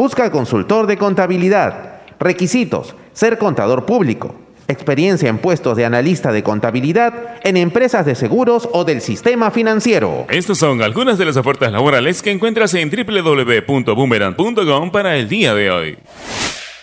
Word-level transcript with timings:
Busca 0.00 0.30
consultor 0.30 0.86
de 0.86 0.96
contabilidad. 0.96 2.00
Requisitos. 2.18 2.94
Ser 3.12 3.36
contador 3.36 3.84
público. 3.84 4.34
Experiencia 4.66 5.28
en 5.28 5.36
puestos 5.36 5.76
de 5.76 5.84
analista 5.84 6.32
de 6.32 6.42
contabilidad 6.42 7.38
en 7.42 7.58
empresas 7.58 8.06
de 8.06 8.14
seguros 8.14 8.66
o 8.72 8.86
del 8.86 9.02
sistema 9.02 9.50
financiero. 9.50 10.24
Estas 10.30 10.56
son 10.56 10.80
algunas 10.80 11.18
de 11.18 11.26
las 11.26 11.36
ofertas 11.36 11.70
laborales 11.70 12.22
que 12.22 12.30
encuentras 12.30 12.72
en 12.72 12.88
www.boomerang.com 12.88 14.90
para 14.90 15.18
el 15.18 15.28
día 15.28 15.52
de 15.52 15.70
hoy. 15.70 15.98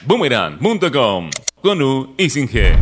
Boomerang.com 0.06 1.32
con 1.64 1.82
U 1.82 2.14
y 2.20 2.30
sin 2.30 2.48
G. 2.48 2.76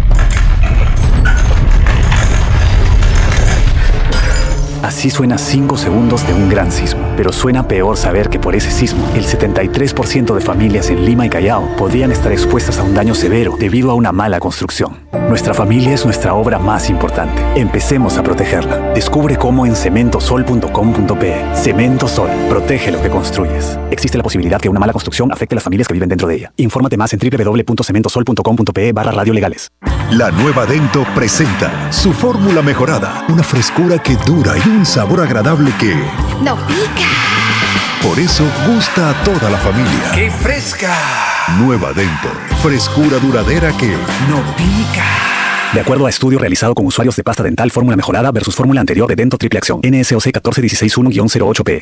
Así 4.85 5.09
suena 5.09 5.39
5 5.39 5.77
segundos 5.77 6.27
de 6.27 6.33
un 6.35 6.47
gran 6.47 6.71
sismo. 6.71 7.01
Pero 7.17 7.33
suena 7.33 7.67
peor 7.67 7.97
saber 7.97 8.29
que 8.29 8.37
por 8.37 8.55
ese 8.55 8.69
sismo, 8.69 9.03
el 9.15 9.25
73% 9.25 10.35
de 10.35 10.41
familias 10.41 10.91
en 10.91 11.03
Lima 11.03 11.25
y 11.25 11.29
Callao 11.29 11.75
podrían 11.75 12.11
estar 12.11 12.31
expuestas 12.31 12.77
a 12.77 12.83
un 12.83 12.93
daño 12.93 13.15
severo 13.15 13.55
debido 13.57 13.89
a 13.89 13.95
una 13.95 14.11
mala 14.11 14.39
construcción. 14.39 14.99
Nuestra 15.27 15.55
familia 15.55 15.91
es 15.95 16.05
nuestra 16.05 16.35
obra 16.35 16.59
más 16.59 16.87
importante. 16.91 17.41
Empecemos 17.59 18.19
a 18.19 18.23
protegerla. 18.23 18.93
Descubre 18.93 19.37
cómo 19.37 19.65
en 19.65 19.75
cementosol.com.pe. 19.75 21.55
Cemento 21.55 22.07
Sol. 22.07 22.29
Protege 22.47 22.91
lo 22.91 23.01
que 23.01 23.09
construyes. 23.09 23.79
Existe 23.89 24.19
la 24.19 24.23
posibilidad 24.23 24.61
que 24.61 24.69
una 24.69 24.79
mala 24.79 24.93
construcción 24.93 25.31
afecte 25.31 25.55
a 25.55 25.57
las 25.57 25.63
familias 25.63 25.87
que 25.87 25.95
viven 25.95 26.09
dentro 26.09 26.27
de 26.27 26.35
ella. 26.35 26.53
Infórmate 26.57 26.95
más 26.95 27.11
en 27.11 27.19
www.cementosol.com.pe 27.19 28.93
barra 28.93 29.11
radiolegales. 29.11 29.71
La 30.11 30.29
nueva 30.29 30.67
Dento 30.67 31.03
presenta 31.15 31.91
su 31.91 32.13
fórmula 32.13 32.61
mejorada. 32.61 33.25
Una 33.27 33.41
frescura 33.41 33.97
que 33.97 34.15
dura 34.17 34.53
y 34.55 34.69
un 34.75 34.85
sabor 34.85 35.21
agradable 35.21 35.71
que... 35.79 35.95
¡No 36.43 36.55
pica! 36.67 37.07
Por 38.01 38.19
eso 38.19 38.43
gusta 38.67 39.11
a 39.11 39.23
toda 39.23 39.49
la 39.49 39.57
familia. 39.57 40.11
¡Qué 40.13 40.29
fresca! 40.29 40.93
Nueva 41.59 41.93
Dento. 41.93 42.29
Frescura 42.61 43.17
duradera 43.19 43.71
que... 43.77 43.87
¡No 44.29 44.41
pica! 44.57 45.05
De 45.73 45.79
acuerdo 45.79 46.05
a 46.05 46.09
estudio 46.09 46.39
realizado 46.39 46.75
con 46.75 46.85
usuarios 46.85 47.15
de 47.15 47.23
pasta 47.23 47.43
dental 47.43 47.71
fórmula 47.71 47.95
mejorada 47.95 48.31
versus 48.31 48.55
fórmula 48.55 48.81
anterior 48.81 49.07
de 49.07 49.15
Dento 49.15 49.37
Triple 49.37 49.59
Acción. 49.59 49.79
NSOC 49.81 50.25
14161-08P. 50.25 51.81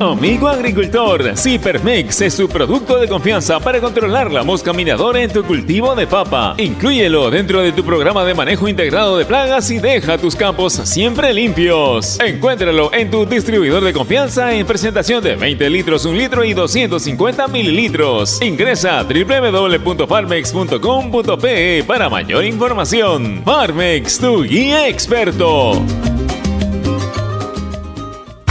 Amigo 0.00 0.48
agricultor, 0.48 1.36
Cipermex 1.36 2.22
es 2.22 2.32
su 2.32 2.48
producto 2.48 2.98
de 2.98 3.06
confianza 3.06 3.60
para 3.60 3.82
controlar 3.82 4.32
la 4.32 4.42
mosca 4.42 4.72
minadora 4.72 5.22
en 5.22 5.30
tu 5.30 5.44
cultivo 5.44 5.94
de 5.94 6.06
papa. 6.06 6.54
Inclúyelo 6.56 7.30
dentro 7.30 7.60
de 7.60 7.72
tu 7.72 7.84
programa 7.84 8.24
de 8.24 8.32
manejo 8.32 8.66
integrado 8.66 9.18
de 9.18 9.26
plagas 9.26 9.70
y 9.70 9.78
deja 9.78 10.16
tus 10.16 10.34
campos 10.34 10.72
siempre 10.72 11.34
limpios. 11.34 12.18
Encuéntralo 12.18 12.90
en 12.94 13.10
tu 13.10 13.26
distribuidor 13.26 13.84
de 13.84 13.92
confianza 13.92 14.54
en 14.54 14.66
presentación 14.66 15.22
de 15.22 15.36
20 15.36 15.68
litros, 15.68 16.06
1 16.06 16.16
litro 16.16 16.46
y 16.46 16.54
250 16.54 17.48
mililitros. 17.48 18.40
Ingresa 18.40 19.00
a 19.00 19.02
www.farmex.com.pe 19.02 21.84
para 21.86 22.08
mayor 22.08 22.46
información. 22.46 23.42
Farmex, 23.44 24.18
tu 24.18 24.44
guía 24.44 24.88
experto. 24.88 25.84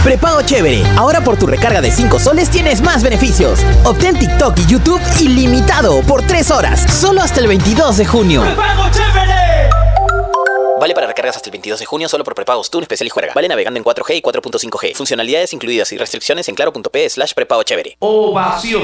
Prepago 0.09 0.41
chévere. 0.41 0.83
Ahora 0.97 1.21
por 1.23 1.37
tu 1.37 1.45
recarga 1.45 1.81
de 1.81 1.91
5 1.91 2.17
soles 2.17 2.49
tienes 2.49 2.81
más 2.81 3.03
beneficios. 3.03 3.59
Obtén 3.83 4.17
TikTok 4.17 4.57
y 4.57 4.65
YouTube 4.65 4.99
ilimitado 5.19 6.01
por 6.01 6.25
3 6.25 6.49
horas, 6.49 6.81
solo 6.99 7.21
hasta 7.21 7.41
el 7.41 7.47
22 7.47 7.97
de 7.97 8.05
junio. 8.07 8.41
¡Prepago 8.41 8.89
chévere! 8.89 9.69
Vale 10.81 10.95
para 10.95 11.05
recargas 11.05 11.35
hasta 11.35 11.49
el 11.49 11.51
22 11.51 11.81
de 11.81 11.85
junio 11.85 12.09
solo 12.09 12.23
por 12.23 12.33
prepagos 12.33 12.71
TUN 12.71 12.81
Especial 12.81 13.05
y 13.05 13.11
Juerga. 13.11 13.33
Vale 13.35 13.49
navegando 13.49 13.77
en 13.77 13.83
4G 13.83 14.15
y 14.15 14.21
4.5G. 14.23 14.95
Funcionalidades 14.95 15.53
incluidas 15.53 15.91
y 15.91 15.97
restricciones 15.99 16.49
en 16.49 16.55
claro.p 16.55 17.07
slash 17.07 17.35
prepago 17.35 17.61
chévere. 17.61 17.97
Ovación. 17.99 18.81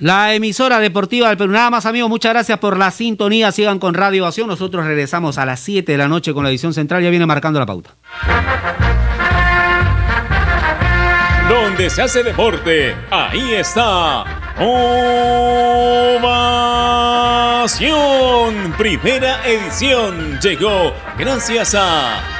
La 0.00 0.34
emisora 0.34 0.80
deportiva 0.80 1.28
del 1.28 1.36
Perú. 1.36 1.52
Nada 1.52 1.68
más, 1.68 1.84
amigos, 1.84 2.08
muchas 2.08 2.32
gracias 2.32 2.58
por 2.58 2.78
la 2.78 2.90
sintonía. 2.90 3.52
Sigan 3.52 3.78
con 3.78 3.92
Radio 3.92 4.22
Ovación. 4.22 4.48
Nosotros 4.48 4.86
regresamos 4.86 5.36
a 5.36 5.44
las 5.44 5.60
7 5.60 5.92
de 5.92 5.98
la 5.98 6.08
noche 6.08 6.32
con 6.32 6.42
la 6.42 6.48
edición 6.48 6.72
central. 6.72 7.02
Ya 7.02 7.10
viene 7.10 7.26
marcando 7.26 7.60
la 7.60 7.66
pauta. 7.66 7.90
Donde 11.50 11.90
se 11.90 12.00
hace 12.00 12.22
deporte, 12.22 12.96
ahí 13.10 13.52
está. 13.52 14.24
Ovación. 16.18 16.30
Primera 18.78 19.46
edición 19.46 20.40
llegó 20.40 20.94
gracias 21.18 21.74
a 21.74 22.39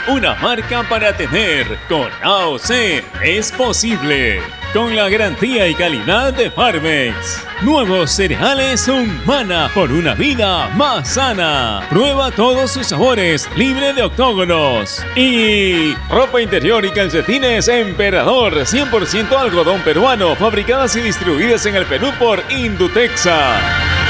una 0.07 0.35
marca 0.35 0.83
para 0.89 1.15
tener. 1.15 1.65
Con 1.87 2.07
AOC 2.23 2.69
es 3.23 3.51
posible. 3.51 4.41
Con 4.73 4.95
la 4.95 5.09
garantía 5.09 5.67
y 5.67 5.75
calidad 5.75 6.33
de 6.33 6.49
Farmex. 6.49 7.45
Nuevos 7.61 8.11
cereales 8.11 8.87
Humana 8.87 9.69
por 9.73 9.91
una 9.91 10.13
vida 10.13 10.69
más 10.75 11.09
sana. 11.09 11.85
Prueba 11.89 12.31
todos 12.31 12.71
sus 12.71 12.87
sabores, 12.87 13.49
libre 13.55 13.93
de 13.93 14.03
octógonos. 14.03 15.05
Y 15.15 15.93
ropa 16.09 16.41
interior 16.41 16.85
y 16.85 16.91
calcetines 16.91 17.67
Emperador, 17.67 18.53
100% 18.53 19.37
algodón 19.37 19.81
peruano, 19.81 20.35
fabricadas 20.35 20.95
y 20.95 21.01
distribuidas 21.01 21.65
en 21.65 21.75
el 21.75 21.85
Perú 21.85 22.11
por 22.17 22.41
Indutexa. 22.49 24.00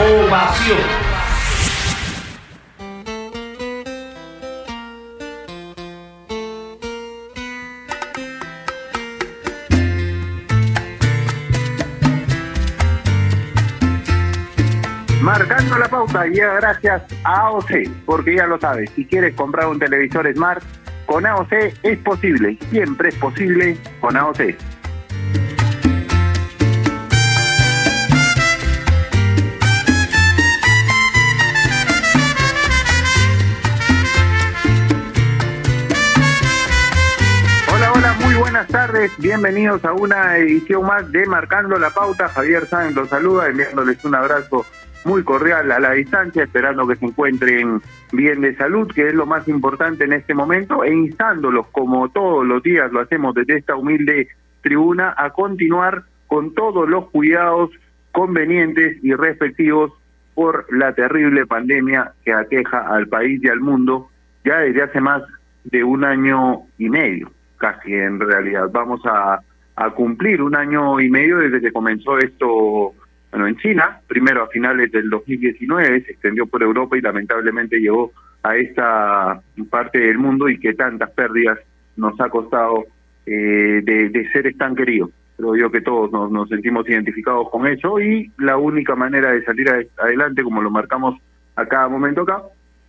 Ovación. 0.00 0.78
Marcando 15.20 15.76
la 15.76 15.88
pauta 15.88 16.24
llega 16.24 16.54
gracias 16.54 17.02
a 17.24 17.40
AOC, 17.48 17.70
porque 18.06 18.36
ya 18.36 18.46
lo 18.46 18.58
sabes, 18.58 18.88
si 18.96 19.04
quieres 19.04 19.34
comprar 19.34 19.66
un 19.66 19.78
televisor 19.78 20.32
Smart, 20.32 20.62
con 21.04 21.26
AOC 21.26 21.52
es 21.82 21.98
posible, 21.98 22.56
siempre 22.70 23.10
es 23.10 23.16
posible 23.16 23.76
con 24.00 24.16
AOC. 24.16 24.54
Bienvenidos 39.16 39.82
a 39.86 39.94
una 39.94 40.36
edición 40.36 40.82
más 40.84 41.10
de 41.10 41.24
Marcando 41.24 41.78
la 41.78 41.88
Pauta. 41.88 42.28
Javier 42.28 42.66
Sáenz 42.66 42.94
los 42.94 43.08
saluda, 43.08 43.48
enviándoles 43.48 44.04
un 44.04 44.14
abrazo 44.14 44.66
muy 45.06 45.24
cordial 45.24 45.72
a 45.72 45.80
la 45.80 45.92
distancia, 45.92 46.42
esperando 46.42 46.86
que 46.86 46.96
se 46.96 47.06
encuentren 47.06 47.80
bien 48.12 48.42
de 48.42 48.54
salud, 48.56 48.92
que 48.92 49.08
es 49.08 49.14
lo 49.14 49.24
más 49.24 49.48
importante 49.48 50.04
en 50.04 50.12
este 50.12 50.34
momento, 50.34 50.84
e 50.84 50.92
instándolos, 50.92 51.68
como 51.68 52.10
todos 52.10 52.46
los 52.46 52.62
días 52.62 52.92
lo 52.92 53.00
hacemos 53.00 53.34
desde 53.34 53.56
esta 53.56 53.74
humilde 53.74 54.28
tribuna, 54.60 55.14
a 55.16 55.30
continuar 55.30 56.04
con 56.26 56.52
todos 56.52 56.86
los 56.86 57.08
cuidados 57.08 57.70
convenientes 58.12 59.02
y 59.02 59.14
respectivos 59.14 59.92
por 60.34 60.66
la 60.76 60.92
terrible 60.92 61.46
pandemia 61.46 62.12
que 62.22 62.34
aqueja 62.34 62.80
al 62.80 63.08
país 63.08 63.42
y 63.42 63.48
al 63.48 63.60
mundo 63.60 64.10
ya 64.44 64.58
desde 64.58 64.82
hace 64.82 65.00
más 65.00 65.22
de 65.64 65.84
un 65.84 66.04
año 66.04 66.64
y 66.76 66.90
medio 66.90 67.30
casi 67.60 67.94
en 67.94 68.18
realidad. 68.18 68.68
Vamos 68.72 69.00
a, 69.04 69.40
cumplir 69.94 70.42
un 70.42 70.54
año 70.54 71.00
y 71.00 71.08
medio 71.08 71.38
desde 71.38 71.58
que 71.58 71.72
comenzó 71.72 72.18
esto, 72.18 72.92
bueno, 73.30 73.46
en 73.46 73.56
China, 73.56 73.98
primero 74.06 74.42
a 74.42 74.48
finales 74.48 74.92
del 74.92 75.08
2019, 75.08 76.02
se 76.02 76.12
extendió 76.12 76.46
por 76.46 76.62
Europa 76.62 76.98
y 76.98 77.00
lamentablemente 77.00 77.80
llegó 77.80 78.12
a 78.42 78.56
esta 78.56 79.40
parte 79.70 79.98
del 79.98 80.18
mundo 80.18 80.50
y 80.50 80.60
que 80.60 80.74
tantas 80.74 81.10
pérdidas 81.12 81.58
nos 81.96 82.20
ha 82.20 82.28
costado 82.28 82.84
eh, 83.24 83.80
de, 83.82 84.10
de 84.10 84.30
seres 84.32 84.58
tan 84.58 84.74
queridos. 84.76 85.10
Creo 85.38 85.56
yo 85.56 85.70
que 85.70 85.80
todos 85.80 86.12
nos, 86.12 86.48
sentimos 86.50 86.86
identificados 86.86 87.48
con 87.48 87.66
eso 87.66 87.98
y 87.98 88.30
la 88.36 88.58
única 88.58 88.94
manera 88.94 89.32
de 89.32 89.42
salir 89.44 89.66
adelante, 89.96 90.42
como 90.42 90.60
lo 90.60 90.70
marcamos 90.70 91.18
a 91.56 91.64
cada 91.64 91.88
momento 91.88 92.22
acá, 92.22 92.42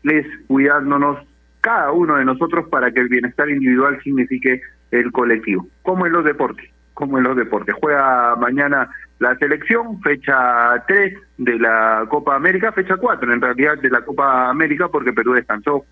es 0.04 0.25
cuidándonos 0.48 1.20
cada 1.62 1.91
uno 1.91 2.18
de 2.18 2.25
nosotros 2.25 2.68
para 2.70 2.91
que 2.91 3.00
el 3.00 3.08
bienestar 3.08 3.50
individual 3.50 4.01
signifique 4.03 4.62
el 4.89 5.12
colectivo, 5.12 5.68
como 5.84 6.06
en 6.06 6.13
los 6.13 6.25
deportes, 6.25 6.70
como 6.94 7.18
en 7.18 7.24
los 7.24 7.38
deportes. 7.38 7.75
Juega 7.80 8.36
mañana 8.36 8.89
la 9.20 9.36
selección, 9.38 10.01
fecha 10.01 10.84
3 10.88 11.13
de 11.38 11.60
la 11.60 12.06
Copa 12.10 12.36
América, 12.36 12.72
fecha 12.72 12.98
4 12.98 13.32
en 13.32 13.41
realidad 13.41 13.77
de 13.77 13.89
la 13.89 14.01
Copa 14.01 14.50
América 14.50 14.89
porque 14.89 15.13
Perú 15.13 15.34
descansó 15.34 15.86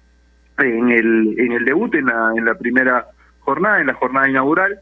en 0.57 0.89
el 0.89 1.39
en 1.39 1.51
el 1.53 1.63
debut 1.63 1.93
en 1.95 2.07
la, 2.07 2.33
en 2.35 2.43
la 2.43 2.55
primera 2.55 3.05
jornada, 3.39 3.79
en 3.79 3.87
la 3.87 3.93
jornada 3.93 4.29
inaugural. 4.29 4.79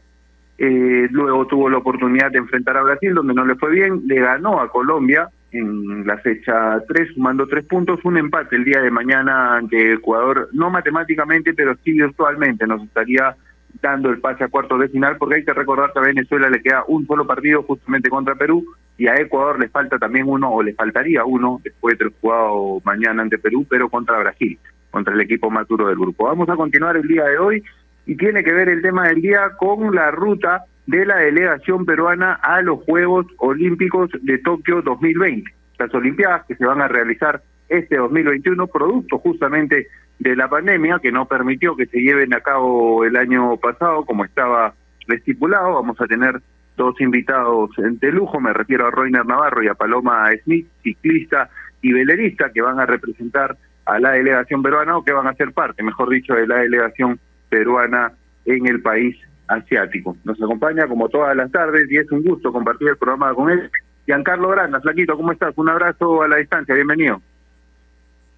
Eh, 0.56 1.06
luego 1.12 1.46
tuvo 1.46 1.70
la 1.70 1.78
oportunidad 1.78 2.32
de 2.32 2.38
enfrentar 2.38 2.76
a 2.76 2.82
Brasil, 2.82 3.14
donde 3.14 3.34
no 3.34 3.44
le 3.44 3.54
fue 3.54 3.70
bien, 3.70 4.02
le 4.06 4.16
ganó 4.16 4.60
a 4.60 4.72
Colombia 4.72 5.28
en 5.52 6.06
la 6.06 6.18
fecha 6.18 6.82
3, 6.86 7.14
sumando 7.14 7.46
tres 7.46 7.64
puntos, 7.64 8.04
un 8.04 8.18
empate 8.18 8.56
el 8.56 8.64
día 8.64 8.80
de 8.80 8.90
mañana 8.90 9.56
ante 9.56 9.94
Ecuador, 9.94 10.48
no 10.52 10.70
matemáticamente, 10.70 11.54
pero 11.54 11.74
sí 11.84 11.92
virtualmente, 11.92 12.66
nos 12.66 12.82
estaría 12.82 13.34
dando 13.80 14.10
el 14.10 14.18
pase 14.18 14.44
a 14.44 14.48
cuartos 14.48 14.80
de 14.80 14.88
final, 14.88 15.16
porque 15.16 15.36
hay 15.36 15.44
que 15.44 15.52
recordar 15.52 15.92
que 15.92 15.98
a 16.00 16.02
Venezuela 16.02 16.50
le 16.50 16.60
queda 16.60 16.84
un 16.88 17.06
solo 17.06 17.26
partido 17.26 17.62
justamente 17.62 18.10
contra 18.10 18.34
Perú, 18.34 18.64
y 18.96 19.06
a 19.06 19.14
Ecuador 19.14 19.58
le 19.58 19.68
falta 19.68 19.98
también 19.98 20.26
uno, 20.28 20.50
o 20.50 20.62
le 20.62 20.74
faltaría 20.74 21.24
uno, 21.24 21.60
después 21.62 21.98
de 21.98 22.10
jugado 22.20 22.80
mañana 22.84 23.22
ante 23.22 23.38
Perú, 23.38 23.66
pero 23.68 23.88
contra 23.88 24.18
Brasil, 24.18 24.58
contra 24.90 25.14
el 25.14 25.20
equipo 25.20 25.50
más 25.50 25.66
duro 25.68 25.88
del 25.88 25.96
grupo. 25.96 26.24
Vamos 26.26 26.48
a 26.48 26.56
continuar 26.56 26.96
el 26.96 27.06
día 27.06 27.24
de 27.24 27.38
hoy 27.38 27.62
y 28.06 28.16
tiene 28.16 28.42
que 28.42 28.52
ver 28.52 28.68
el 28.68 28.82
tema 28.82 29.08
del 29.08 29.22
día 29.22 29.50
con 29.58 29.94
la 29.94 30.10
ruta 30.10 30.64
de 30.88 31.04
la 31.04 31.16
delegación 31.16 31.84
peruana 31.84 32.32
a 32.42 32.62
los 32.62 32.82
Juegos 32.84 33.26
Olímpicos 33.36 34.10
de 34.22 34.38
Tokio 34.38 34.80
2020. 34.80 35.52
Las 35.78 35.94
Olimpiadas 35.94 36.46
que 36.46 36.54
se 36.54 36.64
van 36.64 36.80
a 36.80 36.88
realizar 36.88 37.42
este 37.68 37.98
2021, 37.98 38.66
producto 38.68 39.18
justamente 39.18 39.88
de 40.18 40.34
la 40.34 40.48
pandemia 40.48 40.98
que 40.98 41.12
no 41.12 41.26
permitió 41.26 41.76
que 41.76 41.84
se 41.84 41.98
lleven 42.00 42.32
a 42.32 42.40
cabo 42.40 43.04
el 43.04 43.16
año 43.16 43.58
pasado 43.58 44.06
como 44.06 44.24
estaba 44.24 44.72
estipulado. 45.06 45.74
Vamos 45.74 46.00
a 46.00 46.06
tener 46.06 46.40
dos 46.78 46.98
invitados 47.02 47.70
de 47.76 48.10
lujo, 48.10 48.40
me 48.40 48.54
refiero 48.54 48.86
a 48.86 48.90
Roiner 48.90 49.26
Navarro 49.26 49.62
y 49.62 49.68
a 49.68 49.74
Paloma 49.74 50.30
Smith, 50.42 50.68
ciclista 50.82 51.50
y 51.82 51.92
velerista, 51.92 52.50
que 52.50 52.62
van 52.62 52.80
a 52.80 52.86
representar 52.86 53.58
a 53.84 53.98
la 53.98 54.12
delegación 54.12 54.62
peruana 54.62 54.96
o 54.96 55.04
que 55.04 55.12
van 55.12 55.26
a 55.26 55.34
ser 55.34 55.52
parte, 55.52 55.82
mejor 55.82 56.08
dicho, 56.08 56.32
de 56.32 56.46
la 56.46 56.56
delegación 56.56 57.20
peruana 57.50 58.12
en 58.46 58.66
el 58.66 58.80
país 58.80 59.18
asiático. 59.48 60.16
Nos 60.24 60.40
acompaña 60.40 60.86
como 60.86 61.08
todas 61.08 61.34
las 61.36 61.50
tardes 61.50 61.90
y 61.90 61.96
es 61.96 62.10
un 62.12 62.22
gusto 62.22 62.52
compartir 62.52 62.88
el 62.88 62.96
programa 62.96 63.34
con 63.34 63.50
él. 63.50 63.70
Giancarlo 64.06 64.48
Granda, 64.48 64.80
Flaquito, 64.80 65.16
¿cómo 65.16 65.32
estás? 65.32 65.52
Un 65.56 65.68
abrazo 65.68 66.22
a 66.22 66.28
la 66.28 66.36
distancia, 66.36 66.74
bienvenido. 66.74 67.20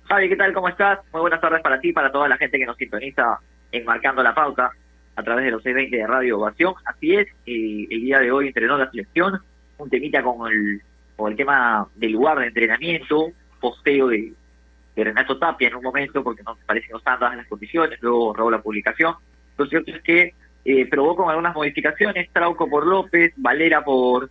Javi, 0.09 0.29
¿qué 0.29 0.37
tal? 0.37 0.52
¿Cómo 0.52 0.69
estás? 0.69 0.99
Muy 1.12 1.21
buenas 1.21 1.40
tardes 1.40 1.61
para 1.62 1.81
ti, 1.81 1.93
para 1.93 2.11
toda 2.11 2.29
la 2.29 2.37
gente 2.37 2.59
que 2.59 2.67
nos 2.67 2.76
sintoniza 2.76 3.38
en 3.71 3.85
Marcando 3.85 4.23
la 4.23 4.35
Pauta 4.35 4.71
a 5.14 5.23
través 5.23 5.45
de 5.45 5.50
los 5.52 5.62
620 5.62 5.97
de 5.97 6.07
Radio 6.07 6.38
Ovación. 6.38 6.75
Así 6.85 7.14
es, 7.14 7.29
eh, 7.47 7.87
el 7.90 8.00
día 8.00 8.19
de 8.19 8.33
hoy 8.33 8.49
entrenó 8.49 8.79
la 8.79 8.90
selección, 8.90 9.38
un 9.79 9.90
temita 9.90 10.23
con 10.23 10.50
el, 10.50 10.81
con 11.17 11.31
el 11.31 11.37
tema 11.37 11.87
del 11.95 12.12
lugar 12.12 12.38
de 12.38 12.47
entrenamiento, 12.47 13.31
posteo 13.61 14.09
de, 14.09 14.33
de 14.97 15.05
Renato 15.05 15.38
Tapia 15.38 15.69
en 15.69 15.76
un 15.76 15.85
momento, 15.85 16.25
porque 16.25 16.43
no 16.43 16.57
parece 16.67 16.88
que 16.88 16.93
no 16.93 16.99
están 16.99 17.21
dadas 17.21 17.37
las 17.37 17.47
condiciones, 17.47 17.99
luego 18.02 18.35
robó 18.35 18.50
la 18.50 18.62
publicación. 18.62 19.14
Lo 19.57 19.67
cierto 19.67 19.93
es 19.93 20.02
que 20.02 20.35
eh, 20.64 20.87
probó 20.87 21.17
con 21.17 21.31
algunas 21.31 21.55
modificaciones, 21.55 22.31
Trauco 22.33 22.69
por 22.69 22.87
López, 22.87 23.33
Valera 23.37 23.83
por 23.85 24.31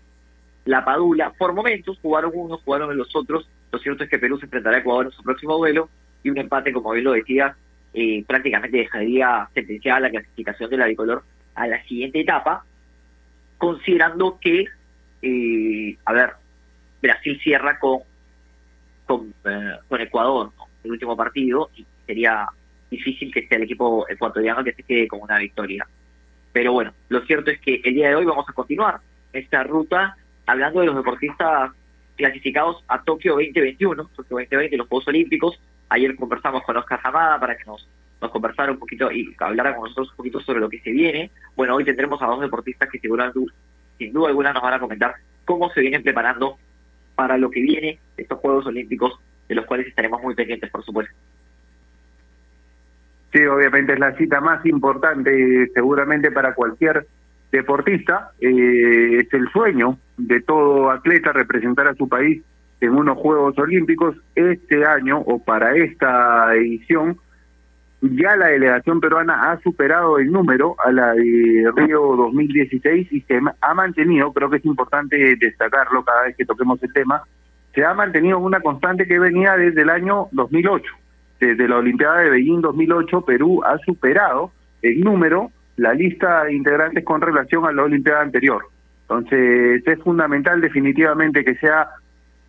La 0.65 0.83
Padula. 0.85 1.33
Por 1.37 1.53
momentos 1.53 1.97
jugaron 2.01 2.31
unos, 2.33 2.61
jugaron 2.63 2.95
los 2.95 3.15
otros. 3.15 3.49
Lo 3.71 3.79
cierto 3.79 4.03
es 4.03 4.09
que 4.09 4.19
Perú 4.19 4.37
se 4.37 4.45
enfrentará 4.45 4.77
a 4.77 4.79
Ecuador 4.79 5.05
en 5.07 5.11
su 5.11 5.23
próximo 5.23 5.57
duelo 5.57 5.89
y 6.23 6.29
un 6.29 6.37
empate, 6.37 6.73
como 6.73 6.91
bien 6.91 7.05
lo 7.05 7.11
decía, 7.13 7.55
eh, 7.93 8.23
prácticamente 8.27 8.77
dejaría 8.77 9.49
sentenciada 9.53 10.01
la 10.01 10.09
clasificación 10.09 10.69
de 10.69 10.77
la 10.77 10.87
bicolor 10.87 11.23
a 11.55 11.67
la 11.67 11.83
siguiente 11.83 12.21
etapa, 12.21 12.63
considerando 13.57 14.37
que, 14.39 14.65
eh, 15.21 15.97
a 16.05 16.13
ver, 16.13 16.31
Brasil 17.01 17.39
cierra 17.41 17.79
con 17.79 18.01
con, 19.09 19.33
eh, 19.43 19.71
con 19.87 19.99
Ecuador, 19.99 20.51
el 20.83 20.91
último 20.91 21.17
partido, 21.17 21.71
y 21.75 21.83
sería 22.05 22.47
difícil 22.91 23.33
que 23.33 23.47
sea 23.47 23.57
el 23.57 23.63
equipo 23.63 24.07
ecuatoriano 24.07 24.63
que 24.63 24.73
se 24.73 24.83
quede 24.83 25.07
con 25.07 25.21
una 25.21 25.39
victoria. 25.39 25.87
Pero 26.59 26.73
bueno, 26.73 26.91
lo 27.07 27.21
cierto 27.21 27.51
es 27.51 27.61
que 27.61 27.79
el 27.85 27.93
día 27.93 28.09
de 28.09 28.15
hoy 28.15 28.25
vamos 28.25 28.45
a 28.49 28.51
continuar 28.51 28.99
esta 29.31 29.63
ruta 29.63 30.17
hablando 30.45 30.81
de 30.81 30.87
los 30.87 30.95
deportistas 30.97 31.71
clasificados 32.17 32.83
a 32.89 33.01
Tokio 33.01 33.35
2021, 33.35 34.09
Tokio 34.13 34.35
2020, 34.39 34.75
los 34.75 34.89
Juegos 34.89 35.07
Olímpicos. 35.07 35.57
Ayer 35.87 36.17
conversamos 36.17 36.61
con 36.63 36.75
Oscar 36.75 36.99
Jamada 36.99 37.39
para 37.39 37.55
que 37.55 37.63
nos, 37.63 37.87
nos 38.21 38.29
conversara 38.29 38.73
un 38.73 38.77
poquito 38.77 39.09
y 39.09 39.33
hablara 39.39 39.73
con 39.73 39.83
nosotros 39.83 40.09
un 40.09 40.17
poquito 40.17 40.41
sobre 40.41 40.59
lo 40.59 40.67
que 40.67 40.81
se 40.81 40.91
viene. 40.91 41.31
Bueno, 41.55 41.77
hoy 41.77 41.85
tendremos 41.85 42.21
a 42.21 42.25
dos 42.25 42.41
deportistas 42.41 42.89
que 42.89 42.99
seguramente, 42.99 43.39
sin 43.97 44.11
duda 44.11 44.27
alguna 44.27 44.51
nos 44.51 44.61
van 44.61 44.73
a 44.73 44.79
comentar 44.81 45.15
cómo 45.45 45.69
se 45.69 45.79
vienen 45.79 46.03
preparando 46.03 46.57
para 47.15 47.37
lo 47.37 47.49
que 47.49 47.61
viene, 47.61 47.99
estos 48.17 48.37
Juegos 48.39 48.65
Olímpicos, 48.65 49.17
de 49.47 49.55
los 49.55 49.65
cuales 49.65 49.87
estaremos 49.87 50.21
muy 50.21 50.35
pendientes, 50.35 50.69
por 50.69 50.83
supuesto. 50.83 51.15
Sí, 53.31 53.45
obviamente 53.45 53.93
es 53.93 53.99
la 53.99 54.15
cita 54.15 54.41
más 54.41 54.65
importante 54.65 55.69
seguramente 55.73 56.31
para 56.31 56.55
cualquier 56.55 57.05
deportista. 57.51 58.31
Eh, 58.39 59.19
es 59.19 59.33
el 59.33 59.49
sueño 59.49 59.97
de 60.17 60.41
todo 60.41 60.89
atleta 60.89 61.31
representar 61.31 61.87
a 61.87 61.95
su 61.95 62.09
país 62.09 62.41
en 62.81 62.91
unos 62.91 63.17
Juegos 63.17 63.57
Olímpicos. 63.59 64.15
Este 64.33 64.85
año 64.85 65.19
o 65.19 65.43
para 65.43 65.75
esta 65.75 66.55
edición 66.55 67.17
ya 68.01 68.37
la 68.37 68.47
delegación 68.47 69.01
peruana 69.01 69.51
ha 69.51 69.59
superado 69.59 70.19
el 70.19 70.31
número 70.31 70.75
a 70.83 70.91
la 70.91 71.13
de 71.13 71.69
Río 71.75 72.15
2016 72.15 73.11
y 73.11 73.21
se 73.21 73.41
ha 73.59 73.73
mantenido, 73.73 74.31
creo 74.31 74.49
que 74.49 74.55
es 74.57 74.65
importante 74.65 75.35
destacarlo 75.35 76.03
cada 76.03 76.23
vez 76.23 76.35
que 76.37 76.45
toquemos 76.45 76.81
el 76.81 76.93
tema, 76.93 77.21
se 77.75 77.83
ha 77.83 77.93
mantenido 77.93 78.39
una 78.39 78.61
constante 78.61 79.05
que 79.05 79.19
venía 79.19 79.57
desde 79.57 79.81
el 79.81 79.89
año 79.89 80.29
2008 80.31 80.93
desde 81.39 81.67
la 81.67 81.77
Olimpiada 81.77 82.19
de 82.19 82.29
Beijing 82.29 82.61
2008, 82.61 83.21
Perú 83.21 83.61
ha 83.63 83.77
superado 83.79 84.51
en 84.81 85.01
número 85.01 85.51
la 85.77 85.93
lista 85.93 86.43
de 86.43 86.53
integrantes 86.53 87.03
con 87.05 87.21
relación 87.21 87.65
a 87.65 87.71
la 87.71 87.83
Olimpiada 87.83 88.21
anterior. 88.21 88.63
Entonces, 89.03 89.81
es 89.85 89.99
fundamental 90.03 90.61
definitivamente 90.61 91.43
que 91.43 91.55
sea 91.55 91.89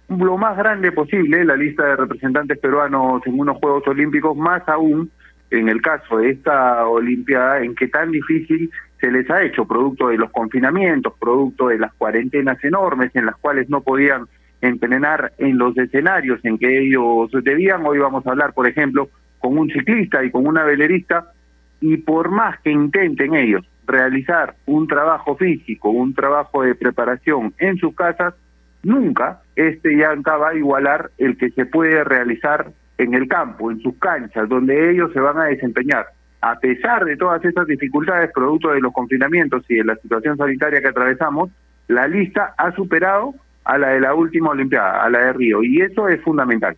lo 0.09 0.37
más 0.37 0.57
grande 0.57 0.91
posible 0.91 1.45
la 1.45 1.57
lista 1.57 1.87
de 1.87 1.97
representantes 1.97 2.59
peruanos 2.59 3.23
en 3.27 3.39
unos 3.39 3.59
Juegos 3.59 3.87
Olímpicos, 3.87 4.37
más 4.37 4.69
aún 4.69 5.11
en 5.51 5.69
el 5.69 5.81
caso 5.81 6.19
de 6.19 6.31
esta 6.31 6.87
Olimpiada, 6.87 7.61
en 7.61 7.75
que 7.75 7.89
tan 7.89 8.11
difícil 8.11 8.71
se 9.01 9.11
les 9.11 9.29
ha 9.31 9.43
hecho, 9.43 9.65
producto 9.65 10.09
de 10.09 10.19
los 10.19 10.31
confinamientos, 10.31 11.15
producto 11.19 11.69
de 11.69 11.79
las 11.79 11.93
cuarentenas 11.95 12.63
enormes 12.63 13.15
en 13.15 13.27
las 13.27 13.37
cuales 13.37 13.71
no 13.71 13.81
podían 13.81 14.27
entrenar 14.61 15.33
en 15.39 15.59
los 15.59 15.77
escenarios 15.77 16.41
en 16.45 16.59
que 16.59 16.81
ellos 16.83 17.31
debían. 17.43 17.85
Hoy 17.87 17.99
vamos 17.99 18.27
a 18.27 18.31
hablar, 18.31 18.53
por 18.53 18.67
ejemplo, 18.67 19.09
con 19.39 19.57
un 19.59 19.69
ciclista 19.71 20.23
y 20.25 20.31
con 20.31 20.47
una 20.47 20.65
velerista, 20.65 21.33
y 21.81 21.97
por 21.97 22.31
más 22.31 22.61
que 22.61 22.71
intenten 22.71 23.35
ellos 23.35 23.67
realizar 23.87 24.55
un 24.67 24.87
trabajo 24.87 25.37
físico, 25.37 25.91
un 25.91 26.15
trabajo 26.15 26.63
de 26.63 26.75
preparación 26.75 27.55
en 27.59 27.77
sus 27.79 27.95
casas, 27.95 28.35
nunca 28.83 29.41
este 29.57 29.97
ya 29.97 30.15
va 30.15 30.51
a 30.51 30.55
igualar 30.55 31.11
el 31.19 31.37
que 31.37 31.51
se 31.51 31.67
puede 31.67 32.05
realizar 32.05 32.71
en 32.99 33.15
el 33.15 33.29
campo, 33.29 33.71
en 33.71 33.81
sus 33.81 33.97
canchas, 33.99 34.49
donde 34.49 34.91
ellos 34.91 35.11
se 35.13 35.21
van 35.21 35.39
a 35.39 35.45
desempeñar. 35.45 36.07
A 36.43 36.59
pesar 36.59 37.05
de 37.05 37.17
todas 37.17 37.45
estas 37.45 37.67
dificultades 37.67 38.31
producto 38.33 38.71
de 38.71 38.81
los 38.81 38.93
confinamientos 38.93 39.65
y 39.69 39.77
de 39.77 39.85
la 39.85 39.97
situación 39.97 40.37
sanitaria 40.37 40.81
que 40.81 40.89
atravesamos, 40.89 41.51
la 41.89 42.07
lista 42.07 42.55
ha 42.57 42.73
superado 42.73 43.35
a 43.71 43.79
la 43.79 43.89
de 43.91 44.01
la 44.01 44.15
última 44.15 44.51
Olimpiada, 44.51 45.05
a 45.05 45.09
la 45.09 45.19
de 45.27 45.33
Río, 45.33 45.63
y 45.63 45.81
eso 45.81 46.09
es 46.09 46.21
fundamental. 46.23 46.77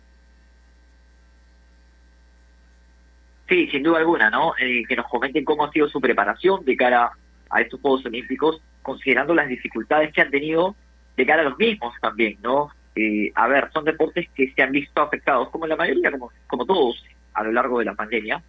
Sí, 3.49 3.67
sin 3.71 3.81
duda 3.81 3.97
alguna, 3.97 4.29
¿no? 4.29 4.53
Eh, 4.59 4.83
que 4.87 4.95
nos 4.95 5.07
comenten 5.07 5.43
cómo 5.43 5.65
ha 5.65 5.71
sido 5.71 5.87
su 5.89 5.99
preparación 5.99 6.63
de 6.63 6.77
cara 6.77 7.11
a 7.49 7.61
estos 7.61 7.81
Juegos 7.81 8.05
Olímpicos, 8.05 8.61
considerando 8.83 9.33
las 9.33 9.47
dificultades 9.47 10.13
que 10.13 10.21
han 10.21 10.29
tenido 10.29 10.75
de 11.17 11.25
cara 11.25 11.41
a 11.41 11.45
los 11.45 11.57
mismos 11.57 11.95
también, 11.99 12.37
¿no? 12.43 12.69
Eh, 12.95 13.31
a 13.33 13.47
ver, 13.47 13.71
son 13.73 13.85
deportes 13.85 14.29
que 14.35 14.53
se 14.53 14.61
han 14.61 14.71
visto 14.71 15.01
afectados, 15.01 15.49
como 15.49 15.65
la 15.65 15.75
mayoría, 15.75 16.11
como, 16.11 16.31
como 16.45 16.65
todos, 16.65 17.03
a 17.33 17.43
lo 17.43 17.51
largo 17.51 17.79
de 17.79 17.85
la 17.85 17.95
pandemia, 17.95 18.43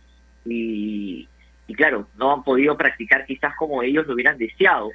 y, 0.45 1.27
y 1.67 1.75
claro, 1.75 2.09
no 2.19 2.31
han 2.35 2.43
podido 2.43 2.77
practicar 2.77 3.25
quizás 3.25 3.55
como 3.57 3.83
ellos 3.83 4.07
lo 4.07 4.13
hubieran 4.13 4.37
deseado. 4.37 4.91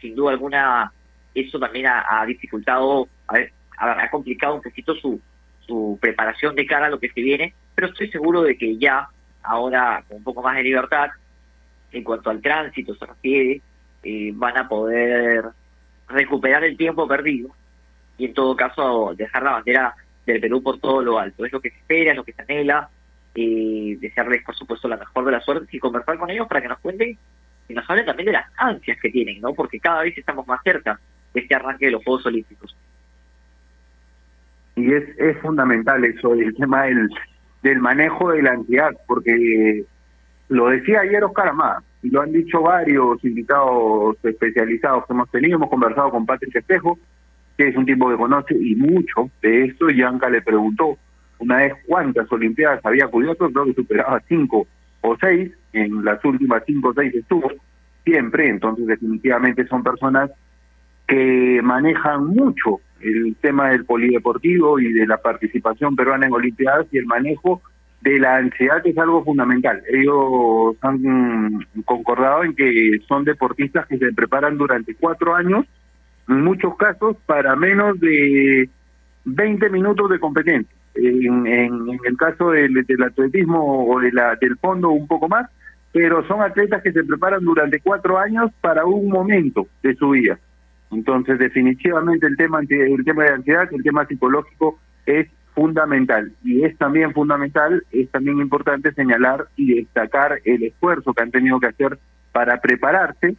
Sin 0.00 0.14
duda 0.14 0.30
alguna, 0.30 0.92
eso 1.40 1.58
también 1.58 1.86
ha, 1.86 2.24
dificultado, 2.26 3.08
a 3.28 3.34
ver, 3.34 3.52
ha, 3.78 4.10
complicado 4.10 4.54
un 4.54 4.62
poquito 4.62 4.94
su, 4.94 5.20
su 5.60 5.98
preparación 6.00 6.54
de 6.54 6.66
cara 6.66 6.86
a 6.86 6.90
lo 6.90 6.98
que 6.98 7.10
se 7.10 7.20
viene, 7.20 7.54
pero 7.74 7.88
estoy 7.88 8.10
seguro 8.10 8.42
de 8.42 8.56
que 8.56 8.78
ya, 8.78 9.08
ahora 9.42 10.02
con 10.08 10.18
un 10.18 10.24
poco 10.24 10.42
más 10.42 10.56
de 10.56 10.62
libertad, 10.62 11.10
en 11.92 12.02
cuanto 12.02 12.30
al 12.30 12.40
tránsito 12.40 12.94
se 12.94 13.06
refiere, 13.06 13.60
eh, 14.02 14.32
van 14.34 14.56
a 14.56 14.68
poder 14.68 15.44
recuperar 16.08 16.64
el 16.64 16.76
tiempo 16.76 17.06
perdido 17.06 17.50
y 18.18 18.26
en 18.26 18.34
todo 18.34 18.56
caso 18.56 19.12
dejar 19.16 19.42
la 19.42 19.52
bandera 19.52 19.94
del 20.24 20.40
Perú 20.40 20.62
por 20.62 20.78
todo 20.78 21.02
lo 21.02 21.18
alto. 21.18 21.44
Es 21.44 21.52
lo 21.52 21.60
que 21.60 21.70
se 21.70 21.76
espera, 21.76 22.12
es 22.12 22.16
lo 22.16 22.24
que 22.24 22.32
se 22.32 22.42
anhela, 22.42 22.88
eh, 23.34 23.96
desearles 24.00 24.42
por 24.44 24.56
supuesto 24.56 24.88
la 24.88 24.96
mejor 24.96 25.24
de 25.26 25.32
las 25.32 25.44
suertes 25.44 25.72
y 25.72 25.78
conversar 25.78 26.18
con 26.18 26.30
ellos 26.30 26.48
para 26.48 26.62
que 26.62 26.68
nos 26.68 26.78
cuenten 26.78 27.18
y 27.68 27.74
nos 27.74 27.88
hablen 27.90 28.06
también 28.06 28.26
de 28.26 28.32
las 28.32 28.50
ansias 28.56 28.98
que 29.00 29.10
tienen, 29.10 29.40
¿no? 29.40 29.52
Porque 29.52 29.80
cada 29.80 30.02
vez 30.02 30.16
estamos 30.16 30.46
más 30.46 30.60
cerca 30.62 30.98
este 31.38 31.54
arranque 31.54 31.86
de 31.86 31.92
los 31.92 32.04
Juegos 32.04 32.26
Olímpicos. 32.26 32.76
Y 34.76 34.92
es, 34.92 35.04
es 35.18 35.38
fundamental 35.38 36.04
eso, 36.04 36.34
el 36.34 36.54
tema 36.54 36.84
del, 36.84 37.08
del 37.62 37.78
manejo 37.78 38.30
de 38.30 38.42
la 38.42 38.52
ansiedad, 38.52 38.90
porque 39.06 39.84
lo 40.48 40.68
decía 40.68 41.00
ayer 41.00 41.24
Oscar 41.24 41.48
Amada, 41.48 41.82
y 42.02 42.10
lo 42.10 42.20
han 42.20 42.32
dicho 42.32 42.60
varios 42.60 43.24
invitados 43.24 44.16
especializados 44.22 45.06
que 45.06 45.12
hemos 45.12 45.30
tenido, 45.30 45.56
hemos 45.56 45.70
conversado 45.70 46.10
con 46.10 46.26
Patrick 46.26 46.54
Espejo, 46.54 46.98
que 47.56 47.68
es 47.68 47.76
un 47.76 47.86
tipo 47.86 48.10
que 48.10 48.16
conoce 48.16 48.54
y 48.54 48.74
mucho 48.76 49.30
de 49.42 49.64
esto, 49.64 49.90
y 49.90 50.02
Anca 50.02 50.28
le 50.28 50.42
preguntó 50.42 50.98
una 51.38 51.56
vez 51.56 51.74
cuántas 51.86 52.30
Olimpiadas 52.30 52.84
había 52.84 53.08
cubierto, 53.08 53.50
creo 53.50 53.64
que 53.66 53.74
superaba 53.74 54.22
cinco 54.28 54.66
o 55.00 55.16
seis, 55.18 55.52
en 55.72 56.04
las 56.04 56.24
últimas 56.24 56.62
cinco 56.66 56.90
o 56.90 56.94
seis 56.94 57.14
estuvo, 57.14 57.50
siempre, 58.04 58.48
entonces 58.48 58.86
definitivamente 58.86 59.66
son 59.66 59.82
personas 59.82 60.30
que 61.06 61.60
manejan 61.62 62.26
mucho 62.26 62.80
el 63.00 63.36
tema 63.40 63.70
del 63.70 63.84
polideportivo 63.84 64.80
y 64.80 64.92
de 64.92 65.06
la 65.06 65.18
participación 65.18 65.94
peruana 65.94 66.26
en 66.26 66.32
Olimpiadas 66.32 66.86
y 66.90 66.98
el 66.98 67.06
manejo 67.06 67.62
de 68.00 68.18
la 68.18 68.36
ansiedad 68.36 68.84
es 68.84 68.96
algo 68.98 69.24
fundamental. 69.24 69.82
Ellos 69.88 70.76
han 70.80 71.66
concordado 71.84 72.44
en 72.44 72.54
que 72.54 72.98
son 73.08 73.24
deportistas 73.24 73.86
que 73.86 73.98
se 73.98 74.12
preparan 74.12 74.56
durante 74.56 74.94
cuatro 74.94 75.34
años, 75.34 75.66
en 76.28 76.42
muchos 76.42 76.76
casos 76.76 77.16
para 77.26 77.56
menos 77.56 77.98
de 78.00 78.68
20 79.24 79.70
minutos 79.70 80.10
de 80.10 80.18
competencia. 80.18 80.74
en, 80.94 81.46
el 81.46 82.16
caso 82.16 82.50
del, 82.50 82.84
atletismo 83.04 83.86
o 83.88 84.00
del 84.00 84.56
fondo 84.60 84.90
un 84.90 85.06
poco 85.06 85.28
más, 85.28 85.50
pero 85.92 86.26
son 86.26 86.42
atletas 86.42 86.82
que 86.82 86.92
se 86.92 87.04
preparan 87.04 87.44
durante 87.44 87.80
cuatro 87.80 88.18
años 88.18 88.50
para 88.60 88.84
un 88.84 89.08
momento 89.08 89.66
de 89.82 89.94
su 89.94 90.10
vida. 90.10 90.38
Entonces, 90.90 91.38
definitivamente 91.38 92.26
el 92.26 92.36
tema, 92.36 92.60
el 92.60 93.04
tema 93.04 93.24
de 93.24 93.32
ansiedad, 93.32 93.68
el 93.72 93.82
tema 93.82 94.06
psicológico 94.06 94.78
es 95.04 95.28
fundamental 95.54 96.32
y 96.44 96.64
es 96.64 96.76
también 96.76 97.12
fundamental, 97.12 97.82
es 97.90 98.10
también 98.10 98.38
importante 98.38 98.92
señalar 98.92 99.48
y 99.56 99.76
destacar 99.76 100.40
el 100.44 100.62
esfuerzo 100.64 101.14
que 101.14 101.22
han 101.22 101.30
tenido 101.30 101.58
que 101.58 101.68
hacer 101.68 101.98
para 102.32 102.60
prepararse 102.60 103.36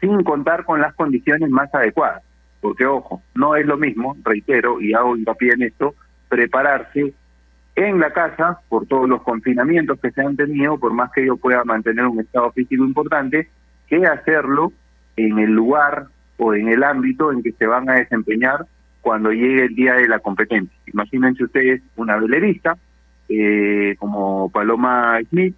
sin 0.00 0.22
contar 0.22 0.64
con 0.64 0.80
las 0.80 0.94
condiciones 0.94 1.48
más 1.50 1.74
adecuadas. 1.74 2.22
Porque, 2.60 2.84
ojo, 2.84 3.22
no 3.34 3.56
es 3.56 3.64
lo 3.66 3.78
mismo, 3.78 4.16
reitero 4.22 4.80
y 4.80 4.92
hago 4.92 5.16
hincapié 5.16 5.52
en 5.52 5.62
esto, 5.62 5.94
prepararse 6.28 7.14
en 7.74 7.98
la 7.98 8.12
casa 8.12 8.60
por 8.68 8.86
todos 8.86 9.08
los 9.08 9.22
confinamientos 9.22 9.98
que 10.00 10.10
se 10.10 10.20
han 10.20 10.36
tenido, 10.36 10.78
por 10.78 10.92
más 10.92 11.10
que 11.12 11.24
yo 11.24 11.38
pueda 11.38 11.64
mantener 11.64 12.06
un 12.06 12.20
estado 12.20 12.52
físico 12.52 12.84
importante, 12.84 13.48
que 13.88 14.04
hacerlo 14.06 14.72
en 15.16 15.38
el 15.38 15.50
lugar 15.52 16.08
o 16.40 16.54
en 16.54 16.68
el 16.68 16.82
ámbito 16.82 17.30
en 17.30 17.42
que 17.42 17.52
se 17.52 17.66
van 17.66 17.88
a 17.90 17.94
desempeñar 17.94 18.64
cuando 19.02 19.30
llegue 19.30 19.66
el 19.66 19.74
día 19.74 19.94
de 19.94 20.08
la 20.08 20.20
competencia. 20.20 20.74
Imagínense 20.86 21.44
ustedes 21.44 21.82
una 21.96 22.16
velerista 22.16 22.76
eh, 23.28 23.94
como 23.98 24.50
Paloma 24.50 25.18
Smith 25.28 25.54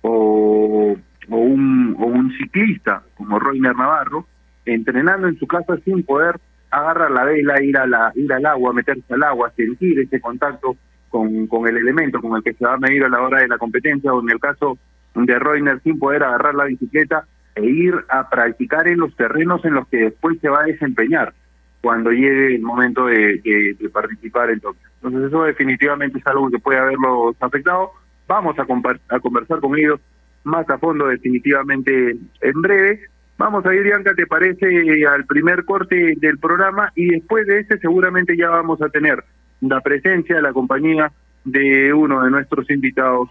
o, 0.00 0.96
un, 1.28 1.96
o 1.98 2.06
un 2.06 2.32
ciclista 2.38 3.02
como 3.16 3.38
Roiner 3.40 3.74
Navarro, 3.74 4.26
entrenando 4.64 5.26
en 5.26 5.38
su 5.38 5.46
casa 5.46 5.76
sin 5.84 6.04
poder 6.04 6.36
agarrar 6.70 7.10
la 7.10 7.24
vela, 7.24 7.60
ir, 7.60 7.76
a 7.76 7.86
la, 7.86 8.12
ir 8.14 8.32
al 8.32 8.46
agua, 8.46 8.72
meterse 8.72 9.12
al 9.12 9.24
agua, 9.24 9.52
sentir 9.56 9.98
ese 9.98 10.20
contacto 10.20 10.76
con, 11.08 11.48
con 11.48 11.66
el 11.66 11.76
elemento 11.76 12.20
con 12.20 12.36
el 12.36 12.44
que 12.44 12.54
se 12.54 12.64
va 12.64 12.74
a 12.74 12.78
medir 12.78 13.02
a 13.04 13.08
la 13.08 13.20
hora 13.20 13.40
de 13.40 13.48
la 13.48 13.58
competencia, 13.58 14.12
o 14.12 14.22
en 14.22 14.30
el 14.30 14.38
caso 14.38 14.78
de 15.14 15.38
Roiner 15.38 15.80
sin 15.82 15.98
poder 15.98 16.22
agarrar 16.22 16.54
la 16.54 16.64
bicicleta 16.64 17.26
e 17.54 17.64
ir 17.64 17.94
a 18.08 18.28
practicar 18.28 18.88
en 18.88 18.98
los 18.98 19.14
terrenos 19.16 19.64
en 19.64 19.74
los 19.74 19.88
que 19.88 19.98
después 19.98 20.38
se 20.40 20.48
va 20.48 20.60
a 20.60 20.66
desempeñar 20.66 21.34
cuando 21.80 22.10
llegue 22.10 22.54
el 22.54 22.62
momento 22.62 23.06
de, 23.06 23.76
participar 23.92 24.50
en 24.50 24.60
Tokio. 24.60 24.88
Entonces 25.02 25.28
eso 25.28 25.42
definitivamente 25.42 26.18
es 26.18 26.26
algo 26.26 26.48
que 26.48 26.58
puede 26.58 26.78
haberlos 26.78 27.34
afectado. 27.40 27.90
Vamos 28.28 28.56
a, 28.58 28.62
a 28.62 29.20
conversar 29.20 29.60
con 29.60 29.76
ellos 29.76 30.00
más 30.44 30.68
a 30.70 30.78
fondo 30.78 31.08
definitivamente 31.08 32.16
en 32.40 32.62
breve. 32.62 33.00
Vamos 33.36 33.66
a 33.66 33.74
ir, 33.74 33.82
Bianca, 33.82 34.14
¿te 34.14 34.26
parece 34.26 35.04
al 35.06 35.24
primer 35.26 35.64
corte 35.64 36.14
del 36.18 36.38
programa? 36.38 36.92
Y 36.94 37.08
después 37.08 37.46
de 37.46 37.60
ese 37.60 37.78
seguramente 37.78 38.36
ya 38.36 38.48
vamos 38.48 38.80
a 38.80 38.88
tener 38.88 39.24
la 39.60 39.80
presencia, 39.80 40.40
la 40.40 40.52
compañía 40.52 41.10
de 41.44 41.92
uno 41.92 42.22
de 42.22 42.30
nuestros 42.30 42.70
invitados 42.70 43.28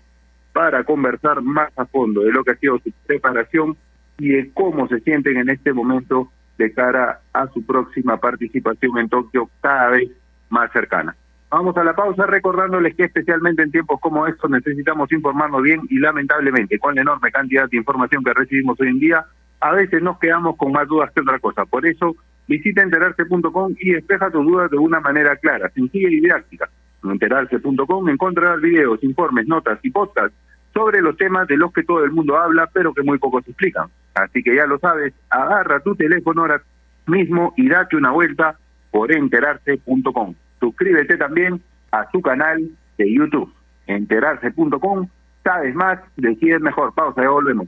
para 0.51 0.83
conversar 0.83 1.41
más 1.41 1.71
a 1.77 1.85
fondo 1.85 2.23
de 2.23 2.31
lo 2.31 2.43
que 2.43 2.51
ha 2.51 2.55
sido 2.55 2.79
su 2.79 2.91
preparación 3.05 3.77
y 4.21 4.29
de 4.29 4.51
cómo 4.53 4.87
se 4.87 4.99
sienten 4.99 5.37
en 5.37 5.49
este 5.49 5.73
momento 5.73 6.31
de 6.59 6.71
cara 6.71 7.21
a 7.33 7.47
su 7.47 7.65
próxima 7.65 8.17
participación 8.17 8.99
en 8.99 9.09
Tokio 9.09 9.49
cada 9.61 9.89
vez 9.89 10.11
más 10.49 10.71
cercana. 10.71 11.15
Vamos 11.49 11.75
a 11.75 11.83
la 11.83 11.95
pausa 11.95 12.27
recordándoles 12.27 12.95
que 12.95 13.05
especialmente 13.05 13.63
en 13.63 13.71
tiempos 13.71 13.99
como 13.99 14.27
estos 14.27 14.49
necesitamos 14.51 15.11
informarnos 15.11 15.63
bien 15.63 15.81
y 15.89 15.97
lamentablemente 15.97 16.77
con 16.77 16.93
la 16.93 17.01
enorme 17.01 17.31
cantidad 17.31 17.67
de 17.67 17.77
información 17.77 18.23
que 18.23 18.33
recibimos 18.33 18.79
hoy 18.79 18.89
en 18.89 18.99
día, 18.99 19.25
a 19.59 19.71
veces 19.71 20.03
nos 20.03 20.19
quedamos 20.19 20.55
con 20.55 20.71
más 20.71 20.87
dudas 20.87 21.11
que 21.13 21.21
otra 21.21 21.39
cosa. 21.39 21.65
Por 21.65 21.85
eso 21.87 22.15
visita 22.47 22.83
enterarse.com 22.83 23.73
y 23.79 23.93
despeja 23.93 24.29
tus 24.29 24.45
dudas 24.45 24.69
de 24.69 24.77
una 24.77 24.99
manera 24.99 25.35
clara, 25.37 25.67
sencilla 25.71 26.09
y 26.09 26.21
didáctica. 26.21 26.69
En 27.03 27.09
enterarse.com 27.09 28.09
encontrarás 28.09 28.61
videos, 28.61 29.03
informes, 29.03 29.47
notas 29.47 29.79
y 29.81 29.89
podcasts 29.89 30.37
sobre 30.73 31.01
los 31.01 31.17
temas 31.17 31.47
de 31.47 31.57
los 31.57 31.71
que 31.73 31.83
todo 31.83 32.03
el 32.03 32.11
mundo 32.11 32.37
habla, 32.37 32.69
pero 32.71 32.93
que 32.93 33.03
muy 33.03 33.17
pocos 33.17 33.47
explican. 33.47 33.87
Así 34.13 34.43
que 34.43 34.55
ya 34.55 34.65
lo 34.65 34.79
sabes, 34.79 35.13
agarra 35.29 35.79
tu 35.79 35.95
teléfono 35.95 36.41
ahora 36.41 36.61
mismo 37.07 37.53
y 37.57 37.69
date 37.69 37.95
una 37.95 38.11
vuelta 38.11 38.57
por 38.91 39.11
enterarse.com. 39.11 40.35
Suscríbete 40.59 41.17
también 41.17 41.61
a 41.91 42.09
su 42.11 42.21
canal 42.21 42.69
de 42.97 43.13
YouTube, 43.13 43.51
enterarse.com. 43.87 45.07
Sabes 45.43 45.75
más, 45.75 45.99
decides 46.17 46.61
mejor. 46.61 46.93
Pausa, 46.93 47.23
ya 47.23 47.29
volvemos. 47.29 47.67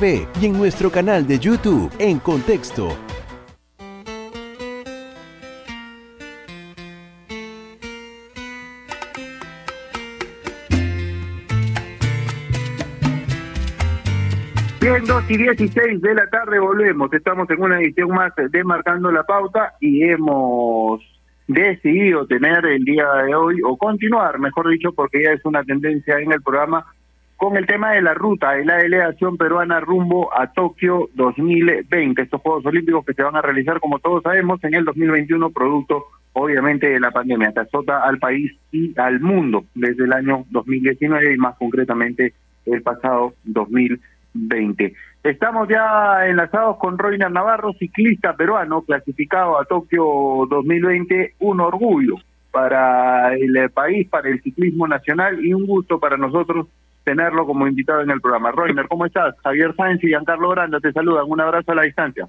y 0.03 0.47
en 0.47 0.53
nuestro 0.53 0.89
canal 0.89 1.27
de 1.27 1.37
YouTube 1.37 1.91
en 1.99 2.17
Contexto. 2.17 2.87
Bien, 14.81 15.05
2 15.05 15.23
y 15.29 15.37
16 15.37 16.01
de 16.01 16.15
la 16.15 16.27
tarde 16.31 16.57
volvemos. 16.57 17.13
Estamos 17.13 17.47
en 17.51 17.61
una 17.61 17.79
edición 17.79 18.09
más 18.09 18.33
de 18.35 18.63
Marcando 18.63 19.11
la 19.11 19.21
Pauta 19.21 19.75
y 19.79 20.01
hemos 20.01 20.99
decidido 21.47 22.25
tener 22.25 22.65
el 22.65 22.83
día 22.85 23.07
de 23.27 23.35
hoy, 23.35 23.61
o 23.63 23.77
continuar, 23.77 24.39
mejor 24.39 24.67
dicho, 24.69 24.93
porque 24.93 25.21
ya 25.21 25.33
es 25.33 25.45
una 25.45 25.63
tendencia 25.63 26.17
en 26.17 26.31
el 26.31 26.41
programa, 26.41 26.87
con 27.41 27.57
el 27.57 27.65
tema 27.65 27.93
de 27.93 28.03
la 28.03 28.13
ruta 28.13 28.51
de 28.51 28.63
la 28.63 28.77
delegación 28.77 29.35
peruana 29.35 29.79
rumbo 29.79 30.29
a 30.31 30.53
Tokio 30.53 31.09
2020. 31.15 32.21
Estos 32.21 32.39
Juegos 32.39 32.63
Olímpicos 32.67 33.03
que 33.03 33.15
se 33.15 33.23
van 33.23 33.35
a 33.35 33.41
realizar, 33.41 33.79
como 33.79 33.97
todos 33.97 34.21
sabemos, 34.21 34.63
en 34.63 34.75
el 34.75 34.85
2021, 34.85 35.49
producto 35.49 36.03
obviamente 36.33 36.87
de 36.87 36.99
la 36.99 37.09
pandemia, 37.09 37.51
que 37.51 37.61
azota 37.61 38.03
al 38.03 38.19
país 38.19 38.51
y 38.71 38.93
al 38.95 39.21
mundo 39.21 39.65
desde 39.73 40.03
el 40.03 40.13
año 40.13 40.45
2019 40.51 41.33
y 41.33 41.37
más 41.37 41.57
concretamente 41.57 42.35
el 42.67 42.83
pasado 42.83 43.33
2020. 43.45 44.93
Estamos 45.23 45.67
ya 45.67 46.27
enlazados 46.27 46.77
con 46.77 46.99
Roiner 46.99 47.31
Navarro, 47.31 47.73
ciclista 47.73 48.35
peruano 48.35 48.83
clasificado 48.83 49.59
a 49.59 49.65
Tokio 49.65 50.45
2020, 50.47 51.37
un 51.39 51.59
orgullo 51.59 52.17
para 52.51 53.33
el 53.33 53.71
país, 53.71 54.07
para 54.09 54.29
el 54.29 54.43
ciclismo 54.43 54.87
nacional 54.87 55.43
y 55.43 55.55
un 55.55 55.65
gusto 55.65 55.99
para 55.99 56.17
nosotros 56.17 56.67
tenerlo 57.03 57.45
como 57.45 57.67
invitado 57.67 58.01
en 58.01 58.11
el 58.11 58.21
programa. 58.21 58.51
Roiner, 58.51 58.87
¿cómo 58.87 59.05
estás? 59.05 59.35
Javier 59.43 59.75
Sáenz 59.75 60.03
y 60.03 60.07
Giancarlo 60.07 60.49
Granda 60.49 60.79
te 60.79 60.91
saludan. 60.91 61.25
Un 61.27 61.41
abrazo 61.41 61.71
a 61.71 61.75
la 61.75 61.83
distancia. 61.83 62.27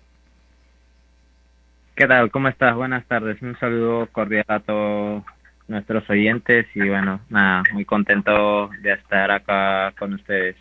¿Qué 1.94 2.06
tal? 2.06 2.30
¿Cómo 2.30 2.48
estás? 2.48 2.74
Buenas 2.74 3.06
tardes. 3.06 3.40
Un 3.42 3.56
saludo 3.58 4.08
cordial 4.12 4.44
a 4.48 4.60
todos 4.60 5.22
nuestros 5.68 6.08
oyentes 6.08 6.66
y 6.74 6.88
bueno, 6.88 7.20
nada, 7.28 7.62
muy 7.72 7.84
contento 7.84 8.68
de 8.80 8.92
estar 8.92 9.30
acá 9.30 9.92
con 9.98 10.14
ustedes. 10.14 10.56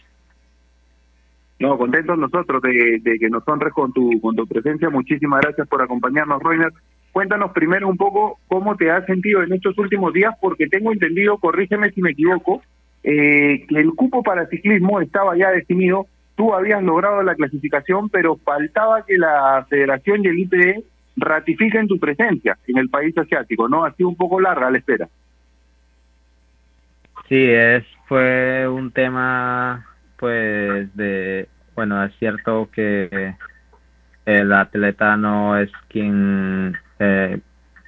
No, 1.60 1.78
contentos 1.78 2.18
nosotros 2.18 2.62
de, 2.62 3.00
de 3.02 3.20
que 3.20 3.30
nos 3.30 3.48
honres 3.48 3.72
con 3.74 3.94
tu, 3.94 4.20
con 4.20 4.36
tu 4.36 4.48
presencia. 4.48 4.90
Muchísimas 4.90 5.42
gracias 5.42 5.68
por 5.68 5.82
acompañarnos, 5.82 6.42
Roiner. 6.42 6.74
Cuéntanos 7.12 7.52
primero 7.52 7.88
un 7.88 7.98
poco 7.98 8.40
cómo 8.48 8.76
te 8.76 8.90
has 8.90 9.06
sentido 9.06 9.44
en 9.44 9.54
estos 9.54 9.78
últimos 9.78 10.14
días, 10.14 10.34
porque 10.42 10.68
tengo 10.68 10.92
entendido, 10.92 11.38
corrígeme 11.38 11.92
si 11.92 12.02
me 12.02 12.12
equivoco, 12.12 12.62
eh, 13.04 13.66
el 13.70 13.94
cupo 13.96 14.24
para 14.24 14.48
ciclismo 14.48 15.02
estaba 15.02 15.36
ya 15.36 15.52
definido. 15.52 16.08
Tú 16.36 16.54
habías 16.54 16.82
logrado 16.84 17.22
la 17.24 17.36
clasificación, 17.36 18.10
pero 18.10 18.38
faltaba 18.38 19.06
que 19.06 19.18
la 19.18 19.66
Federación 19.70 20.24
y 20.24 20.28
el 20.28 20.40
IPD 20.40 20.84
ratifiquen 21.18 21.88
tu 21.88 22.00
presencia 22.00 22.58
en 22.68 22.78
el 22.78 22.90
país 22.90 23.18
asiático, 23.18 23.68
¿no? 23.68 23.86
Ha 23.86 23.94
sido 23.94 24.10
un 24.10 24.16
poco 24.16 24.40
larga 24.40 24.72
la 24.72 24.78
espera. 24.78 25.08
Sí, 27.28 27.50
es 27.50 27.86
fue 28.08 28.68
un 28.68 28.92
tema 28.92 29.86
pues 30.18 30.94
de 30.96 31.48
bueno, 31.76 32.04
es 32.04 32.14
cierto 32.20 32.70
que 32.72 33.36
el 34.26 34.54
atleta 34.54 35.18
no 35.18 35.58
es 35.58 35.72
quien 35.88 36.78
eh, 37.00 37.40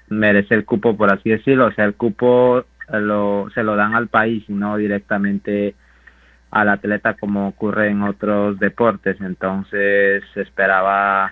merece 0.10 0.56
el 0.56 0.66
cupo, 0.66 0.96
por 0.96 1.14
así 1.14 1.30
decirlo. 1.30 1.68
O 1.68 1.72
sea, 1.74 1.86
el 1.86 1.94
cupo 1.96 2.66
lo, 3.00 3.50
se 3.54 3.64
lo 3.64 3.76
dan 3.76 3.96
al 3.96 4.08
país 4.08 4.44
y 4.48 4.54
no 4.54 4.78
directamente 4.78 5.76
al 6.52 6.70
atleta 6.70 7.16
como 7.16 7.48
ocurre 7.48 7.90
en 7.90 8.04
otros 8.04 8.60
deportes. 8.60 9.20
Entonces 9.22 10.24
se 10.34 10.42
esperaba 10.42 11.32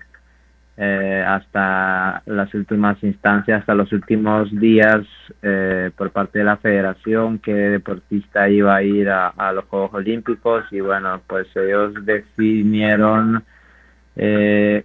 eh, 0.78 1.24
hasta 1.28 2.24
las 2.26 2.54
últimas 2.54 3.04
instancias, 3.04 3.60
hasta 3.60 3.76
los 3.76 3.92
últimos 3.94 4.50
días 4.60 5.06
eh, 5.44 5.92
por 5.96 6.12
parte 6.12 6.40
de 6.40 6.46
la 6.46 6.58
federación 6.58 7.40
que 7.40 7.54
deportista 7.54 8.50
iba 8.50 8.76
a 8.76 8.82
ir 8.82 9.10
a, 9.10 9.28
a 9.28 9.52
los 9.52 9.66
Juegos 9.66 9.94
Olímpicos 9.94 10.64
y 10.72 10.80
bueno, 10.80 11.22
pues 11.28 11.48
ellos 11.56 11.94
definieron 12.04 13.44
eh, 14.16 14.84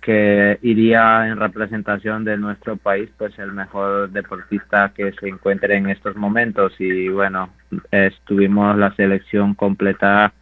que 0.00 0.58
iría 0.62 1.28
en 1.28 1.38
representación 1.38 2.24
de 2.24 2.36
nuestro 2.36 2.76
país, 2.76 3.08
pues 3.16 3.38
el 3.38 3.52
mejor 3.52 4.10
deportista 4.10 4.92
que 4.94 5.12
se 5.12 5.28
encuentre 5.28 5.76
en 5.76 5.88
estos 5.88 6.16
momentos. 6.16 6.74
Y 6.78 7.08
bueno, 7.08 7.50
estuvimos 7.90 8.76
la 8.76 8.94
selección 8.94 9.54
completa 9.54 10.32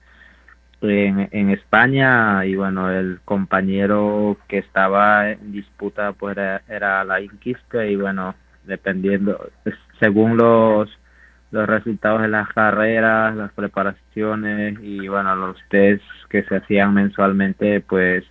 en, 0.83 1.29
en 1.31 1.51
España 1.51 2.45
y 2.45 2.57
bueno, 2.57 2.91
el 2.91 3.21
compañero 3.25 4.37
que 4.49 4.59
estaba 4.59 5.31
en 5.31 5.53
disputa 5.53 6.13
pues 6.13 6.37
era, 6.37 6.63
era 6.69 7.05
la 7.05 7.21
Inquispe 7.21 7.91
y 7.91 7.97
bueno, 7.97 8.35
dependiendo, 8.65 9.51
según 10.01 10.37
los 10.37 10.91
los 11.53 11.67
resultados 11.67 12.23
de 12.23 12.29
las 12.29 12.49
carreras, 12.49 13.35
las 13.37 13.53
preparaciones 13.53 14.79
y 14.83 15.07
bueno, 15.09 15.35
los 15.37 15.57
test 15.69 16.03
que 16.29 16.43
se 16.43 16.57
hacían 16.57 16.93
mensualmente, 16.93 17.81
pues 17.81 18.25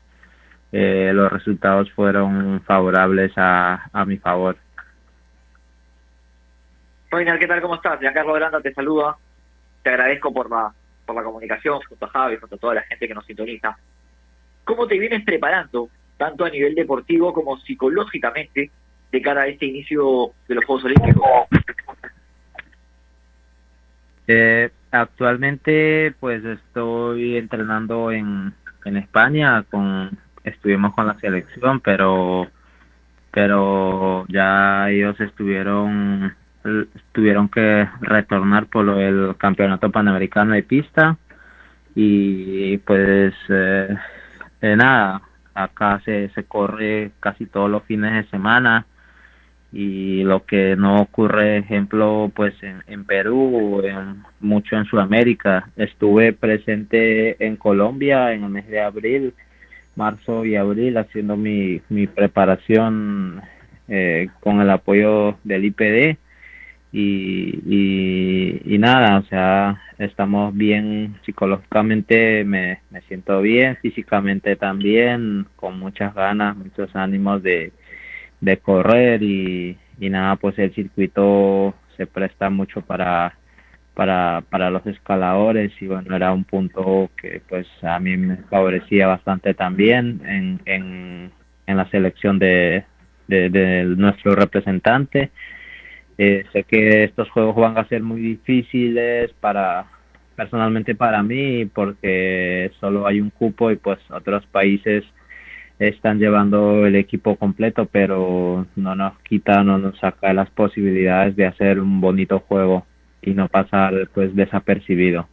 eh, 0.77 1.13
los 1.13 1.31
resultados 1.31 1.89
fueron 1.93 2.61
favorables 2.65 3.31
a, 3.37 3.87
a 3.93 4.03
mi 4.03 4.17
favor. 4.17 4.57
Reiner, 7.09 7.39
¿qué 7.39 7.47
tal? 7.47 7.61
¿Cómo 7.61 7.75
estás? 7.75 7.97
Giancarlo 8.01 8.33
Granda 8.33 8.59
te 8.59 8.73
saluda. 8.73 9.15
Te 9.83 9.91
agradezco 9.91 10.33
por 10.33 10.49
la, 10.49 10.73
por 11.05 11.15
la 11.15 11.23
comunicación 11.23 11.79
junto 11.87 12.05
a 12.05 12.09
Javi, 12.09 12.35
junto 12.35 12.55
a 12.55 12.59
toda 12.59 12.73
la 12.73 12.81
gente 12.81 13.07
que 13.07 13.13
nos 13.13 13.25
sintoniza. 13.25 13.77
¿Cómo 14.65 14.85
te 14.85 14.99
vienes 14.99 15.23
preparando, 15.23 15.87
tanto 16.17 16.43
a 16.43 16.49
nivel 16.49 16.75
deportivo 16.75 17.33
como 17.33 17.57
psicológicamente, 17.59 18.69
de 19.13 19.21
cara 19.21 19.43
a 19.43 19.47
este 19.47 19.67
inicio 19.67 20.31
de 20.49 20.55
los 20.55 20.65
Juegos 20.65 20.83
Olímpicos? 20.83 21.25
Eh, 24.27 24.69
actualmente, 24.91 26.13
pues 26.19 26.43
estoy 26.43 27.37
entrenando 27.37 28.11
en, 28.11 28.53
en 28.83 28.97
España 28.97 29.63
con 29.71 30.17
estuvimos 30.45 30.93
con 30.93 31.07
la 31.07 31.19
selección, 31.19 31.79
pero 31.81 32.47
pero 33.31 34.25
ya 34.29 34.89
ellos 34.89 35.19
estuvieron 35.19 36.33
tuvieron 37.11 37.49
que 37.49 37.87
retornar 38.01 38.67
por 38.67 38.95
del 38.95 39.35
campeonato 39.37 39.91
panamericano 39.91 40.53
de 40.53 40.63
pista. 40.63 41.17
Y 41.95 42.77
pues 42.79 43.33
eh, 43.49 43.95
nada 44.61 45.21
acá 45.53 46.01
se, 46.03 46.29
se 46.29 46.43
corre 46.43 47.11
casi 47.19 47.45
todos 47.45 47.69
los 47.69 47.83
fines 47.83 48.13
de 48.13 48.29
semana. 48.29 48.85
Y 49.71 50.23
lo 50.23 50.45
que 50.45 50.75
no 50.77 51.01
ocurre 51.01 51.57
ejemplo 51.57 52.31
pues 52.33 52.53
en, 52.63 52.83
en 52.87 53.03
Perú 53.03 53.81
en, 53.83 54.23
mucho 54.39 54.77
en 54.77 54.85
Sudamérica. 54.85 55.69
Estuve 55.75 56.33
presente 56.33 57.45
en 57.45 57.57
Colombia 57.57 58.31
en 58.31 58.45
el 58.45 58.49
mes 58.49 58.67
de 58.67 58.81
abril 58.81 59.33
marzo 59.95 60.45
y 60.45 60.55
abril 60.55 60.97
haciendo 60.97 61.37
mi, 61.37 61.81
mi 61.89 62.07
preparación 62.07 63.41
eh, 63.87 64.29
con 64.39 64.61
el 64.61 64.69
apoyo 64.69 65.37
del 65.43 65.65
IPD 65.65 66.17
y, 66.91 67.59
y, 67.65 68.61
y, 68.65 68.77
nada, 68.77 69.17
o 69.19 69.23
sea, 69.23 69.81
estamos 69.97 70.55
bien 70.55 71.17
psicológicamente, 71.25 72.45
me, 72.45 72.79
me 72.89 73.01
siento 73.01 73.41
bien, 73.41 73.75
físicamente 73.81 74.55
también, 74.55 75.45
con 75.57 75.77
muchas 75.77 76.15
ganas, 76.15 76.55
muchos 76.55 76.95
ánimos 76.95 77.43
de, 77.43 77.73
de 78.39 78.57
correr 78.57 79.21
y, 79.23 79.77
y 79.99 80.09
nada, 80.09 80.37
pues 80.37 80.57
el 80.57 80.73
circuito 80.73 81.73
se 81.97 82.07
presta 82.07 82.49
mucho 82.49 82.81
para 82.81 83.37
para, 83.95 84.43
para 84.49 84.69
los 84.69 84.85
escaladores 84.85 85.71
y 85.81 85.87
bueno, 85.87 86.15
era 86.15 86.33
un 86.33 86.43
punto 86.43 87.09
que 87.19 87.41
pues 87.47 87.65
a 87.81 87.99
mí 87.99 88.17
me 88.17 88.37
favorecía 88.49 89.07
bastante 89.07 89.53
también 89.53 90.21
en, 90.25 90.61
en, 90.65 91.31
en 91.65 91.77
la 91.77 91.89
selección 91.89 92.37
de, 92.37 92.83
de, 93.27 93.85
nuestro 93.97 94.35
representante. 94.35 95.31
Eh, 96.17 96.43
sé 96.53 96.63
que 96.63 97.05
estos 97.05 97.29
juegos 97.31 97.55
van 97.55 97.77
a 97.77 97.87
ser 97.87 98.03
muy 98.03 98.21
difíciles 98.21 99.31
para 99.39 99.85
personalmente 100.35 100.95
para 100.95 101.23
mí 101.23 101.65
porque 101.65 102.71
solo 102.79 103.07
hay 103.07 103.21
un 103.21 103.29
cupo 103.29 103.71
y 103.71 103.77
pues 103.77 103.99
otros 104.11 104.45
países 104.47 105.03
están 105.79 106.19
llevando 106.19 106.85
el 106.85 106.95
equipo 106.95 107.37
completo 107.37 107.85
pero 107.89 108.65
no 108.75 108.95
nos 108.95 109.17
quita 109.19 109.63
no 109.63 109.77
nos 109.77 109.97
saca 109.99 110.33
las 110.33 110.49
posibilidades 110.49 111.37
de 111.37 111.45
hacer 111.45 111.79
un 111.79 112.01
bonito 112.01 112.39
juego 112.39 112.85
y 113.25 113.33
no 113.33 113.47
pasar 113.47 114.09
pues 114.13 114.35
desapercibido. 114.35 115.27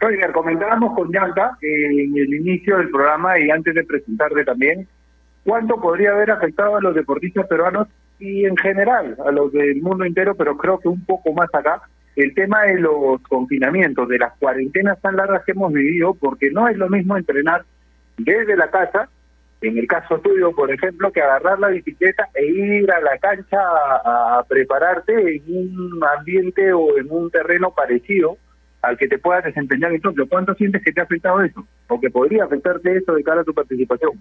Roger, 0.00 0.32
comentábamos 0.32 0.94
con 0.94 1.12
Yanka 1.12 1.56
en 1.60 2.16
el 2.16 2.34
inicio 2.34 2.78
del 2.78 2.90
programa 2.90 3.38
y 3.38 3.50
antes 3.50 3.74
de 3.74 3.84
presentarte 3.84 4.44
también, 4.44 4.88
¿cuánto 5.44 5.80
podría 5.80 6.10
haber 6.10 6.32
afectado 6.32 6.76
a 6.76 6.80
los 6.80 6.94
deportistas 6.94 7.46
peruanos 7.46 7.86
y 8.18 8.44
en 8.44 8.56
general 8.56 9.16
a 9.24 9.30
los 9.30 9.52
del 9.52 9.80
mundo 9.82 10.04
entero, 10.04 10.34
pero 10.34 10.56
creo 10.56 10.78
que 10.78 10.88
un 10.88 11.04
poco 11.04 11.32
más 11.32 11.52
acá, 11.52 11.82
el 12.16 12.34
tema 12.34 12.62
de 12.62 12.80
los 12.80 13.20
confinamientos, 13.22 14.08
de 14.08 14.18
las 14.18 14.32
cuarentenas 14.38 15.00
tan 15.00 15.16
largas 15.16 15.44
que 15.44 15.52
hemos 15.52 15.72
vivido, 15.72 16.14
porque 16.14 16.50
no 16.50 16.68
es 16.68 16.76
lo 16.76 16.88
mismo 16.88 17.16
entrenar 17.16 17.64
desde 18.18 18.56
la 18.56 18.70
casa 18.70 19.08
en 19.62 19.78
el 19.78 19.86
caso 19.86 20.18
tuyo, 20.18 20.52
por 20.52 20.72
ejemplo, 20.72 21.12
que 21.12 21.22
agarrar 21.22 21.58
la 21.58 21.68
bicicleta 21.68 22.28
e 22.34 22.44
ir 22.44 22.90
a 22.90 23.00
la 23.00 23.16
cancha 23.18 23.58
a, 23.60 24.44
prepararte 24.48 25.36
en 25.36 25.42
un 25.46 26.00
ambiente 26.18 26.72
o 26.72 26.98
en 26.98 27.06
un 27.10 27.30
terreno 27.30 27.72
parecido 27.72 28.36
al 28.82 28.98
que 28.98 29.06
te 29.06 29.18
puedas 29.18 29.44
desempeñar 29.44 29.92
en 29.92 30.00
Tokio. 30.00 30.28
¿Cuánto 30.28 30.54
sientes 30.54 30.82
que 30.82 30.92
te 30.92 31.00
ha 31.00 31.04
afectado 31.04 31.40
eso? 31.42 31.66
¿O 31.86 32.00
que 32.00 32.10
podría 32.10 32.44
afectarte 32.44 32.96
eso 32.96 33.14
de 33.14 33.22
cara 33.22 33.42
a 33.42 33.44
tu 33.44 33.54
participación? 33.54 34.20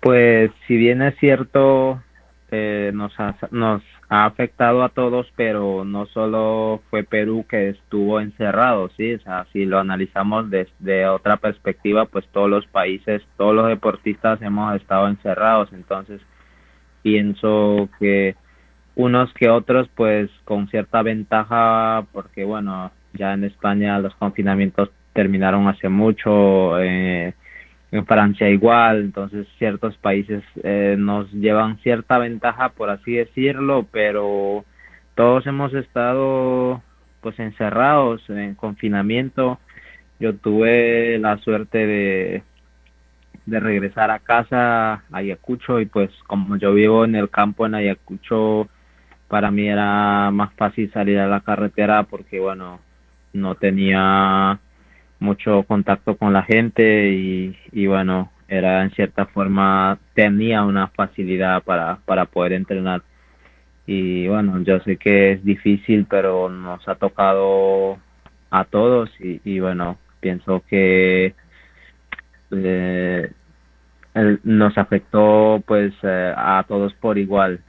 Pues 0.00 0.50
si 0.66 0.76
bien 0.76 1.02
es 1.02 1.16
cierto, 1.18 2.02
eh, 2.50 2.90
nos, 2.94 3.18
ha, 3.20 3.36
nos 3.50 3.82
ha 4.08 4.24
afectado 4.24 4.82
a 4.82 4.88
todos, 4.88 5.30
pero 5.36 5.84
no 5.84 6.06
solo 6.06 6.82
fue 6.90 7.04
Perú 7.04 7.44
que 7.48 7.70
estuvo 7.70 8.20
encerrado, 8.20 8.90
sí, 8.96 9.14
o 9.14 9.20
sea, 9.20 9.46
si 9.52 9.64
lo 9.66 9.78
analizamos 9.78 10.48
desde 10.50 11.06
otra 11.06 11.36
perspectiva, 11.36 12.06
pues 12.06 12.26
todos 12.28 12.48
los 12.48 12.66
países, 12.66 13.22
todos 13.36 13.54
los 13.54 13.68
deportistas 13.68 14.40
hemos 14.42 14.74
estado 14.76 15.08
encerrados, 15.08 15.72
entonces 15.72 16.20
pienso 17.02 17.88
que 17.98 18.34
unos 18.96 19.32
que 19.34 19.48
otros, 19.48 19.88
pues 19.94 20.30
con 20.44 20.68
cierta 20.68 21.02
ventaja, 21.02 22.06
porque 22.12 22.44
bueno, 22.44 22.90
ya 23.12 23.34
en 23.34 23.44
España 23.44 23.98
los 23.98 24.14
confinamientos 24.16 24.90
terminaron 25.12 25.68
hace 25.68 25.88
mucho, 25.88 26.80
eh, 26.80 27.34
en 27.90 28.06
Francia 28.06 28.50
igual, 28.50 29.00
entonces 29.00 29.46
ciertos 29.58 29.96
países 29.96 30.42
eh, 30.62 30.96
nos 30.98 31.30
llevan 31.32 31.78
cierta 31.78 32.18
ventaja, 32.18 32.70
por 32.70 32.90
así 32.90 33.14
decirlo, 33.14 33.86
pero 33.90 34.64
todos 35.14 35.46
hemos 35.46 35.72
estado 35.74 36.82
pues 37.20 37.38
encerrados 37.40 38.22
en 38.28 38.54
confinamiento. 38.54 39.58
Yo 40.20 40.34
tuve 40.36 41.18
la 41.18 41.38
suerte 41.38 41.86
de, 41.86 42.42
de 43.46 43.60
regresar 43.60 44.10
a 44.10 44.18
casa 44.18 44.92
a 44.92 45.02
Ayacucho 45.12 45.80
y 45.80 45.86
pues 45.86 46.10
como 46.26 46.56
yo 46.56 46.74
vivo 46.74 47.04
en 47.04 47.14
el 47.14 47.30
campo 47.30 47.66
en 47.66 47.74
Ayacucho, 47.74 48.68
para 49.28 49.50
mí 49.50 49.66
era 49.68 50.30
más 50.30 50.52
fácil 50.54 50.90
salir 50.92 51.18
a 51.18 51.28
la 51.28 51.40
carretera 51.40 52.02
porque 52.04 52.40
bueno, 52.40 52.80
no 53.32 53.54
tenía 53.54 54.60
mucho 55.20 55.62
contacto 55.64 56.16
con 56.16 56.32
la 56.32 56.42
gente 56.42 57.10
y, 57.10 57.56
y 57.72 57.86
bueno, 57.86 58.30
era 58.48 58.82
en 58.82 58.90
cierta 58.92 59.26
forma, 59.26 59.98
tenía 60.14 60.62
una 60.64 60.88
facilidad 60.88 61.62
para, 61.62 61.98
para 62.04 62.24
poder 62.26 62.52
entrenar. 62.54 63.02
Y 63.86 64.28
bueno, 64.28 64.60
yo 64.62 64.80
sé 64.80 64.96
que 64.96 65.32
es 65.32 65.44
difícil, 65.44 66.06
pero 66.08 66.48
nos 66.48 66.86
ha 66.88 66.94
tocado 66.94 67.98
a 68.50 68.64
todos 68.64 69.10
y, 69.20 69.40
y 69.44 69.60
bueno, 69.60 69.98
pienso 70.20 70.62
que 70.68 71.34
eh, 72.50 73.32
nos 74.44 74.76
afectó 74.78 75.62
pues 75.66 75.92
eh, 76.02 76.34
a 76.36 76.64
todos 76.66 76.92
por 76.94 77.18
igual 77.18 77.62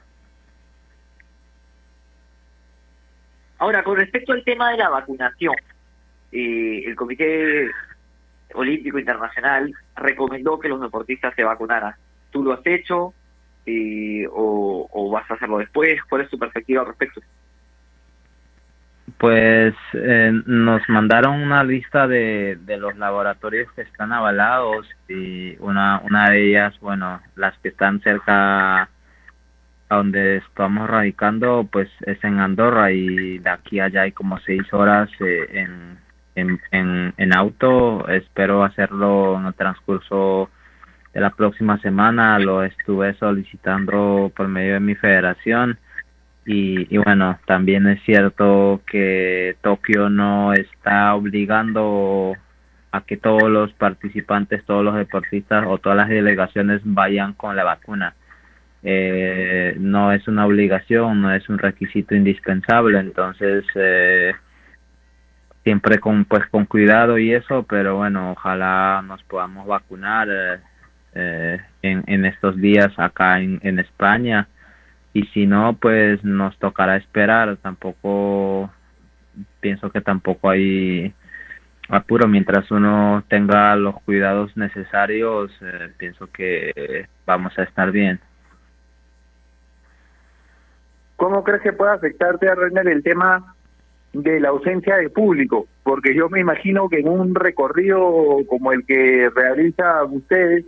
Ahora, 3.60 3.84
con 3.84 3.96
respecto 3.96 4.32
al 4.32 4.42
tema 4.42 4.70
de 4.70 4.78
la 4.78 4.88
vacunación, 4.88 5.54
eh, 6.32 6.84
el 6.86 6.96
Comité 6.96 7.70
Olímpico 8.54 8.98
Internacional 8.98 9.72
recomendó 9.96 10.58
que 10.58 10.68
los 10.68 10.80
deportistas 10.80 11.34
se 11.34 11.44
vacunaran. 11.44 11.94
¿Tú 12.30 12.42
lo 12.42 12.52
has 12.52 12.66
hecho 12.66 13.14
eh, 13.66 14.26
o, 14.30 15.10
vas 15.12 15.30
a 15.30 15.34
hacerlo 15.34 15.58
después? 15.58 16.02
¿Cuál 16.08 16.22
es 16.22 16.30
tu 16.30 16.38
perspectiva 16.38 16.82
al 16.82 16.88
respecto? 16.88 17.20
Pues 19.18 19.74
eh, 19.92 20.32
nos 20.46 20.88
mandaron 20.88 21.42
una 21.42 21.62
lista 21.62 22.06
de, 22.08 22.58
de 22.62 22.78
los 22.78 22.96
laboratorios 22.96 23.70
que 23.72 23.82
están 23.82 24.12
avalados 24.12 24.88
y 25.08 25.56
una, 25.58 26.00
una 26.00 26.30
de 26.30 26.48
ellas, 26.48 26.78
bueno, 26.80 27.20
las 27.36 27.56
que 27.58 27.68
están 27.68 28.00
cerca 28.00 28.88
a 29.90 29.96
donde 29.96 30.36
estamos 30.36 30.88
radicando, 30.88 31.68
pues 31.70 31.88
es 32.06 32.22
en 32.24 32.38
Andorra 32.38 32.92
y 32.92 33.38
de 33.38 33.50
aquí 33.50 33.80
allá 33.80 34.02
hay 34.02 34.12
como 34.12 34.38
seis 34.38 34.62
horas 34.72 35.10
eh, 35.20 35.48
en, 35.52 35.98
en, 36.34 36.60
en, 36.70 37.14
en 37.16 37.36
auto. 37.36 38.08
Espero 38.08 38.64
hacerlo 38.64 39.38
en 39.38 39.46
el 39.46 39.54
transcurso 39.54 40.50
de 41.12 41.20
la 41.20 41.30
próxima 41.30 41.78
semana. 41.78 42.38
Lo 42.38 42.62
estuve 42.62 43.14
solicitando 43.14 44.32
por 44.34 44.48
medio 44.48 44.74
de 44.74 44.80
mi 44.80 44.94
federación 44.94 45.78
y, 46.46 46.94
y, 46.94 46.98
bueno, 46.98 47.38
también 47.46 47.86
es 47.86 48.02
cierto 48.02 48.80
que 48.86 49.56
Tokio 49.60 50.08
no 50.08 50.52
está 50.52 51.14
obligando 51.14 52.34
a 52.92 53.02
que 53.02 53.16
todos 53.16 53.48
los 53.48 53.72
participantes, 53.74 54.64
todos 54.64 54.84
los 54.84 54.96
deportistas 54.96 55.64
o 55.68 55.78
todas 55.78 55.96
las 55.96 56.08
delegaciones 56.08 56.80
vayan 56.84 57.34
con 57.34 57.54
la 57.54 57.64
vacuna. 57.64 58.14
Eh, 58.82 59.76
no 59.78 60.12
es 60.12 60.26
una 60.26 60.46
obligación, 60.46 61.20
no 61.20 61.32
es 61.32 61.48
un 61.48 61.58
requisito 61.58 62.14
indispensable, 62.14 62.98
entonces 62.98 63.64
eh, 63.74 64.32
siempre 65.70 66.00
con 66.00 66.24
pues 66.24 66.44
con 66.48 66.64
cuidado 66.64 67.16
y 67.16 67.32
eso, 67.32 67.62
pero 67.62 67.94
bueno, 67.98 68.32
ojalá 68.32 69.02
nos 69.06 69.22
podamos 69.22 69.68
vacunar 69.68 70.26
eh, 70.28 70.58
eh 71.14 71.60
en, 71.82 72.02
en 72.08 72.24
estos 72.24 72.56
días 72.56 72.90
acá 72.96 73.40
en, 73.40 73.60
en 73.62 73.78
España. 73.78 74.48
Y 75.12 75.26
si 75.26 75.46
no 75.46 75.74
pues 75.74 76.24
nos 76.24 76.58
tocará 76.58 76.96
esperar. 76.96 77.56
Tampoco 77.58 78.68
pienso 79.60 79.90
que 79.90 80.00
tampoco 80.00 80.50
hay 80.50 81.14
apuro. 81.88 82.26
Mientras 82.26 82.68
uno 82.72 83.22
tenga 83.28 83.76
los 83.76 83.94
cuidados 84.02 84.56
necesarios 84.56 85.52
eh, 85.60 85.92
pienso 85.98 86.26
que 86.32 87.06
vamos 87.26 87.56
a 87.60 87.62
estar 87.62 87.92
bien. 87.92 88.18
¿Cómo 91.14 91.44
crees 91.44 91.62
que 91.62 91.72
puede 91.72 91.92
afectarte 91.92 92.48
a 92.48 92.56
Reiner 92.56 92.88
el 92.88 93.04
tema 93.04 93.54
de 94.12 94.40
la 94.40 94.50
ausencia 94.50 94.96
de 94.96 95.10
público? 95.10 95.66
Porque 95.82 96.14
yo 96.14 96.28
me 96.28 96.40
imagino 96.40 96.88
que 96.88 97.00
en 97.00 97.08
un 97.08 97.34
recorrido 97.34 98.38
como 98.48 98.72
el 98.72 98.84
que 98.84 99.30
realizan 99.34 100.12
ustedes, 100.12 100.64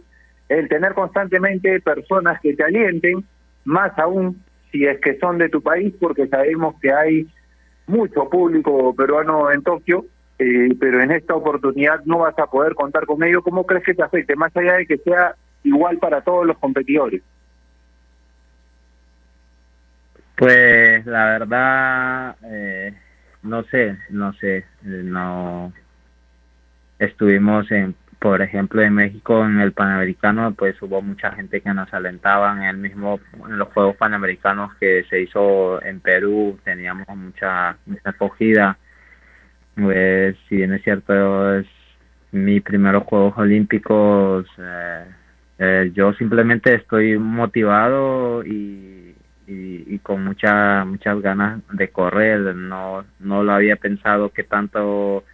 el 0.49 0.69
tener 0.69 0.95
constantemente 0.95 1.81
personas 1.81 2.41
que 2.41 2.55
te 2.55 2.65
alienten, 2.65 3.25
más 3.65 3.99
aún 3.99 4.43
si 4.71 4.87
es 4.87 4.99
que 5.01 5.19
son 5.19 5.39
de 5.39 5.49
tu 5.49 5.63
país, 5.63 5.95
porque 6.01 6.27
sabemos 6.27 6.75
que 6.81 6.93
hay 6.93 7.27
mucho 7.87 8.29
público 8.29 8.95
peruano 8.95 9.51
en 9.51 9.63
Tokio, 9.63 10.07
eh, 10.39 10.71
pero 10.81 11.03
en 11.03 11.11
esta 11.11 11.35
oportunidad 11.35 12.01
no 12.05 12.21
vas 12.21 12.39
a 12.39 12.47
poder 12.47 12.75
contar 12.75 13.07
con 13.07 13.23
ello. 13.23 13.43
¿Cómo 13.43 13.65
crees 13.65 13.85
que 13.85 13.95
te 13.95 14.03
afecte? 14.03 14.35
Más 14.35 14.57
allá 14.57 14.75
de 14.75 14.87
que 14.87 14.97
sea 14.99 15.37
igual 15.63 15.99
para 15.99 16.23
todos 16.23 16.47
los 16.47 16.59
competidores. 16.59 17.23
Pues 20.37 21.07
la 21.07 21.25
verdad, 21.27 22.37
eh, 22.45 22.95
no 23.43 23.65
sé, 23.65 23.99
no 24.11 24.33
sé, 24.35 24.65
no 24.83 25.73
estuvimos 26.99 27.71
en, 27.73 27.95
por 28.19 28.41
ejemplo, 28.41 28.83
en 28.83 28.95
México 28.95 29.45
en 29.45 29.61
el 29.61 29.73
Panamericano, 29.73 30.55
pues 30.55 30.81
hubo 30.81 31.03
mucha 31.03 31.33
gente 31.33 31.61
que 31.61 31.75
nos 31.75 31.93
alentaba 31.93 32.53
en 32.53 32.63
el 32.63 32.77
mismo, 32.77 33.19
en 33.49 33.59
los 33.59 33.69
Juegos 33.69 33.97
Panamericanos 33.97 34.75
que 34.77 35.05
se 35.11 35.21
hizo 35.21 35.83
en 35.83 36.01
Perú, 36.01 36.59
teníamos 36.65 37.09
mucha, 37.09 37.77
mucha 37.87 38.11
acogida. 38.11 38.79
Pues 39.75 40.37
si 40.49 40.57
bien 40.57 40.73
es 40.75 40.83
cierto, 40.83 41.59
es 41.59 41.67
mi 42.31 42.61
primeros 42.61 43.05
Juegos 43.05 43.35
Olímpicos, 43.37 44.47
eh, 44.59 45.05
eh, 45.59 45.91
yo 45.95 46.13
simplemente 46.15 46.75
estoy 46.75 47.19
motivado 47.19 48.45
y, 48.45 49.02
y, 49.47 49.95
y 49.95 49.99
con 49.99 50.25
mucha, 50.25 50.85
muchas 50.85 51.21
ganas 51.21 51.61
de 51.73 51.89
correr, 51.89 52.55
no, 52.55 53.05
no 53.21 53.43
lo 53.43 53.53
había 53.53 53.77
pensado 53.77 54.31
que 54.31 54.45
tanto 54.45 55.25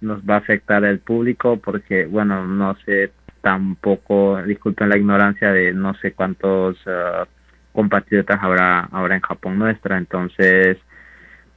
nos 0.00 0.20
va 0.22 0.34
a 0.34 0.38
afectar 0.38 0.84
el 0.84 0.98
público 1.00 1.58
porque, 1.58 2.06
bueno, 2.06 2.46
no 2.46 2.76
sé 2.84 3.12
tampoco, 3.40 4.42
disculpen 4.42 4.88
la 4.88 4.96
ignorancia 4.96 5.52
de 5.52 5.72
no 5.74 5.94
sé 5.94 6.12
cuántos 6.12 6.78
uh, 6.86 7.26
compatriotas 7.72 8.42
habrá 8.42 8.80
ahora 8.80 9.16
en 9.16 9.20
Japón 9.20 9.58
nuestra, 9.58 9.98
entonces 9.98 10.78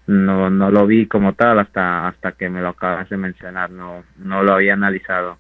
no 0.06 0.50
no 0.50 0.72
lo 0.72 0.86
vi 0.88 1.06
como 1.06 1.34
tal 1.34 1.60
hasta 1.60 2.08
hasta 2.08 2.34
que 2.34 2.50
me 2.50 2.62
lo 2.62 2.70
acabas 2.70 3.10
de 3.10 3.18
mencionar, 3.18 3.70
no 3.72 4.04
no 4.18 4.44
lo 4.44 4.54
había 4.54 4.74
analizado. 4.74 5.38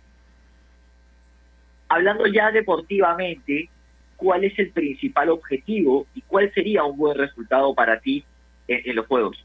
Hablando 1.90 2.28
ya 2.28 2.52
deportivamente, 2.52 3.70
¿cuál 4.18 4.44
es 4.44 4.58
el 4.60 4.72
principal 4.72 5.30
objetivo 5.30 6.08
y 6.14 6.22
cuál 6.22 6.52
sería 6.54 6.84
un 6.84 6.98
buen 6.98 7.18
resultado 7.18 7.74
para 7.74 8.00
ti 8.00 8.26
en, 8.68 8.82
en 8.84 8.96
los 8.96 9.08
juegos? 9.08 9.44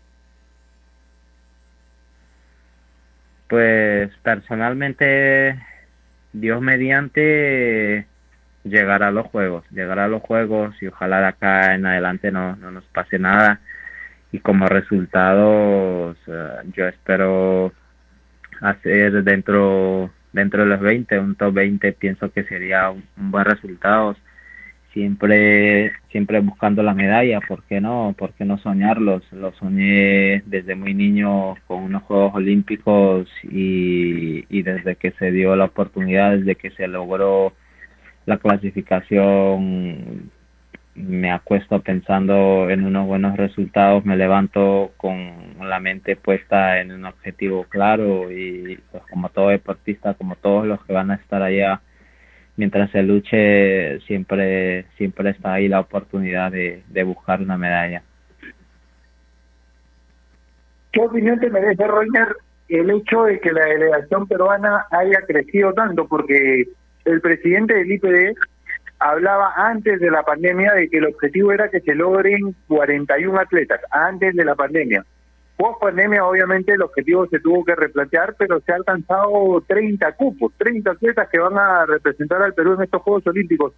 Pues 3.48 4.10
personalmente, 4.22 5.60
Dios 6.32 6.60
mediante, 6.62 8.06
llegar 8.64 9.02
a 9.02 9.10
los 9.10 9.26
juegos, 9.26 9.64
llegar 9.70 9.98
a 9.98 10.08
los 10.08 10.22
juegos 10.22 10.74
y 10.80 10.86
ojalá 10.86 11.20
de 11.20 11.26
acá 11.26 11.74
en 11.74 11.86
adelante 11.86 12.30
no, 12.30 12.56
no 12.56 12.70
nos 12.70 12.84
pase 12.84 13.18
nada. 13.18 13.60
Y 14.32 14.38
como 14.38 14.66
resultados, 14.66 16.16
uh, 16.26 16.70
yo 16.72 16.88
espero 16.88 17.72
hacer 18.60 19.22
dentro 19.22 20.10
dentro 20.32 20.62
de 20.62 20.68
los 20.70 20.80
20, 20.80 21.18
un 21.18 21.34
top 21.34 21.52
20, 21.52 21.92
pienso 21.92 22.32
que 22.32 22.44
sería 22.44 22.90
un 22.90 23.04
buen 23.16 23.44
resultado 23.44 24.16
siempre 24.92 25.92
siempre 26.10 26.40
buscando 26.40 26.82
la 26.82 26.94
medalla, 26.94 27.40
¿por 27.40 27.62
qué 27.64 27.80
no? 27.80 28.14
¿Por 28.16 28.32
qué 28.34 28.44
no 28.44 28.58
soñarlos? 28.58 29.22
Lo 29.32 29.52
soñé 29.54 30.42
desde 30.46 30.74
muy 30.74 30.94
niño 30.94 31.54
con 31.66 31.82
unos 31.84 32.02
Juegos 32.02 32.34
Olímpicos 32.34 33.28
y, 33.44 34.44
y 34.48 34.62
desde 34.62 34.96
que 34.96 35.12
se 35.12 35.30
dio 35.32 35.56
la 35.56 35.66
oportunidad, 35.66 36.36
desde 36.36 36.56
que 36.56 36.70
se 36.70 36.86
logró 36.88 37.54
la 38.26 38.36
clasificación, 38.38 40.30
me 40.94 41.32
acuesto 41.32 41.80
pensando 41.80 42.68
en 42.68 42.84
unos 42.84 43.06
buenos 43.06 43.36
resultados, 43.36 44.04
me 44.04 44.16
levanto 44.16 44.92
con 44.96 45.32
la 45.60 45.80
mente 45.80 46.16
puesta 46.16 46.80
en 46.80 46.92
un 46.92 47.06
objetivo 47.06 47.64
claro 47.64 48.30
y 48.30 48.78
pues 48.90 49.02
como 49.10 49.30
todo 49.30 49.48
deportista, 49.48 50.14
como 50.14 50.36
todos 50.36 50.66
los 50.66 50.84
que 50.84 50.92
van 50.92 51.10
a 51.10 51.14
estar 51.14 51.42
allá, 51.42 51.80
mientras 52.56 52.90
se 52.90 53.02
luche 53.02 54.00
siempre 54.00 54.86
siempre 54.96 55.30
está 55.30 55.54
ahí 55.54 55.68
la 55.68 55.80
oportunidad 55.80 56.52
de, 56.52 56.82
de 56.88 57.02
buscar 57.02 57.40
una 57.40 57.56
medalla. 57.56 58.02
¿Qué 60.92 61.00
opinión 61.00 61.40
te 61.40 61.48
merece, 61.48 61.86
Reiner, 61.86 62.36
el 62.68 62.90
hecho 62.90 63.24
de 63.24 63.40
que 63.40 63.52
la 63.52 63.64
delegación 63.64 64.26
peruana 64.28 64.86
haya 64.90 65.22
crecido 65.26 65.72
tanto? 65.72 66.06
Porque 66.06 66.68
el 67.04 67.20
presidente 67.20 67.74
del 67.74 67.92
IPD 67.92 68.36
hablaba 68.98 69.52
antes 69.56 69.98
de 70.00 70.10
la 70.10 70.22
pandemia 70.22 70.74
de 70.74 70.88
que 70.88 70.98
el 70.98 71.06
objetivo 71.06 71.52
era 71.52 71.68
que 71.68 71.80
se 71.80 71.94
logren 71.94 72.54
41 72.68 73.40
atletas, 73.40 73.80
antes 73.90 74.34
de 74.34 74.44
la 74.44 74.54
pandemia. 74.54 75.04
Post 75.56 75.80
pandemia, 75.80 76.24
obviamente, 76.24 76.72
el 76.72 76.82
objetivo 76.82 77.26
se 77.26 77.40
tuvo 77.40 77.64
que 77.64 77.74
replantear, 77.74 78.34
pero 78.38 78.60
se 78.60 78.72
ha 78.72 78.76
alcanzado 78.76 79.62
30 79.66 80.12
cupos, 80.12 80.52
30 80.56 80.90
atletas 80.90 81.28
que 81.30 81.38
van 81.38 81.56
a 81.58 81.86
representar 81.86 82.42
al 82.42 82.54
Perú 82.54 82.74
en 82.74 82.82
estos 82.82 83.02
Juegos 83.02 83.26
Olímpicos. 83.26 83.72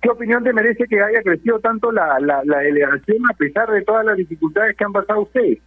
¿Qué 0.00 0.10
opinión 0.10 0.44
te 0.44 0.52
merece 0.52 0.84
que 0.86 1.02
haya 1.02 1.22
crecido 1.22 1.58
tanto 1.60 1.90
la, 1.90 2.18
la, 2.20 2.42
la 2.44 2.58
delegación 2.58 3.18
a 3.30 3.34
pesar 3.34 3.70
de 3.70 3.82
todas 3.82 4.04
las 4.04 4.16
dificultades 4.16 4.76
que 4.76 4.84
han 4.84 4.92
pasado 4.92 5.22
ustedes? 5.22 5.58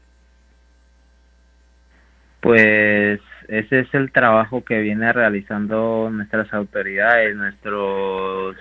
Pues 2.40 3.20
ese 3.48 3.80
es 3.80 3.94
el 3.94 4.12
trabajo 4.12 4.64
que 4.64 4.80
viene 4.80 5.12
realizando 5.12 6.10
nuestras 6.12 6.54
autoridades, 6.54 7.36
nuestros 7.36 8.56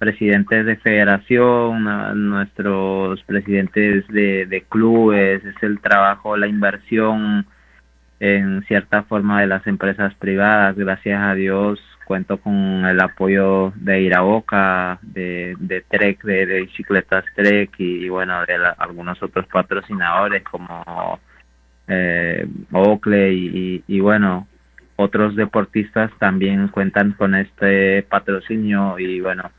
presidentes 0.00 0.64
de 0.64 0.76
federación, 0.76 1.84
nuestros 2.30 3.22
presidentes 3.24 4.08
de, 4.08 4.64
clubes, 4.66 5.44
es 5.44 5.62
el 5.62 5.78
trabajo, 5.78 6.38
la 6.38 6.46
inversión 6.46 7.46
en 8.18 8.62
cierta 8.62 9.02
forma 9.02 9.42
de 9.42 9.46
las 9.46 9.66
empresas 9.66 10.14
privadas. 10.14 10.74
Gracias 10.74 11.20
a 11.20 11.34
Dios 11.34 11.78
cuento 12.06 12.38
con 12.38 12.86
el 12.86 12.98
apoyo 12.98 13.74
de 13.76 14.00
Iraoka, 14.00 14.98
de, 15.02 15.54
de 15.60 15.82
Trek, 15.82 16.24
de, 16.24 16.62
bicicletas 16.62 17.26
Trek 17.36 17.70
y, 17.76 18.08
bueno, 18.08 18.40
de 18.46 18.56
algunos 18.78 19.22
otros 19.22 19.46
patrocinadores 19.48 20.42
como 20.44 21.20
eh, 21.88 22.48
Oakley 22.72 23.84
y, 23.86 24.00
bueno, 24.00 24.48
otros 24.96 25.36
deportistas 25.36 26.10
también 26.18 26.68
cuentan 26.68 27.12
con 27.12 27.34
este 27.34 28.02
patrocinio 28.04 28.98
y 28.98 29.20
bueno, 29.20 29.50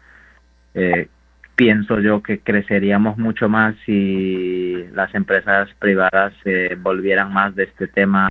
eh, 0.73 1.07
pienso 1.55 1.99
yo 1.99 2.23
que 2.23 2.39
creceríamos 2.39 3.17
mucho 3.17 3.49
más 3.49 3.75
si 3.85 4.83
las 4.93 5.13
empresas 5.13 5.69
privadas 5.79 6.33
se 6.43 6.75
volvieran 6.75 7.31
más 7.31 7.55
de 7.55 7.63
este 7.63 7.87
tema 7.87 8.27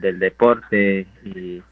del 0.00 0.18
deporte 0.18 1.06
y 1.24 1.62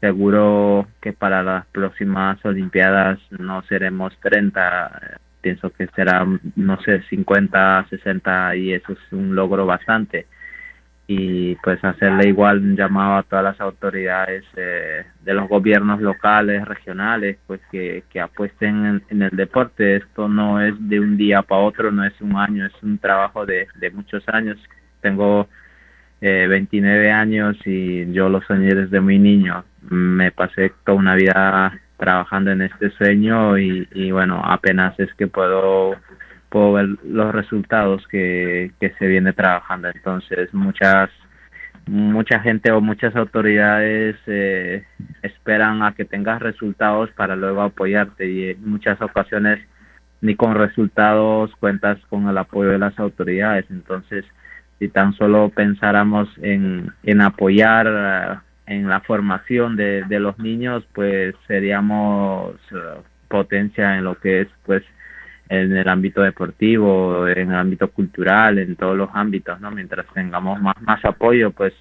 seguro 0.00 0.86
que 1.00 1.12
para 1.12 1.42
las 1.42 1.66
próximas 1.66 2.44
Olimpiadas 2.44 3.18
no 3.30 3.62
seremos 3.62 4.16
30, 4.20 5.18
pienso 5.40 5.70
que 5.70 5.86
será, 5.88 6.26
no 6.56 6.80
sé, 6.82 7.02
50, 7.08 7.86
60 7.88 8.56
y 8.56 8.74
eso 8.74 8.92
es 8.92 9.12
un 9.12 9.34
logro 9.34 9.66
bastante 9.66 10.26
y 11.06 11.54
pues 11.56 11.84
hacerle 11.84 12.28
igual 12.28 12.60
un 12.60 12.76
llamado 12.76 13.16
a 13.16 13.22
todas 13.24 13.44
las 13.44 13.60
autoridades 13.60 14.44
eh, 14.56 15.04
de 15.22 15.34
los 15.34 15.48
gobiernos 15.48 16.00
locales, 16.00 16.64
regionales, 16.64 17.36
pues 17.46 17.60
que, 17.70 18.04
que 18.10 18.20
apuesten 18.20 19.02
en, 19.10 19.22
el 19.22 19.30
deporte. 19.30 19.96
Esto 19.96 20.28
no 20.28 20.60
es 20.62 20.74
de 20.78 21.00
un 21.00 21.16
día 21.16 21.42
para 21.42 21.60
otro, 21.60 21.92
no 21.92 22.04
es 22.04 22.18
un 22.20 22.36
año, 22.36 22.64
es 22.64 22.82
un 22.82 22.98
trabajo 22.98 23.44
de, 23.44 23.66
de 23.76 23.90
muchos 23.90 24.26
años. 24.28 24.58
Tengo 25.02 25.46
eh, 26.22 26.46
29 26.48 27.10
años 27.10 27.56
y 27.66 28.10
yo 28.12 28.30
lo 28.30 28.40
soñé 28.42 28.74
desde 28.74 29.00
muy 29.00 29.18
niño. 29.18 29.62
Me 29.82 30.32
pasé 30.32 30.72
toda 30.86 30.96
una 30.96 31.14
vida 31.16 31.78
trabajando 31.98 32.50
en 32.50 32.62
este 32.62 32.90
sueño 32.90 33.58
y, 33.58 33.86
y 33.92 34.10
bueno, 34.10 34.40
apenas 34.42 34.98
es 34.98 35.12
que 35.14 35.26
puedo 35.26 35.96
ver 36.72 36.88
los 37.04 37.34
resultados 37.34 38.06
que, 38.08 38.72
que 38.80 38.90
se 38.98 39.06
viene 39.06 39.32
trabajando. 39.32 39.88
Entonces, 39.88 40.52
muchas 40.54 41.10
mucha 41.86 42.40
gente 42.40 42.72
o 42.72 42.80
muchas 42.80 43.14
autoridades 43.14 44.16
eh, 44.26 44.84
esperan 45.22 45.82
a 45.82 45.92
que 45.92 46.04
tengas 46.04 46.40
resultados 46.40 47.10
para 47.10 47.36
luego 47.36 47.62
apoyarte 47.62 48.26
y 48.26 48.50
en 48.50 48.70
muchas 48.70 49.00
ocasiones 49.02 49.60
ni 50.20 50.34
con 50.34 50.54
resultados 50.54 51.54
cuentas 51.60 51.98
con 52.08 52.28
el 52.28 52.38
apoyo 52.38 52.70
de 52.70 52.78
las 52.78 52.98
autoridades. 52.98 53.66
Entonces, 53.68 54.24
si 54.78 54.88
tan 54.88 55.12
solo 55.12 55.50
pensáramos 55.50 56.28
en, 56.40 56.90
en 57.02 57.20
apoyar 57.20 57.86
eh, 57.86 58.38
en 58.66 58.88
la 58.88 59.00
formación 59.00 59.76
de, 59.76 60.04
de 60.04 60.20
los 60.20 60.38
niños, 60.38 60.86
pues 60.94 61.34
seríamos 61.46 62.54
eh, 62.72 63.00
potencia 63.28 63.98
en 63.98 64.04
lo 64.04 64.14
que 64.14 64.42
es 64.42 64.48
pues 64.64 64.82
en 65.48 65.76
el 65.76 65.88
ámbito 65.88 66.22
deportivo, 66.22 67.28
en 67.28 67.50
el 67.50 67.56
ámbito 67.56 67.90
cultural, 67.90 68.58
en 68.58 68.76
todos 68.76 68.96
los 68.96 69.10
ámbitos, 69.12 69.60
¿no? 69.60 69.70
Mientras 69.70 70.06
tengamos 70.14 70.60
más, 70.60 70.80
más 70.82 71.04
apoyo, 71.04 71.50
pues 71.50 71.74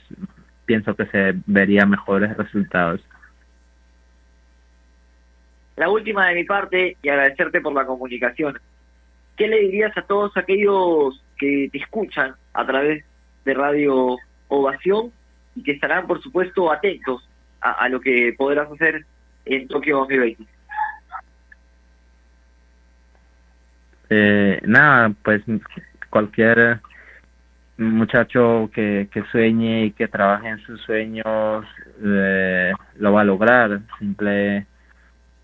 pienso 0.65 0.95
que 0.95 1.06
se 1.08 1.34
verían 1.45 1.89
mejores 1.89 2.36
resultados. 2.38 3.02
La 5.76 5.89
última 5.89 6.28
de 6.28 6.36
mi 6.36 6.43
parte 6.43 6.97
y 7.02 7.10
agradecerte 7.10 7.62
por 7.62 7.73
la 7.73 7.86
comunicación. 7.86 8.60
¿Qué 9.36 9.47
le 9.47 9.62
dirías 9.62 9.97
a 9.97 10.04
todos 10.04 10.36
aquellos 10.38 11.23
que 11.38 11.69
te 11.71 11.80
escuchan 11.80 12.36
a 12.54 12.65
través 12.65 13.04
de 13.45 13.54
Radio 13.54 14.17
Ovación 14.49 15.12
y 15.56 15.63
que 15.63 15.71
estarán, 15.71 16.06
por 16.06 16.21
supuesto, 16.21 16.71
atentos 16.71 17.28
a, 17.62 17.71
a 17.71 17.89
lo 17.89 17.99
que 17.99 18.36
podrás 18.38 18.71
hacer 18.71 19.06
en 19.45 19.67
Tokio 19.67 19.97
2020? 19.99 20.53
Eh, 24.15 24.62
nada, 24.65 25.12
pues 25.23 25.41
cualquier 26.12 26.82
muchacho 27.78 28.69
que, 28.71 29.10
que 29.12 29.23
sueñe 29.32 29.86
y 29.86 29.91
que 29.91 30.08
trabaje 30.08 30.49
en 30.49 30.60
sus 30.60 30.80
sueños 30.82 31.65
eh, 32.04 32.73
lo 32.99 33.12
va 33.12 33.21
a 33.21 33.23
lograr. 33.26 33.80
Simple, 33.97 34.67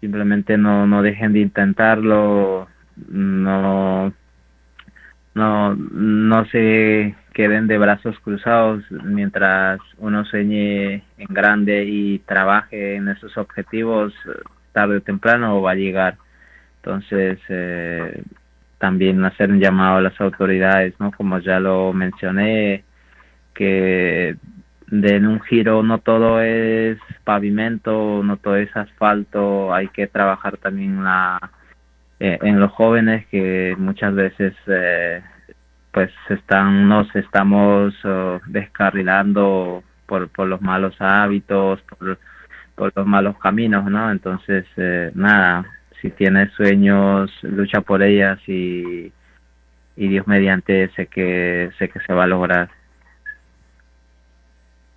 simplemente 0.01 0.55
no, 0.55 0.85
no 0.85 1.01
dejen 1.01 1.33
de 1.33 1.39
intentarlo, 1.39 2.67
no, 3.07 4.13
no, 5.33 5.75
no 5.75 6.45
se 6.45 7.15
queden 7.33 7.65
de 7.65 7.79
brazos 7.79 8.19
cruzados 8.19 8.83
mientras 8.91 9.79
uno 9.97 10.25
sueñe 10.25 11.03
en 11.17 11.27
grande 11.29 11.85
y 11.85 12.19
trabaje 12.19 12.97
en 12.97 13.07
esos 13.09 13.35
objetivos 13.37 14.13
tarde 14.73 14.97
o 14.97 15.01
temprano 15.01 15.59
va 15.59 15.71
a 15.71 15.75
llegar. 15.75 16.17
Entonces, 16.77 17.39
eh, 17.49 18.23
también 18.79 19.23
hacer 19.25 19.51
un 19.51 19.59
llamado 19.59 19.97
a 19.97 20.01
las 20.01 20.19
autoridades, 20.19 20.95
¿no? 20.99 21.11
Como 21.11 21.39
ya 21.39 21.59
lo 21.59 21.93
mencioné, 21.93 22.83
que 23.53 24.37
den 24.87 25.27
un 25.27 25.41
giro, 25.41 25.83
no 25.83 25.99
todo 25.99 26.41
es 26.41 26.97
pavimento, 27.23 28.23
no 28.23 28.37
todo 28.37 28.55
es 28.55 28.75
asfalto, 28.75 29.73
hay 29.73 29.89
que 29.89 30.07
trabajar 30.07 30.57
también 30.57 31.03
la, 31.03 31.51
eh, 32.19 32.39
en 32.41 32.59
los 32.59 32.71
jóvenes 32.71 33.27
que 33.27 33.75
muchas 33.77 34.15
veces 34.15 34.53
eh, 34.67 35.21
pues 35.91 36.11
están, 36.29 36.87
nos 36.87 37.13
estamos 37.15 37.93
oh, 38.05 38.39
descarrilando 38.47 39.83
por, 40.05 40.29
por 40.29 40.47
los 40.47 40.61
malos 40.61 40.95
hábitos, 40.99 41.81
por, 41.81 42.17
por 42.75 42.93
los 42.95 43.05
malos 43.05 43.37
caminos, 43.39 43.85
¿no? 43.85 44.11
Entonces, 44.11 44.65
eh, 44.77 45.11
nada, 45.15 45.65
si 46.01 46.09
tienes 46.11 46.51
sueños, 46.53 47.31
lucha 47.41 47.81
por 47.81 48.01
ellas 48.01 48.39
y, 48.47 49.11
y 49.95 50.07
Dios 50.07 50.27
mediante 50.27 50.89
sé 50.95 51.07
que 51.07 51.69
sé 51.77 51.89
que 51.89 51.99
se 51.99 52.13
va 52.13 52.23
a 52.23 52.27
lograr. 52.27 52.69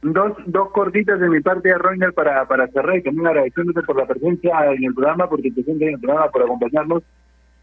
Dos, 0.03 0.33
dos 0.47 0.71
cortitas 0.73 1.21
de 1.21 1.29
mi 1.29 1.41
parte, 1.41 1.73
Reiner, 1.79 2.13
para, 2.13 2.47
para 2.47 2.67
cerrar 2.69 2.97
y 2.97 3.03
también 3.03 3.29
agradeciéndote 3.29 3.83
por 3.83 3.97
la 3.97 4.07
presencia 4.07 4.73
en 4.73 4.85
el 4.85 4.95
programa, 4.95 5.29
porque 5.29 5.53
te 5.53 5.63
sientes 5.63 5.89
en 5.89 5.95
el 5.95 6.01
programa, 6.01 6.29
por 6.31 6.43
acompañarnos. 6.43 7.05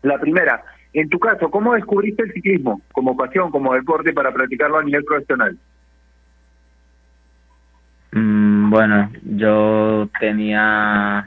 La 0.03 0.17
primera, 0.17 0.63
en 0.93 1.09
tu 1.09 1.19
caso, 1.19 1.51
¿cómo 1.51 1.73
descubriste 1.73 2.23
el 2.23 2.31
ciclismo 2.31 2.81
como 2.93 3.17
pasión, 3.17 3.51
como 3.51 3.73
deporte 3.73 4.13
para 4.13 4.33
practicarlo 4.33 4.77
a 4.77 4.83
nivel 4.83 5.03
profesional? 5.03 5.57
Mm, 8.13 8.69
bueno, 8.69 9.11
yo 9.23 10.09
tenía 10.19 11.25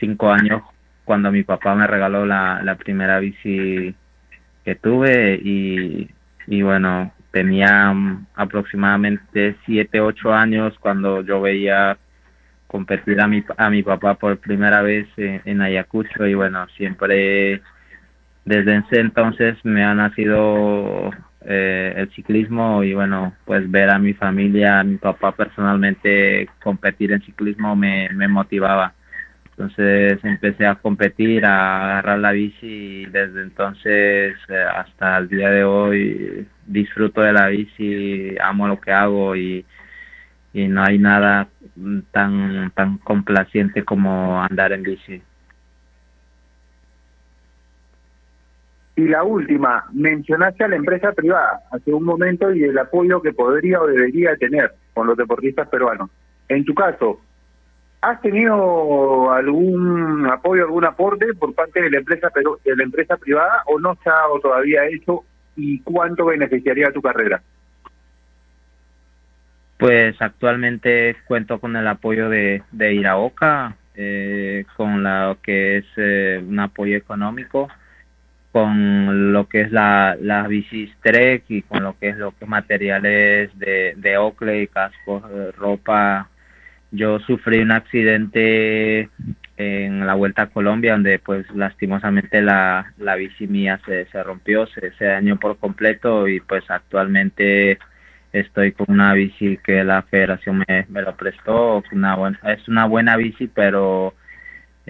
cinco 0.00 0.30
años 0.30 0.62
cuando 1.08 1.32
mi 1.32 1.42
papá 1.42 1.74
me 1.74 1.86
regaló 1.86 2.26
la, 2.26 2.60
la 2.62 2.74
primera 2.74 3.18
bici 3.18 3.94
que 4.62 4.74
tuve 4.74 5.40
y, 5.42 6.06
y 6.46 6.60
bueno, 6.60 7.14
tenía 7.30 7.90
mm, 7.94 8.26
aproximadamente 8.34 9.56
7, 9.64 10.02
8 10.02 10.34
años 10.34 10.78
cuando 10.78 11.22
yo 11.22 11.40
veía 11.40 11.96
competir 12.66 13.22
a 13.22 13.26
mi, 13.26 13.42
a 13.56 13.70
mi 13.70 13.82
papá 13.82 14.16
por 14.16 14.36
primera 14.36 14.82
vez 14.82 15.08
en, 15.16 15.62
Ayacucho 15.62 16.26
y 16.26 16.34
bueno, 16.34 16.66
siempre 16.76 17.62
desde 18.44 18.76
ese 18.76 19.00
entonces 19.00 19.56
me 19.64 19.84
ha 19.84 19.94
nacido 19.94 21.10
eh, 21.46 21.94
el 21.96 22.10
ciclismo 22.10 22.84
y 22.84 22.92
bueno, 22.92 23.32
pues 23.46 23.70
ver 23.70 23.88
a 23.88 23.98
mi 23.98 24.12
familia, 24.12 24.80
a 24.80 24.84
mi 24.84 24.98
papá 24.98 25.32
personalmente 25.32 26.50
competir 26.62 27.12
en 27.12 27.22
ciclismo 27.22 27.74
me, 27.74 28.10
me 28.10 28.28
motivaba. 28.28 28.92
Entonces 29.58 30.20
empecé 30.22 30.66
a 30.66 30.76
competir, 30.76 31.44
a 31.44 31.98
agarrar 31.98 32.20
la 32.20 32.30
bici 32.30 33.02
y 33.02 33.06
desde 33.06 33.42
entonces 33.42 34.36
eh, 34.48 34.64
hasta 34.72 35.18
el 35.18 35.28
día 35.28 35.50
de 35.50 35.64
hoy 35.64 36.46
disfruto 36.64 37.22
de 37.22 37.32
la 37.32 37.48
bici, 37.48 38.36
amo 38.40 38.68
lo 38.68 38.80
que 38.80 38.92
hago 38.92 39.34
y, 39.34 39.66
y 40.52 40.68
no 40.68 40.84
hay 40.84 41.00
nada 41.00 41.48
tan, 42.12 42.70
tan 42.70 42.98
complaciente 42.98 43.82
como 43.82 44.40
andar 44.40 44.72
en 44.72 44.84
bici. 44.84 45.20
Y 48.94 49.08
la 49.08 49.24
última, 49.24 49.86
mencionaste 49.92 50.62
a 50.62 50.68
la 50.68 50.76
empresa 50.76 51.10
privada 51.10 51.62
hace 51.72 51.92
un 51.92 52.04
momento 52.04 52.54
y 52.54 52.62
el 52.62 52.78
apoyo 52.78 53.20
que 53.20 53.32
podría 53.32 53.80
o 53.80 53.88
debería 53.88 54.36
tener 54.36 54.72
con 54.94 55.08
los 55.08 55.16
deportistas 55.16 55.66
peruanos. 55.68 56.10
En 56.48 56.64
tu 56.64 56.74
caso, 56.74 57.20
¿Has 58.00 58.20
tenido 58.20 59.32
algún 59.32 60.28
apoyo, 60.30 60.64
algún 60.64 60.84
aporte 60.84 61.34
por 61.34 61.52
parte 61.54 61.82
de 61.82 61.90
la 61.90 61.98
empresa 61.98 62.30
de 62.64 62.76
la 62.76 62.84
empresa 62.84 63.16
privada 63.16 63.64
o 63.66 63.80
no 63.80 63.98
se 64.02 64.08
ha 64.08 64.22
todavía 64.40 64.86
hecho 64.86 65.24
y 65.56 65.80
cuánto 65.80 66.26
beneficiaría 66.26 66.92
tu 66.92 67.02
carrera? 67.02 67.42
Pues 69.78 70.20
actualmente 70.20 71.16
cuento 71.26 71.60
con 71.60 71.74
el 71.76 71.86
apoyo 71.88 72.28
de, 72.28 72.62
de 72.70 72.94
Iraoka, 72.94 73.76
eh, 73.96 74.64
con 74.76 75.02
lo 75.02 75.38
que 75.42 75.78
es 75.78 75.84
eh, 75.96 76.40
un 76.46 76.60
apoyo 76.60 76.96
económico, 76.96 77.68
con 78.52 79.32
lo 79.32 79.48
que 79.48 79.62
es 79.62 79.72
la, 79.72 80.16
la 80.20 80.46
bici 80.46 80.92
Trek 81.02 81.44
y 81.48 81.62
con 81.62 81.82
lo 81.82 81.98
que 81.98 82.10
es 82.10 82.16
lo 82.16 82.30
que 82.30 82.46
materiales 82.46 83.56
de, 83.58 83.94
de 83.96 84.18
Oakley, 84.18 84.68
cascos, 84.68 85.22
eh, 85.30 85.50
ropa. 85.56 86.28
Yo 86.90 87.18
sufrí 87.20 87.58
un 87.58 87.70
accidente 87.70 89.10
en 89.56 90.06
la 90.06 90.14
Vuelta 90.14 90.42
a 90.42 90.46
Colombia 90.50 90.92
donde 90.92 91.18
pues 91.18 91.44
lastimosamente 91.54 92.40
la, 92.40 92.92
la 92.96 93.16
bici 93.16 93.46
mía 93.46 93.80
se, 93.84 94.06
se 94.06 94.22
rompió, 94.22 94.66
se, 94.68 94.92
se 94.92 95.04
dañó 95.04 95.38
por 95.38 95.58
completo 95.58 96.28
y 96.28 96.40
pues 96.40 96.64
actualmente 96.70 97.78
estoy 98.32 98.72
con 98.72 98.86
una 98.88 99.12
bici 99.14 99.58
que 99.58 99.84
la 99.84 100.02
federación 100.02 100.64
me, 100.66 100.86
me 100.88 101.02
lo 101.02 101.16
prestó, 101.16 101.82
una 101.92 102.14
buena, 102.14 102.38
es 102.44 102.68
una 102.68 102.86
buena 102.86 103.16
bici 103.16 103.48
pero 103.48 104.14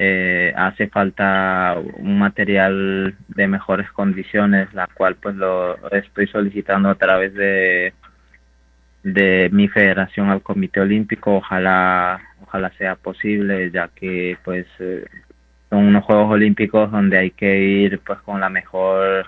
eh, 0.00 0.52
hace 0.56 0.86
falta 0.86 1.76
un 1.96 2.20
material 2.20 3.16
de 3.26 3.48
mejores 3.48 3.90
condiciones, 3.90 4.72
la 4.72 4.86
cual 4.86 5.16
pues 5.16 5.34
lo 5.34 5.90
estoy 5.90 6.28
solicitando 6.28 6.88
a 6.88 6.94
través 6.94 7.34
de 7.34 7.94
de 9.02 9.48
mi 9.52 9.68
federación 9.68 10.30
al 10.30 10.42
Comité 10.42 10.80
Olímpico, 10.80 11.36
ojalá 11.36 12.20
ojalá 12.42 12.70
sea 12.78 12.96
posible, 12.96 13.70
ya 13.70 13.88
que 13.88 14.38
pues 14.44 14.66
eh, 14.78 15.04
son 15.70 15.86
unos 15.86 16.04
Juegos 16.04 16.30
Olímpicos 16.30 16.90
donde 16.90 17.18
hay 17.18 17.30
que 17.30 17.58
ir 17.60 18.00
pues 18.00 18.18
con 18.20 18.40
la 18.40 18.48
mejor 18.48 19.26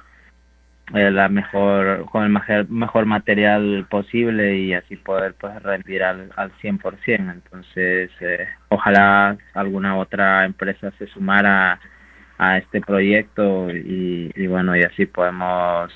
eh, 0.95 1.11
la 1.11 1.29
mejor 1.29 2.07
con 2.07 2.25
el 2.25 2.31
mejor, 2.31 2.69
mejor 2.69 3.07
material 3.07 3.87
posible 3.89 4.57
y 4.59 4.75
así 4.75 4.97
poder 4.97 5.35
pues 5.35 5.63
rendir 5.63 6.03
al, 6.03 6.33
al 6.37 6.51
100% 6.61 7.33
entonces 7.33 8.11
eh, 8.21 8.49
ojalá 8.71 9.37
alguna 9.55 9.97
otra 9.99 10.45
empresa 10.45 10.91
se 10.99 11.07
sumara 11.09 11.79
a 12.39 12.59
este 12.59 12.81
proyecto 12.81 13.71
y, 13.71 14.33
y 14.35 14.47
bueno 14.47 14.75
y 14.77 14.83
así 14.83 15.07
podemos 15.07 15.93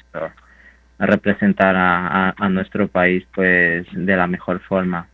uh, 0.98 1.04
representar 1.06 1.76
a, 1.76 2.28
a, 2.28 2.34
a 2.36 2.48
nuestro 2.48 2.88
país 2.88 3.24
pues 3.34 3.86
de 3.92 4.16
la 4.16 4.26
mejor 4.26 4.60
forma 4.60 5.08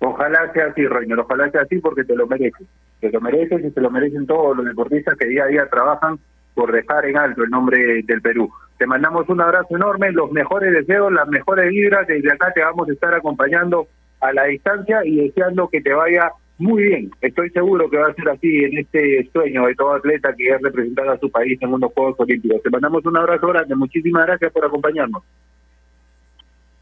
Ojalá 0.00 0.50
sea 0.52 0.66
así, 0.66 0.86
Reiner, 0.86 1.18
ojalá 1.18 1.50
sea 1.50 1.62
así 1.62 1.78
porque 1.78 2.04
te 2.04 2.16
lo 2.16 2.26
mereces. 2.26 2.66
Te 3.00 3.10
lo 3.10 3.20
mereces 3.20 3.64
y 3.64 3.70
te 3.70 3.80
lo 3.80 3.90
merecen 3.90 4.26
todos 4.26 4.56
los 4.56 4.64
deportistas 4.64 5.16
que 5.16 5.26
día 5.26 5.44
a 5.44 5.48
día 5.48 5.68
trabajan 5.68 6.18
por 6.54 6.72
dejar 6.72 7.04
en 7.04 7.18
alto 7.18 7.44
el 7.44 7.50
nombre 7.50 8.02
del 8.02 8.22
Perú. 8.22 8.50
Te 8.78 8.86
mandamos 8.86 9.28
un 9.28 9.42
abrazo 9.42 9.76
enorme, 9.76 10.10
los 10.10 10.32
mejores 10.32 10.72
deseos, 10.72 11.12
las 11.12 11.28
mejores 11.28 11.68
vibras. 11.68 12.06
Desde 12.06 12.32
acá 12.32 12.50
te 12.52 12.62
vamos 12.62 12.88
a 12.88 12.92
estar 12.92 13.14
acompañando 13.14 13.88
a 14.20 14.32
la 14.32 14.44
distancia 14.44 15.04
y 15.04 15.16
deseando 15.16 15.68
que 15.68 15.82
te 15.82 15.92
vaya 15.92 16.32
muy 16.60 16.82
bien. 16.84 17.10
Estoy 17.20 17.50
seguro 17.50 17.88
que 17.88 17.96
va 17.96 18.08
a 18.08 18.14
ser 18.14 18.28
así 18.28 18.64
en 18.64 18.78
este 18.78 19.28
sueño 19.32 19.66
de 19.66 19.74
todo 19.74 19.94
atleta 19.94 20.34
que 20.36 20.48
es 20.48 20.60
representar 20.60 21.08
a 21.08 21.18
su 21.18 21.30
país 21.30 21.58
en 21.62 21.72
unos 21.72 21.92
Juegos 21.92 22.20
Olímpicos. 22.20 22.62
Te 22.62 22.70
mandamos 22.70 23.04
un 23.06 23.16
abrazo 23.16 23.48
grande. 23.48 23.74
Muchísimas 23.74 24.26
gracias 24.26 24.52
por 24.52 24.64
acompañarnos. 24.64 25.22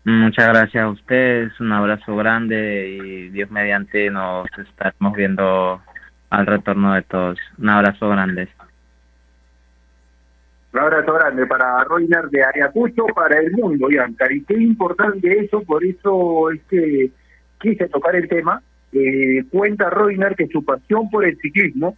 Muchas 0.05 0.49
gracias 0.49 0.83
a 0.83 0.89
ustedes, 0.89 1.61
un 1.61 1.71
abrazo 1.71 2.17
grande 2.17 2.89
y 2.89 3.29
Dios 3.29 3.51
mediante 3.51 4.11
nos 4.11 4.47
estaremos 4.59 5.15
viendo 5.15 5.83
al 6.31 6.47
retorno 6.47 6.95
de 6.95 7.03
todos. 7.03 7.39
Un 7.59 7.69
abrazo 7.69 8.09
grande. 8.09 8.49
Un 10.73 10.81
abrazo 10.81 11.13
grande 11.13 11.47
para 11.47 11.85
Roiner 11.85 12.29
de 12.31 12.43
Ayacucho, 12.43 13.07
para 13.15 13.39
el 13.39 13.53
mundo, 13.53 13.91
Yancar. 13.91 14.33
Y 14.33 14.45
qué 14.45 14.55
importante 14.55 15.45
eso, 15.45 15.63
por 15.63 15.85
eso 15.85 16.51
es 16.51 16.63
que 16.65 17.11
quise 17.61 17.89
tocar 17.89 18.17
el 18.17 18.29
tema. 18.29 18.63
Eh, 18.93 19.45
cuenta 19.51 19.91
Roiner 19.91 20.35
que 20.35 20.47
su 20.49 20.65
pasión 20.65 21.11
por 21.11 21.25
el 21.25 21.37
ciclismo 21.39 21.97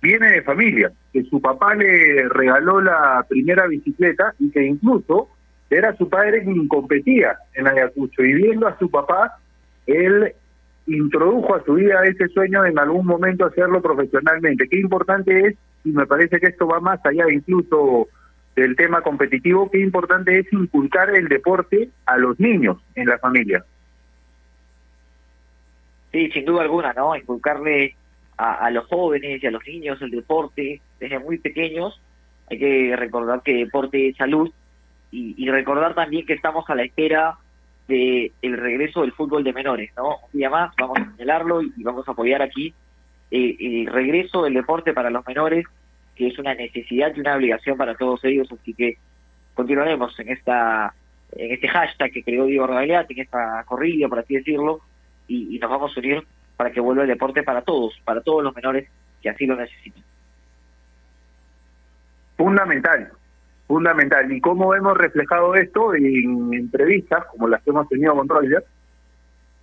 viene 0.00 0.30
de 0.30 0.42
familia, 0.42 0.90
que 1.12 1.22
su 1.24 1.40
papá 1.40 1.74
le 1.74 2.28
regaló 2.28 2.80
la 2.80 3.24
primera 3.28 3.66
bicicleta 3.68 4.34
y 4.40 4.50
que 4.50 4.64
incluso 4.64 5.28
era 5.70 5.96
su 5.96 6.08
padre 6.08 6.42
quien 6.42 6.66
competía 6.68 7.36
en 7.54 7.66
Ayacucho 7.66 8.22
y 8.24 8.34
viendo 8.34 8.66
a 8.66 8.76
su 8.78 8.90
papá, 8.90 9.38
él 9.86 10.34
introdujo 10.86 11.54
a 11.54 11.64
su 11.64 11.74
vida 11.74 12.04
ese 12.04 12.28
sueño 12.28 12.62
de 12.62 12.70
en 12.70 12.78
algún 12.78 13.06
momento 13.06 13.46
hacerlo 13.46 13.80
profesionalmente. 13.80 14.68
Qué 14.68 14.80
importante 14.80 15.46
es, 15.46 15.54
y 15.84 15.92
me 15.92 16.06
parece 16.06 16.40
que 16.40 16.48
esto 16.48 16.66
va 16.66 16.80
más 16.80 17.00
allá 17.06 17.24
incluso 17.32 18.08
del 18.56 18.76
tema 18.76 19.00
competitivo, 19.00 19.70
qué 19.70 19.80
importante 19.80 20.38
es 20.38 20.52
inculcar 20.52 21.14
el 21.14 21.28
deporte 21.28 21.88
a 22.04 22.18
los 22.18 22.38
niños 22.38 22.78
en 22.94 23.06
la 23.06 23.18
familia. 23.18 23.64
Sí, 26.12 26.30
sin 26.30 26.44
duda 26.44 26.62
alguna, 26.62 26.92
¿no? 26.92 27.16
Inculcarle 27.16 27.96
a, 28.36 28.66
a 28.66 28.70
los 28.70 28.86
jóvenes 28.86 29.42
y 29.42 29.46
a 29.46 29.50
los 29.50 29.66
niños 29.66 30.00
el 30.02 30.10
deporte 30.10 30.80
desde 31.00 31.18
muy 31.18 31.38
pequeños. 31.38 32.00
Hay 32.50 32.58
que 32.58 32.94
recordar 32.96 33.42
que 33.42 33.54
deporte 33.54 34.08
es 34.08 34.16
salud 34.16 34.52
y, 35.10 35.34
y 35.42 35.50
recordar 35.50 35.94
también 35.94 36.26
que 36.26 36.34
estamos 36.34 36.68
a 36.68 36.74
la 36.74 36.82
espera 36.84 37.38
de 37.88 38.32
el 38.42 38.56
regreso 38.56 39.02
del 39.02 39.12
fútbol 39.12 39.44
de 39.44 39.52
menores, 39.52 39.90
¿no? 39.96 40.16
Un 40.32 40.38
día 40.38 40.50
más 40.50 40.74
vamos 40.78 40.98
a 40.98 41.10
señalarlo 41.12 41.62
y, 41.62 41.72
vamos 41.82 42.06
a 42.08 42.12
apoyar 42.12 42.42
aquí 42.42 42.74
eh, 43.30 43.56
el 43.58 43.86
regreso 43.86 44.42
del 44.42 44.54
deporte 44.54 44.92
para 44.92 45.10
los 45.10 45.26
menores, 45.26 45.66
que 46.14 46.28
es 46.28 46.38
una 46.38 46.54
necesidad 46.54 47.12
y 47.14 47.20
una 47.20 47.36
obligación 47.36 47.76
para 47.76 47.94
todos 47.94 48.24
ellos, 48.24 48.48
así 48.52 48.74
que 48.74 48.98
continuaremos 49.54 50.18
en 50.20 50.30
esta 50.30 50.94
en 51.34 51.50
este 51.50 51.66
hashtag 51.66 52.12
que 52.12 52.22
creó 52.22 52.44
Diego 52.44 52.66
Regagliati, 52.66 53.14
en 53.14 53.20
esta 53.20 53.64
corrida, 53.66 54.06
por 54.08 54.18
así 54.18 54.34
decirlo, 54.34 54.80
y, 55.28 55.58
nos 55.58 55.70
vamos 55.70 55.96
a 55.96 56.00
unir 56.00 56.22
para 56.56 56.70
que 56.70 56.80
vuelva 56.80 57.02
el 57.02 57.08
deporte 57.08 57.42
para 57.42 57.62
todos, 57.62 57.98
para 58.04 58.20
todos 58.20 58.42
los 58.44 58.54
menores 58.54 58.88
que 59.20 59.30
así 59.30 59.46
lo 59.46 59.56
necesitan. 59.56 60.02
Fundamental, 62.36 63.10
fundamental. 63.66 64.30
¿Y 64.32 64.40
cómo 64.40 64.74
hemos 64.74 64.96
reflejado 64.96 65.54
esto 65.54 65.94
en 65.94 66.52
entrevistas 66.52 67.24
como 67.26 67.48
las 67.48 67.62
que 67.62 67.70
hemos 67.70 67.88
tenido 67.88 68.14
con 68.14 68.28
Roger? 68.28 68.64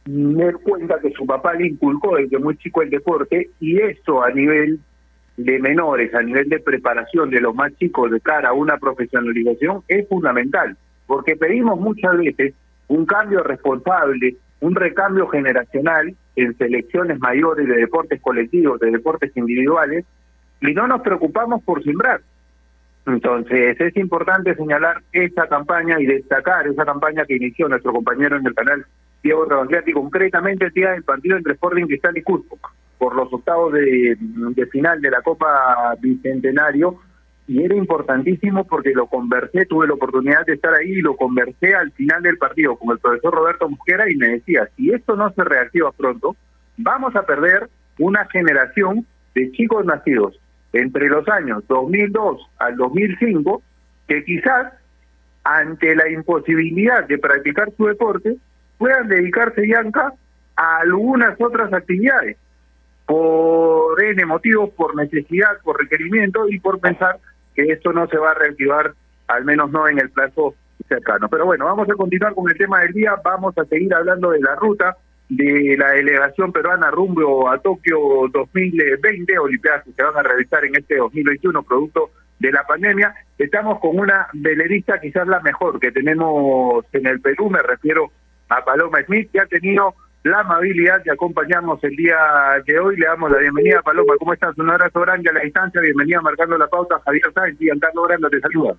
Me 0.06 0.54
cuenta 0.54 1.00
que 1.00 1.12
su 1.12 1.26
papá 1.26 1.54
le 1.54 1.68
inculcó 1.68 2.16
desde 2.16 2.40
muy 2.40 2.58
chico 2.58 2.82
el 2.82 2.90
deporte 2.90 3.50
y 3.60 3.80
eso 3.80 4.24
a 4.24 4.32
nivel 4.32 4.80
de 5.40 5.58
menores, 5.60 6.14
a 6.14 6.22
nivel 6.22 6.50
de 6.50 6.60
preparación 6.60 7.30
de 7.30 7.40
los 7.40 7.56
más 7.56 7.74
chicos 7.78 8.12
de 8.12 8.20
cara 8.20 8.50
a 8.50 8.54
una 8.54 8.78
profesionalización 8.78 9.84
es 9.88 10.08
fundamental, 10.10 10.76
porque 11.08 11.38
pedimos 11.38 11.80
muchas 11.80 12.18
veces 12.18 12.54
un 12.90 13.06
cambio 13.06 13.42
responsable, 13.44 14.36
un 14.62 14.76
recambio 14.76 15.28
generacional 15.28 16.14
en 16.36 16.58
selecciones 16.58 17.20
mayores 17.20 17.68
de 17.68 17.76
deportes 17.76 18.22
colectivos, 18.22 18.80
de 18.80 18.92
deportes 18.92 19.36
individuales, 19.36 20.06
y 20.62 20.74
no 20.74 20.88
nos 20.88 21.02
preocupamos 21.02 21.64
por 21.64 21.84
sembrar. 21.84 22.22
Entonces 23.06 23.80
es 23.80 23.96
importante 23.98 24.56
señalar 24.56 25.02
esta 25.12 25.48
campaña 25.48 26.00
y 26.00 26.06
destacar 26.06 26.68
esa 26.68 26.86
campaña 26.86 27.26
que 27.26 27.38
inició 27.38 27.68
nuestro 27.68 27.94
compañero 27.94 28.38
en 28.38 28.46
el 28.46 28.54
canal 28.54 28.86
Diego 29.24 29.46
Rebagliati, 29.46 29.92
concretamente 29.92 30.66
el 30.66 30.72
día 30.72 30.92
del 30.92 31.04
partido 31.04 31.38
entre 31.38 31.54
Sporting 31.54 31.86
Cristal 31.86 32.18
y 32.18 32.22
Cusco, 32.22 32.58
por 32.98 33.16
los 33.16 33.32
octavos 33.34 33.74
de, 33.74 34.18
de 34.20 34.66
final 34.68 35.02
de 35.02 35.12
la 35.12 35.22
Copa 35.22 35.96
Bicentenario, 36.00 37.00
y 37.50 37.64
era 37.64 37.74
importantísimo 37.74 38.64
porque 38.66 38.92
lo 38.94 39.08
conversé, 39.08 39.66
tuve 39.66 39.88
la 39.88 39.96
oportunidad 39.96 40.46
de 40.46 40.54
estar 40.54 40.72
ahí 40.72 40.92
y 40.92 41.02
lo 41.02 41.16
conversé 41.16 41.74
al 41.74 41.92
final 41.94 42.22
del 42.22 42.38
partido 42.38 42.76
con 42.76 42.92
el 42.92 43.00
profesor 43.00 43.34
Roberto 43.34 43.68
Mosquera 43.68 44.08
y 44.08 44.16
me 44.16 44.28
decía, 44.28 44.70
si 44.76 44.92
esto 44.92 45.16
no 45.16 45.32
se 45.32 45.44
reactiva 45.44 45.92
pronto, 45.92 46.36
vamos 46.78 47.16
a 47.16 47.24
perder 47.24 47.68
una 47.98 48.26
generación 48.26 49.04
de 49.34 49.52
chicos 49.54 49.84
nacidos 49.84 50.40
entre 50.74 51.08
los 51.08 51.28
años 51.28 51.64
2002 51.68 52.40
al 52.60 52.76
2005 52.76 53.64
que 54.08 54.24
quizás 54.26 54.72
ante 55.44 55.96
la 55.96 56.08
imposibilidad 56.08 57.08
de 57.08 57.18
practicar 57.18 57.72
su 57.76 57.88
deporte 57.88 58.36
puedan 58.78 59.08
dedicarse, 59.08 59.62
Bianca, 59.62 60.14
a 60.56 60.78
algunas 60.82 61.42
otras 61.42 61.74
actividades 61.74 62.38
por 63.08 64.04
N 64.04 64.24
motivos, 64.28 64.70
por 64.78 64.96
necesidad, 64.96 65.58
por 65.64 65.80
requerimiento 65.80 66.48
y 66.48 66.60
por 66.60 66.80
pensar 66.80 67.18
que 67.66 67.74
esto 67.74 67.92
no 67.94 68.08
se 68.08 68.18
va 68.18 68.32
a 68.32 68.36
reactivar, 68.36 68.94
al 69.28 69.46
menos 69.46 69.72
no 69.72 69.88
en 69.88 70.00
el 70.00 70.10
plazo 70.10 70.56
cercano. 70.88 71.30
Pero 71.30 71.46
bueno, 71.46 71.66
vamos 71.66 71.90
a 71.90 71.94
continuar 71.94 72.34
con 72.34 72.50
el 72.50 72.58
tema 72.58 72.82
del 72.82 72.94
día, 72.94 73.16
vamos 73.24 73.58
a 73.58 73.66
seguir 73.66 73.94
hablando 73.94 74.32
de 74.32 74.42
la 74.42 74.56
ruta 74.56 74.98
de 75.30 75.76
la 75.78 75.92
delegación 75.92 76.52
peruana 76.52 76.90
rumbo 76.90 77.48
a 77.50 77.60
Tokio 77.60 78.00
2020, 78.34 79.38
Olimpiadas 79.38 79.84
que 79.84 79.92
se 79.92 80.04
van 80.04 80.18
a 80.18 80.24
realizar 80.24 80.66
en 80.66 80.76
este 80.76 80.98
2021, 80.98 81.62
producto 81.64 82.10
de 82.40 82.52
la 82.52 82.64
pandemia. 82.64 83.14
Estamos 83.38 83.80
con 83.80 84.00
una 84.00 84.28
velerista 84.34 85.00
quizás 85.00 85.28
la 85.28 85.40
mejor 85.42 85.80
que 85.80 85.92
tenemos 85.92 86.84
en 86.94 87.06
el 87.06 87.22
Perú, 87.22 87.52
me 87.52 87.62
refiero 87.62 88.12
a 88.50 88.66
Paloma 88.66 89.04
Smith, 89.04 89.30
que 89.32 89.40
ha 89.40 89.46
tenido 89.46 89.94
la 90.24 90.42
amabilidad 90.42 91.04
de 91.04 91.12
acompañarnos 91.12 91.84
el 91.84 91.96
día 91.96 92.18
de 92.66 92.80
hoy. 92.80 92.98
Le 92.98 93.06
damos 93.06 93.32
la 93.32 93.40
bienvenida, 93.40 93.82
Paloma. 93.82 94.14
¿Cómo 94.20 94.34
estás? 94.34 94.58
Un 94.58 94.70
abrazo 94.70 95.00
grande 95.02 95.30
a 95.30 95.34
la 95.34 95.42
distancia. 95.42 95.82
Bienvenida 95.82 96.22
marcando 96.22 96.58
la 96.58 96.68
pauta. 96.68 97.00
Javier 97.06 97.32
Sáenz 97.34 97.62
y 97.62 97.66
Giancarlo 97.66 98.04
Grande 98.04 98.30
te 98.30 98.40
saluda. 98.42 98.76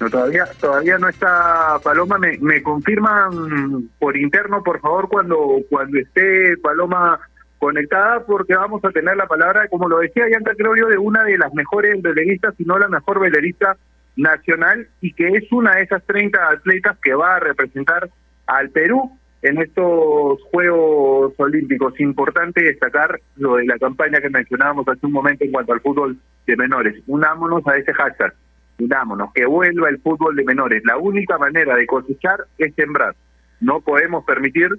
No, 0.00 0.08
todavía, 0.08 0.46
todavía 0.58 0.98
no 0.98 1.08
está 1.10 1.78
Paloma. 1.84 2.18
Me, 2.18 2.38
me 2.38 2.62
confirman 2.62 3.90
por 3.98 4.16
interno, 4.16 4.62
por 4.62 4.80
favor, 4.80 5.08
cuando, 5.08 5.58
cuando 5.68 5.98
esté 5.98 6.56
Paloma 6.56 7.20
conectada, 7.60 8.24
porque 8.24 8.56
vamos 8.56 8.82
a 8.84 8.90
tener 8.90 9.16
la 9.16 9.26
palabra, 9.26 9.68
como 9.68 9.88
lo 9.88 9.98
decía 9.98 10.24
Yanka 10.32 10.52
yo, 10.58 10.86
de 10.86 10.98
una 10.98 11.22
de 11.22 11.38
las 11.38 11.52
mejores 11.52 12.00
veleristas, 12.02 12.54
si 12.56 12.64
no 12.64 12.78
la 12.78 12.88
mejor 12.88 13.20
velerista 13.20 13.76
nacional, 14.16 14.88
y 15.00 15.12
que 15.12 15.28
es 15.28 15.52
una 15.52 15.76
de 15.76 15.82
esas 15.82 16.02
30 16.06 16.50
atletas 16.50 16.96
que 17.02 17.14
va 17.14 17.36
a 17.36 17.40
representar 17.40 18.08
al 18.46 18.70
Perú 18.70 19.12
en 19.42 19.60
estos 19.60 20.42
Juegos 20.50 21.34
Olímpicos. 21.36 22.00
Importante 22.00 22.62
destacar 22.62 23.20
lo 23.36 23.56
de 23.56 23.66
la 23.66 23.78
campaña 23.78 24.20
que 24.20 24.30
mencionábamos 24.30 24.88
hace 24.88 25.06
un 25.06 25.12
momento 25.12 25.44
en 25.44 25.52
cuanto 25.52 25.74
al 25.74 25.80
fútbol 25.80 26.16
de 26.46 26.56
menores. 26.56 27.02
Unámonos 27.06 27.66
a 27.66 27.76
ese 27.76 27.92
hashtag 27.92 28.34
unámonos, 28.78 29.30
que 29.34 29.44
vuelva 29.44 29.90
el 29.90 30.00
fútbol 30.00 30.34
de 30.34 30.44
menores. 30.44 30.82
La 30.86 30.96
única 30.96 31.36
manera 31.36 31.76
de 31.76 31.86
cosechar 31.86 32.46
es 32.56 32.74
sembrar. 32.74 33.14
No 33.60 33.82
podemos 33.82 34.24
permitir 34.24 34.70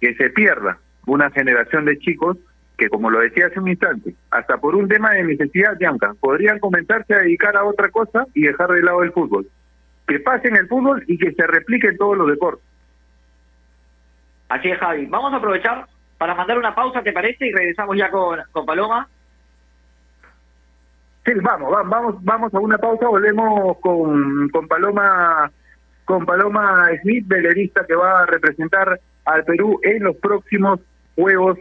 que 0.00 0.14
se 0.16 0.30
pierda 0.30 0.78
una 1.12 1.30
generación 1.30 1.84
de 1.84 1.98
chicos 1.98 2.36
que, 2.76 2.88
como 2.88 3.10
lo 3.10 3.20
decía 3.20 3.46
hace 3.46 3.58
un 3.58 3.68
instante, 3.68 4.14
hasta 4.30 4.58
por 4.58 4.76
un 4.76 4.88
tema 4.88 5.10
de 5.10 5.24
necesidad, 5.24 5.76
Bianca, 5.78 6.14
podrían 6.20 6.58
comenzarse 6.60 7.14
a 7.14 7.18
dedicar 7.18 7.56
a 7.56 7.64
otra 7.64 7.90
cosa 7.90 8.26
y 8.34 8.42
dejar 8.42 8.70
de 8.70 8.82
lado 8.82 9.02
el 9.02 9.12
fútbol. 9.12 9.48
Que 10.06 10.20
pasen 10.20 10.56
el 10.56 10.68
fútbol 10.68 11.02
y 11.06 11.18
que 11.18 11.32
se 11.32 11.46
replique 11.46 11.88
en 11.88 11.98
todos 11.98 12.16
los 12.16 12.28
deportes. 12.28 12.64
Así 14.48 14.70
es, 14.70 14.78
Javi. 14.78 15.06
Vamos 15.06 15.32
a 15.32 15.36
aprovechar 15.36 15.86
para 16.16 16.34
mandar 16.34 16.58
una 16.58 16.74
pausa, 16.74 17.02
¿te 17.02 17.12
parece? 17.12 17.46
Y 17.48 17.52
regresamos 17.52 17.96
ya 17.96 18.10
con, 18.10 18.38
con 18.52 18.64
Paloma 18.64 19.08
Sí, 21.28 21.34
vamos, 21.42 21.70
vamos, 21.70 22.24
vamos 22.24 22.54
a 22.54 22.58
una 22.58 22.78
pausa, 22.78 23.06
volvemos 23.06 23.76
con, 23.80 24.48
con 24.48 24.66
Paloma 24.66 25.50
con 26.06 26.24
Paloma 26.24 26.88
Smith, 27.02 27.28
velerista 27.28 27.84
que 27.86 27.94
va 27.94 28.22
a 28.22 28.26
representar 28.26 28.98
al 29.26 29.44
Perú 29.44 29.78
en 29.82 30.04
los 30.04 30.16
próximos 30.16 30.80
Juegos 31.18 31.58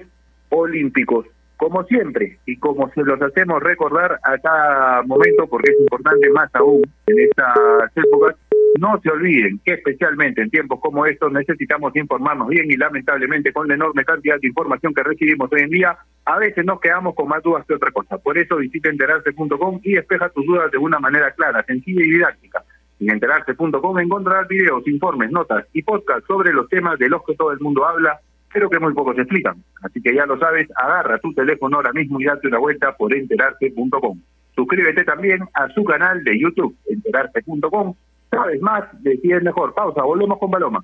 Olímpicos. 0.49 1.26
Como 1.58 1.84
siempre, 1.86 2.38
y 2.45 2.58
como 2.58 2.91
se 2.91 3.01
los 3.01 3.20
hacemos 3.20 3.64
recordar 3.64 4.20
a 4.24 4.38
cada 4.38 5.01
momento, 5.01 5.47
porque 5.47 5.72
es 5.72 5.80
importante 5.80 6.30
más 6.30 6.53
aún 6.53 6.84
en 7.08 7.20
estas 7.20 7.89
épocas, 7.95 8.36
no 8.80 9.01
se 9.01 9.10
olviden 9.10 9.60
que 9.66 9.74
especialmente 9.74 10.43
en 10.43 10.51
tiempos 10.51 10.80
como 10.80 11.08
estos 11.08 11.32
necesitamos 11.32 11.95
informarnos 11.95 12.49
bien 12.49 12.70
y 12.70 12.78
lamentablemente 12.78 13.51
con 13.51 13.68
la 13.68 13.74
enorme 13.74 14.05
cantidad 14.05 14.39
de 14.39 14.47
información 14.47 14.93
que 14.93 15.01
recibimos 15.01 15.51
hoy 15.51 15.62
en 15.62 15.72
día, 15.72 15.97
a 16.26 16.38
veces 16.38 16.64
nos 16.64 16.80
quedamos 16.80 17.16
con 17.16 17.28
más 17.28 17.41
dudas 17.41 17.66
que 17.66 17.74
otra 17.74 17.89
cosa. 17.89 18.20
Por 18.20 18.38
eso 18.38 18.58
visita 18.58 18.89
enterarse.com 18.89 19.80
y 19.82 19.93
despeja 19.93 20.30
tus 20.30 20.45
dudas 20.45 20.70
de 20.72 20.78
una 20.78 20.99
manera 20.99 21.32
clara, 21.32 21.64
sencilla 21.64 22.03
y 22.03 22.12
didáctica. 22.12 22.64
En 22.99 23.10
enterarse.com 23.10 23.99
encontrarás 23.99 24.47
videos, 24.47 24.88
informes, 24.88 25.32
notas 25.32 25.66
y 25.74 25.82
podcasts 25.82 26.28
sobre 26.28 26.53
los 26.53 26.70
temas 26.70 26.99
de 26.99 27.10
los 27.10 27.24
que 27.26 27.34
todo 27.34 27.51
el 27.51 27.60
mundo 27.60 27.84
habla, 27.84 28.20
pero 28.54 28.70
que 28.70 28.80
muy 28.80 28.93
pocos 28.93 29.18
explican. 29.18 29.64
Así 29.84 30.02
que 30.02 30.14
ya 30.14 30.26
lo 30.26 30.38
sabes, 30.39 30.68
agarra 30.76 31.20
tu 31.20 31.34
teléfono 31.34 31.78
ahora 31.78 31.93
mismo 31.93 32.20
y 32.20 32.26
date 32.26 32.48
una 32.48 32.60
vuelta 32.60 32.95
por 32.95 33.14
enterarse.com. 33.14 34.20
Suscríbete 34.56 35.04
también 35.04 35.41
a 35.54 35.70
su 35.70 35.84
canal 35.84 36.24
de 36.24 36.39
YouTube, 36.39 36.76
enterarse.com. 36.88 37.93
Sabes 38.32 38.62
más 38.62 38.84
de 39.04 39.18
si 39.18 39.32
es 39.32 39.43
mejor. 39.43 39.74
Pausa, 39.74 40.02
volvemos 40.04 40.39
con 40.39 40.52
Paloma. 40.52 40.84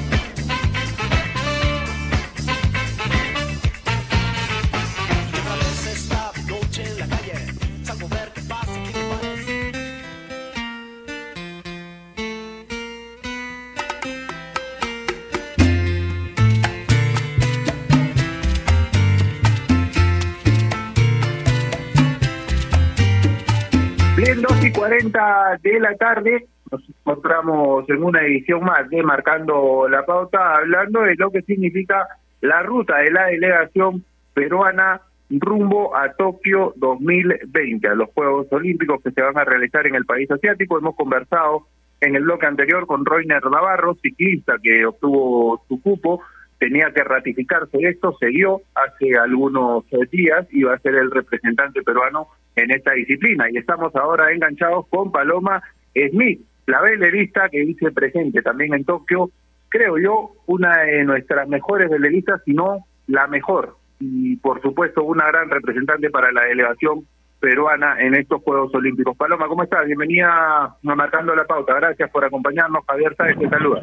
40 24.81 25.59
de 25.61 25.79
la 25.79 25.95
tarde, 25.95 26.47
nos 26.71 26.81
encontramos 26.89 27.87
en 27.87 28.03
una 28.03 28.23
edición 28.23 28.63
más 28.63 28.89
de 28.89 29.03
Marcando 29.03 29.87
la 29.87 30.03
Pauta, 30.03 30.55
hablando 30.55 31.01
de 31.01 31.13
lo 31.17 31.29
que 31.29 31.43
significa 31.43 32.07
la 32.41 32.63
ruta 32.63 32.97
de 32.97 33.11
la 33.11 33.27
delegación 33.27 34.03
peruana 34.33 34.99
rumbo 35.29 35.95
a 35.95 36.11
Tokio 36.13 36.73
2020, 36.77 37.87
a 37.87 37.93
los 37.93 38.09
Juegos 38.09 38.47
Olímpicos 38.49 39.03
que 39.03 39.11
se 39.11 39.21
van 39.21 39.37
a 39.37 39.43
realizar 39.43 39.85
en 39.85 39.93
el 39.93 40.05
país 40.05 40.31
asiático. 40.31 40.79
Hemos 40.79 40.95
conversado 40.95 41.67
en 41.99 42.15
el 42.15 42.23
bloque 42.23 42.47
anterior 42.47 42.87
con 42.87 43.05
Roiner 43.05 43.43
Navarro, 43.51 43.93
ciclista 44.01 44.55
que 44.63 44.83
obtuvo 44.87 45.63
su 45.67 45.79
cupo, 45.79 46.23
tenía 46.61 46.91
que 46.93 47.03
ratificarse 47.03 47.75
esto, 47.79 48.15
se 48.19 48.27
dio 48.27 48.61
hace 48.75 49.17
algunos 49.17 49.83
días 50.11 50.45
y 50.51 50.61
va 50.61 50.75
a 50.75 50.79
ser 50.79 50.93
el 50.93 51.09
representante 51.09 51.81
peruano 51.81 52.27
en 52.55 52.69
esta 52.69 52.91
disciplina. 52.91 53.49
Y 53.49 53.57
estamos 53.57 53.95
ahora 53.95 54.31
enganchados 54.31 54.85
con 54.89 55.11
Paloma 55.11 55.63
Smith, 56.11 56.39
la 56.67 56.79
velerista 56.81 57.49
que 57.49 57.61
dice 57.61 57.91
presente 57.91 58.43
también 58.43 58.75
en 58.75 58.85
Tokio, 58.85 59.31
creo 59.69 59.97
yo, 59.97 60.33
una 60.45 60.83
de 60.83 61.03
nuestras 61.03 61.47
mejores 61.47 61.89
veleristas, 61.89 62.43
si 62.45 62.53
no 62.53 62.85
la 63.07 63.25
mejor. 63.25 63.77
Y 63.99 64.35
por 64.35 64.61
supuesto, 64.61 65.03
una 65.03 65.25
gran 65.29 65.49
representante 65.49 66.11
para 66.11 66.31
la 66.31 66.43
delegación 66.43 67.07
peruana 67.39 67.99
en 67.99 68.13
estos 68.13 68.39
Juegos 68.43 68.71
Olímpicos. 68.75 69.17
Paloma, 69.17 69.47
¿cómo 69.47 69.63
estás? 69.63 69.87
Bienvenida 69.87 70.75
Marcando 70.83 71.33
la 71.33 71.45
Pauta. 71.45 71.73
Gracias 71.73 72.11
por 72.11 72.23
acompañarnos. 72.23 72.85
Javier 72.85 73.15
Sáez 73.15 73.39
te 73.39 73.49
saluda. 73.49 73.81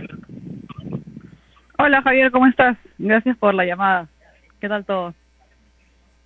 Hola 1.80 2.02
Javier, 2.02 2.32
¿cómo 2.32 2.48
estás? 2.48 2.76
Gracias 2.98 3.36
por 3.36 3.54
la 3.54 3.64
llamada. 3.64 4.08
¿Qué 4.60 4.68
tal 4.68 4.84
todo? 4.84 5.14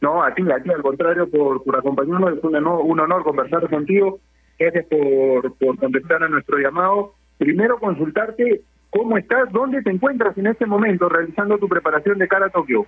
No, 0.01 0.23
a 0.23 0.33
ti, 0.33 0.43
a 0.51 0.63
ti, 0.63 0.71
al 0.71 0.81
contrario, 0.81 1.29
por, 1.29 1.63
por 1.63 1.77
acompañarnos. 1.77 2.39
Es 2.39 2.43
un 2.43 2.57
honor, 2.57 2.81
un 2.83 3.01
honor 3.01 3.23
conversar 3.23 3.69
contigo. 3.69 4.19
Gracias 4.59 4.87
por, 4.87 5.55
por 5.59 5.79
contestar 5.79 6.23
a 6.23 6.29
nuestro 6.29 6.57
llamado. 6.57 7.15
Primero, 7.37 7.79
consultarte 7.79 8.63
cómo 8.89 9.19
estás, 9.19 9.53
dónde 9.53 9.83
te 9.83 9.91
encuentras 9.91 10.37
en 10.39 10.47
este 10.47 10.65
momento 10.65 11.11
realizando 11.11 11.59
tu 11.59 11.69
preparación 11.69 12.19
de 12.19 12.29
cara 12.29 12.47
a 12.47 12.51
Tokio. 12.51 12.87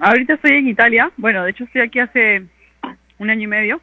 Ahorita 0.00 0.34
estoy 0.34 0.56
en 0.56 0.68
Italia. 0.68 1.10
Bueno, 1.18 1.44
de 1.44 1.50
hecho 1.50 1.64
estoy 1.64 1.82
aquí 1.82 1.98
hace 1.98 2.46
un 3.18 3.28
año 3.28 3.42
y 3.42 3.46
medio. 3.46 3.80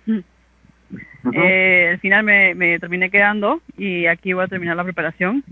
Eh, 1.34 1.90
al 1.92 2.00
final 2.00 2.24
me, 2.24 2.56
me 2.56 2.80
terminé 2.80 3.12
quedando 3.12 3.62
y 3.78 4.08
aquí 4.08 4.34
voy 4.34 4.46
a 4.46 4.48
terminar 4.48 4.76
la 4.76 4.84
preparación. 4.84 5.44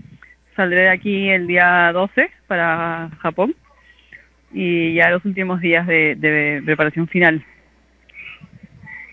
Saldré 0.56 0.82
de 0.82 0.90
aquí 0.90 1.30
el 1.30 1.46
día 1.46 1.90
12 1.92 2.30
para 2.46 3.10
Japón 3.20 3.54
y 4.52 4.94
ya 4.94 5.10
los 5.10 5.24
últimos 5.24 5.60
días 5.60 5.86
de, 5.86 6.14
de 6.14 6.62
preparación 6.64 7.08
final. 7.08 7.44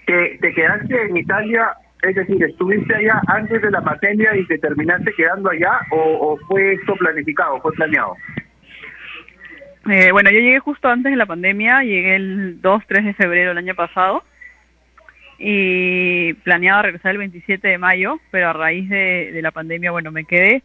¿Te, 0.06 0.38
te 0.40 0.54
quedaste 0.54 1.02
en 1.04 1.18
Italia, 1.18 1.74
es 2.04 2.16
decir, 2.16 2.44
estuviste 2.44 2.96
allá 2.96 3.22
antes 3.28 3.62
de 3.62 3.72
la 3.72 3.82
pandemia 3.82 4.36
y 4.36 4.46
te 4.46 4.58
terminaste 4.60 5.14
quedando 5.14 5.50
allá 5.50 5.80
o, 5.92 5.98
o 5.98 6.38
fue 6.48 6.74
esto 6.74 6.96
planificado, 6.96 7.60
fue 7.62 7.72
planeado? 7.74 8.16
Eh, 9.90 10.12
bueno, 10.12 10.30
yo 10.30 10.40
llegué 10.40 10.60
justo 10.60 10.90
antes 10.90 11.12
de 11.12 11.18
la 11.18 11.26
pandemia, 11.26 11.82
llegué 11.82 12.16
el 12.16 12.62
2, 12.62 12.84
3 12.88 13.06
de 13.06 13.14
febrero 13.16 13.50
del 13.50 13.58
año 13.58 13.74
pasado 13.74 14.24
y 15.40 16.34
planeaba 16.44 16.84
regresar 16.84 17.12
el 17.14 17.18
27 17.18 17.68
de 17.68 17.78
mayo, 17.80 18.20
pero 18.30 18.50
a 18.50 18.54
raíz 18.54 18.88
de, 18.90 19.32
de 19.34 19.42
la 19.42 19.50
pandemia, 19.50 19.90
bueno, 19.90 20.12
me 20.12 20.26
quedé 20.26 20.62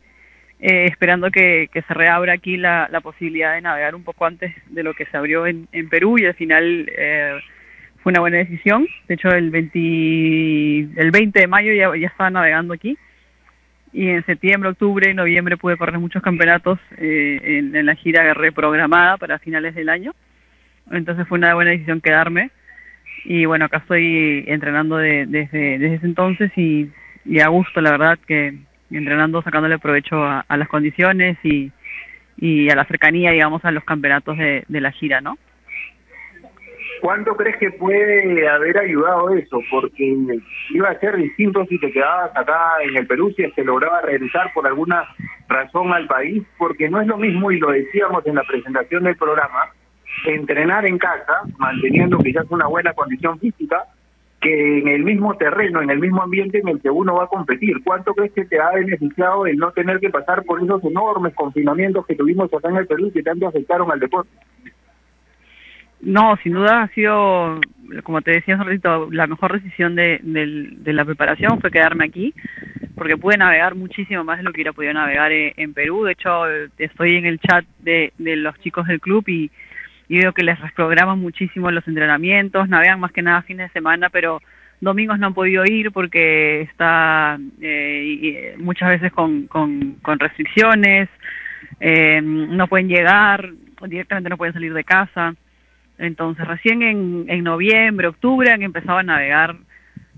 eh, 0.58 0.86
esperando 0.86 1.30
que, 1.30 1.68
se 1.72 1.94
reabra 1.94 2.34
aquí 2.34 2.56
la, 2.56 2.88
la 2.90 3.00
posibilidad 3.00 3.54
de 3.54 3.60
navegar 3.60 3.94
un 3.94 4.04
poco 4.04 4.24
antes 4.24 4.54
de 4.66 4.82
lo 4.82 4.94
que 4.94 5.06
se 5.06 5.16
abrió 5.16 5.46
en, 5.46 5.68
en 5.72 5.88
Perú 5.88 6.18
y 6.18 6.26
al 6.26 6.34
final 6.34 6.90
eh, 6.96 7.38
fue 8.02 8.10
una 8.10 8.20
buena 8.20 8.38
decisión. 8.38 8.86
De 9.06 9.14
hecho, 9.14 9.28
el 9.30 9.50
20, 9.50 9.78
el 11.00 11.10
20 11.10 11.40
de 11.40 11.46
mayo 11.46 11.72
ya, 11.72 11.94
ya 11.96 12.06
estaba 12.08 12.30
navegando 12.30 12.72
aquí 12.72 12.96
y 13.92 14.08
en 14.08 14.24
septiembre, 14.24 14.70
octubre 14.70 15.12
noviembre 15.14 15.56
pude 15.56 15.76
correr 15.76 15.98
muchos 15.98 16.22
campeonatos 16.22 16.78
eh, 16.98 17.38
en, 17.72 17.86
la 17.86 17.94
gira 17.94 18.32
reprogramada 18.34 19.16
para 19.16 19.38
finales 19.38 19.74
del 19.74 19.88
año. 19.88 20.14
Entonces 20.90 21.26
fue 21.28 21.38
una 21.38 21.54
buena 21.54 21.70
decisión 21.72 22.00
quedarme 22.00 22.50
y 23.24 23.44
bueno, 23.44 23.66
acá 23.66 23.78
estoy 23.78 24.44
entrenando 24.46 24.96
de- 24.96 25.26
desde, 25.26 25.78
desde 25.78 25.94
ese 25.96 26.06
entonces 26.06 26.50
y 26.56 26.90
a 27.40 27.48
gusto, 27.48 27.80
la 27.80 27.90
verdad, 27.90 28.18
que 28.26 28.54
entrenando, 28.90 29.42
sacándole 29.42 29.78
provecho 29.78 30.22
a, 30.22 30.44
a 30.46 30.56
las 30.56 30.68
condiciones 30.68 31.38
y, 31.42 31.72
y 32.38 32.70
a 32.70 32.76
la 32.76 32.84
cercanía, 32.84 33.32
digamos, 33.32 33.64
a 33.64 33.70
los 33.70 33.84
campeonatos 33.84 34.36
de, 34.38 34.64
de 34.68 34.80
la 34.80 34.92
gira, 34.92 35.20
¿no? 35.20 35.36
¿Cuánto 37.00 37.36
crees 37.36 37.56
que 37.58 37.70
puede 37.72 38.48
haber 38.48 38.78
ayudado 38.78 39.34
eso? 39.34 39.60
Porque 39.70 40.16
iba 40.70 40.88
a 40.88 40.98
ser 40.98 41.16
distinto 41.16 41.64
si 41.66 41.78
te 41.78 41.92
quedabas 41.92 42.34
acá 42.34 42.58
en 42.82 42.96
el 42.96 43.06
Perú, 43.06 43.32
si 43.36 43.42
es 43.42 43.52
que 43.52 43.64
lograba 43.64 44.00
regresar 44.00 44.50
por 44.54 44.66
alguna 44.66 45.04
razón 45.48 45.92
al 45.92 46.06
país, 46.06 46.42
porque 46.58 46.88
no 46.88 47.00
es 47.00 47.06
lo 47.06 47.18
mismo, 47.18 47.50
y 47.50 47.58
lo 47.58 47.70
decíamos 47.70 48.26
en 48.26 48.36
la 48.36 48.44
presentación 48.44 49.04
del 49.04 49.16
programa, 49.16 49.70
entrenar 50.24 50.86
en 50.86 50.98
casa, 50.98 51.42
manteniendo 51.58 52.18
quizás 52.18 52.46
una 52.50 52.66
buena 52.66 52.92
condición 52.94 53.38
física, 53.38 53.84
que 54.46 54.78
en 54.78 54.88
el 54.88 55.02
mismo 55.04 55.34
terreno, 55.36 55.82
en 55.82 55.90
el 55.90 55.98
mismo 55.98 56.22
ambiente 56.22 56.58
en 56.58 56.68
el 56.68 56.80
que 56.80 56.90
uno 56.90 57.14
va 57.16 57.24
a 57.24 57.28
competir. 57.28 57.82
¿Cuánto 57.84 58.14
crees 58.14 58.32
que 58.32 58.44
te 58.44 58.60
ha 58.60 58.70
beneficiado 58.70 59.46
el 59.46 59.56
no 59.56 59.70
tener 59.72 59.98
que 59.98 60.10
pasar 60.10 60.44
por 60.44 60.62
esos 60.62 60.82
enormes 60.84 61.34
confinamientos 61.34 62.06
que 62.06 62.14
tuvimos 62.14 62.52
acá 62.52 62.68
en 62.68 62.76
el 62.76 62.86
Perú 62.86 63.06
y 63.08 63.10
que 63.12 63.22
tanto 63.22 63.48
afectaron 63.48 63.90
al 63.90 64.00
deporte? 64.00 64.30
No, 66.00 66.36
sin 66.42 66.52
duda 66.52 66.82
ha 66.82 66.88
sido, 66.88 67.58
como 68.04 68.20
te 68.20 68.32
decía 68.32 68.54
hace 68.54 68.64
ratito, 68.64 69.08
la 69.10 69.26
mejor 69.26 69.52
decisión 69.54 69.94
de, 69.96 70.20
del- 70.22 70.84
de 70.84 70.92
la 70.92 71.04
preparación 71.04 71.60
fue 71.60 71.70
quedarme 71.70 72.04
aquí, 72.04 72.34
porque 72.94 73.16
pude 73.16 73.36
navegar 73.38 73.74
muchísimo 73.74 74.22
más 74.22 74.38
de 74.38 74.44
lo 74.44 74.52
que 74.52 74.58
hubiera 74.58 74.72
podido 74.72 74.92
navegar 74.92 75.32
en, 75.32 75.52
en 75.56 75.74
Perú. 75.74 76.04
De 76.04 76.12
hecho, 76.12 76.48
eh, 76.50 76.68
estoy 76.78 77.16
en 77.16 77.26
el 77.26 77.40
chat 77.40 77.64
de, 77.80 78.12
de 78.18 78.36
los 78.36 78.58
chicos 78.60 78.86
del 78.86 79.00
club 79.00 79.24
y, 79.26 79.50
y 80.08 80.18
veo 80.18 80.32
que 80.32 80.44
les 80.44 80.58
reprograman 80.60 81.18
muchísimo 81.18 81.70
los 81.70 81.86
entrenamientos, 81.88 82.68
navegan 82.68 83.00
más 83.00 83.12
que 83.12 83.22
nada 83.22 83.42
fines 83.42 83.68
de 83.68 83.72
semana, 83.72 84.08
pero 84.10 84.40
domingos 84.80 85.18
no 85.18 85.28
han 85.28 85.34
podido 85.34 85.64
ir 85.64 85.90
porque 85.90 86.62
está 86.62 87.38
eh, 87.60 88.54
muchas 88.58 88.90
veces 88.90 89.12
con, 89.12 89.46
con, 89.46 89.94
con 90.02 90.18
restricciones, 90.18 91.08
eh, 91.80 92.20
no 92.22 92.68
pueden 92.68 92.88
llegar, 92.88 93.50
directamente 93.88 94.30
no 94.30 94.36
pueden 94.36 94.54
salir 94.54 94.72
de 94.74 94.84
casa. 94.84 95.34
Entonces, 95.98 96.46
recién 96.46 96.82
en, 96.82 97.24
en 97.28 97.44
noviembre, 97.44 98.08
octubre 98.08 98.50
han 98.50 98.62
empezado 98.62 98.98
a 98.98 99.02
navegar 99.02 99.56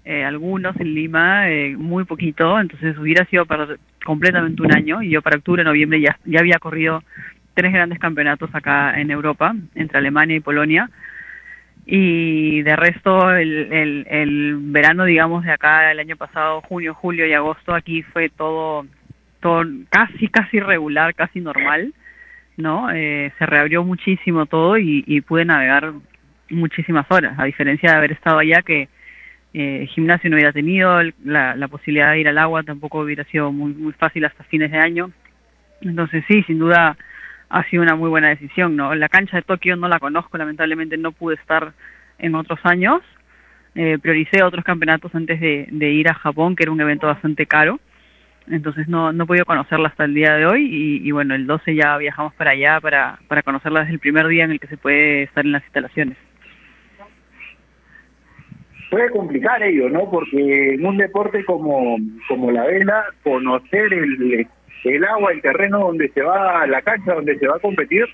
eh, 0.05 0.25
algunos 0.25 0.75
en 0.81 0.95
Lima, 0.95 1.51
eh, 1.51 1.77
muy 1.77 2.05
poquito, 2.05 2.59
entonces 2.59 2.97
hubiera 2.97 3.27
sido 3.27 3.45
para 3.45 3.77
completamente 4.05 4.63
un 4.63 4.75
año 4.75 5.03
y 5.03 5.11
yo 5.11 5.21
para 5.21 5.37
octubre, 5.37 5.63
noviembre 5.63 6.01
ya, 6.01 6.19
ya 6.25 6.41
había 6.41 6.59
corrido 6.59 7.03
tres 7.59 7.73
grandes 7.73 7.99
campeonatos 7.99 8.55
acá 8.55 9.01
en 9.01 9.11
Europa, 9.11 9.53
entre 9.75 9.99
Alemania 9.99 10.37
y 10.37 10.41
Polonia. 10.41 10.89
Y 11.87 12.63
de 12.63 12.77
resto, 12.77 13.35
el, 13.35 14.07
el, 14.09 14.57
verano, 14.61 15.05
digamos, 15.05 15.45
de 15.45 15.51
acá, 15.51 15.91
el 15.91 15.99
año 15.99 16.17
pasado, 16.17 16.61
junio, 16.61 16.95
julio 16.95 17.27
y 17.27 17.33
agosto, 17.33 17.75
aquí 17.75 18.03
fue 18.03 18.29
todo, 18.29 18.87
todo 19.41 19.65
casi, 19.91 20.29
casi 20.29 20.61
regular, 20.61 21.17
casi 21.17 21.41
normal. 21.41 21.93
¿no? 22.57 22.93
Eh, 22.93 23.33
se 23.41 23.47
reabrió 23.47 23.83
muchísimo 23.83 24.47
todo 24.47 24.79
y, 24.79 25.03
y 25.09 25.21
pude 25.21 25.45
navegar 25.45 25.95
muchísimas 26.51 27.11
horas, 27.11 27.37
a 27.41 27.45
diferencia 27.45 27.91
de 27.91 27.97
haber 27.97 28.13
estado 28.13 28.39
allá 28.39 28.63
que 28.63 28.89
eh, 29.53 29.89
gimnasio 29.95 30.31
no 30.31 30.37
hubiera 30.37 30.53
tenido, 30.53 31.01
la 31.25 31.69
posibilidad 31.69 32.13
de 32.13 32.21
ir 32.21 32.29
al 32.29 32.39
agua 32.39 32.63
tampoco 32.63 33.01
hubiera 33.01 33.25
sido 33.25 33.51
muy, 33.51 33.73
muy 33.73 33.95
fácil 33.95 34.25
hasta 34.27 34.45
fines 34.45 34.71
de 34.71 34.79
año. 34.79 35.11
Entonces 35.81 36.25
sí, 36.29 36.43
sin 36.45 36.59
duda 36.59 36.97
ha 37.49 37.65
sido 37.65 37.83
una 37.83 37.97
muy 37.97 38.09
buena 38.09 38.29
decisión, 38.29 38.77
¿no? 38.77 38.95
La 38.95 39.09
cancha 39.09 39.37
de 39.37 39.43
Tokio 39.43 39.77
no 39.77 39.89
la 39.89 39.99
conozco, 39.99 40.37
lamentablemente 40.39 40.97
no 40.97 41.13
pude 41.13 41.37
estar 41.37 41.73
en 42.19 42.35
otros 42.35 42.61
años. 42.65 43.03
Eh, 43.75 43.99
prioricé 44.01 44.43
otros 44.43 44.65
campeonatos 44.65 45.15
antes 45.15 45.41
de, 45.41 45.91
ir 45.91 46.09
a 46.09 46.15
Japón, 46.15 46.57
que 46.57 46.65
era 46.65 46.73
un 46.73 46.81
evento 46.81 47.07
bastante 47.07 47.47
caro 47.47 47.79
entonces 48.51 48.89
no, 48.89 49.13
no 49.13 49.25
he 49.25 49.27
podido 49.27 49.45
conocerla 49.45 49.89
hasta 49.89 50.05
el 50.05 50.15
día 50.15 50.35
de 50.35 50.47
hoy 50.47 50.65
y, 50.65 51.07
y 51.07 51.11
bueno, 51.11 51.35
el 51.35 51.47
12 51.47 51.75
ya 51.75 51.97
viajamos 51.99 52.35
para 52.35 52.53
allá 52.53 52.81
para, 52.81 53.19
para 53.29 53.43
conocerla 53.43 53.81
desde 53.81 53.95
el 53.95 53.99
primer 53.99 54.27
día 54.27 54.45
en 54.45 54.53
el 54.53 54.61
que 54.61 54.69
se 54.69 54.77
puede 54.77 55.25
estar 55.25 55.45
en 55.45 55.53
las 55.53 55.63
instalaciones. 55.65 56.17
puede 58.91 59.11
complicar 59.11 59.63
ello, 59.63 59.91
¿no? 59.91 60.11
Porque 60.11 60.75
en 60.75 60.87
un 60.87 60.97
deporte 60.97 61.45
como, 61.45 61.99
como 62.27 62.51
la 62.51 62.65
vela, 62.65 63.05
conocer 63.23 63.93
el, 63.93 64.47
el 64.85 65.05
agua, 65.05 65.33
el 65.33 65.43
terreno 65.43 65.81
donde 65.81 66.09
se 66.11 66.23
va, 66.23 66.67
la 66.67 66.83
cancha 66.83 67.15
donde 67.15 67.39
se 67.39 67.47
va 67.47 67.57
a 67.57 67.61
competir, 67.61 68.07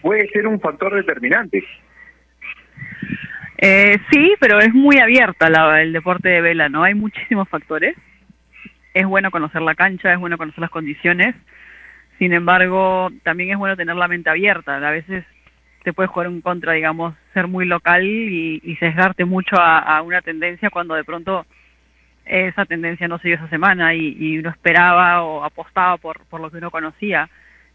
puede 0.00 0.28
ser 0.30 0.46
un 0.46 0.60
factor 0.60 0.94
determinante. 0.94 1.64
Eh, 3.58 3.98
sí, 4.10 4.34
pero 4.40 4.58
es 4.58 4.74
muy 4.74 4.98
abierta 4.98 5.48
la, 5.48 5.82
el 5.82 5.92
deporte 5.92 6.28
de 6.28 6.40
vela, 6.40 6.68
¿no? 6.68 6.82
Hay 6.82 6.94
muchísimos 6.94 7.48
factores. 7.48 7.96
Es 8.94 9.06
bueno 9.06 9.30
conocer 9.30 9.62
la 9.62 9.74
cancha, 9.74 10.12
es 10.12 10.18
bueno 10.18 10.36
conocer 10.36 10.60
las 10.60 10.70
condiciones. 10.70 11.34
Sin 12.18 12.32
embargo, 12.32 13.10
también 13.22 13.50
es 13.50 13.58
bueno 13.58 13.76
tener 13.76 13.96
la 13.96 14.08
mente 14.08 14.30
abierta. 14.30 14.76
A 14.76 14.90
veces 14.90 15.24
te 15.84 15.92
puede 15.92 16.08
jugar 16.08 16.26
en 16.26 16.40
contra, 16.40 16.72
digamos, 16.72 17.14
ser 17.34 17.46
muy 17.46 17.64
local 17.64 18.04
y, 18.04 18.60
y 18.62 18.76
sesgarte 18.76 19.24
mucho 19.24 19.56
a 19.58 20.00
una 20.02 20.22
tendencia 20.22 20.70
cuando 20.70 20.94
de 20.94 21.04
pronto 21.04 21.46
esa 22.24 22.64
tendencia 22.64 23.08
no 23.08 23.18
se 23.18 23.28
dio 23.28 23.36
esa 23.36 23.48
semana 23.48 23.94
y, 23.94 24.16
y 24.18 24.38
uno 24.38 24.50
esperaba 24.50 25.22
o 25.22 25.44
apostaba 25.44 25.96
por, 25.96 26.24
por 26.26 26.40
lo 26.40 26.50
que 26.50 26.58
uno 26.58 26.70
conocía 26.70 27.28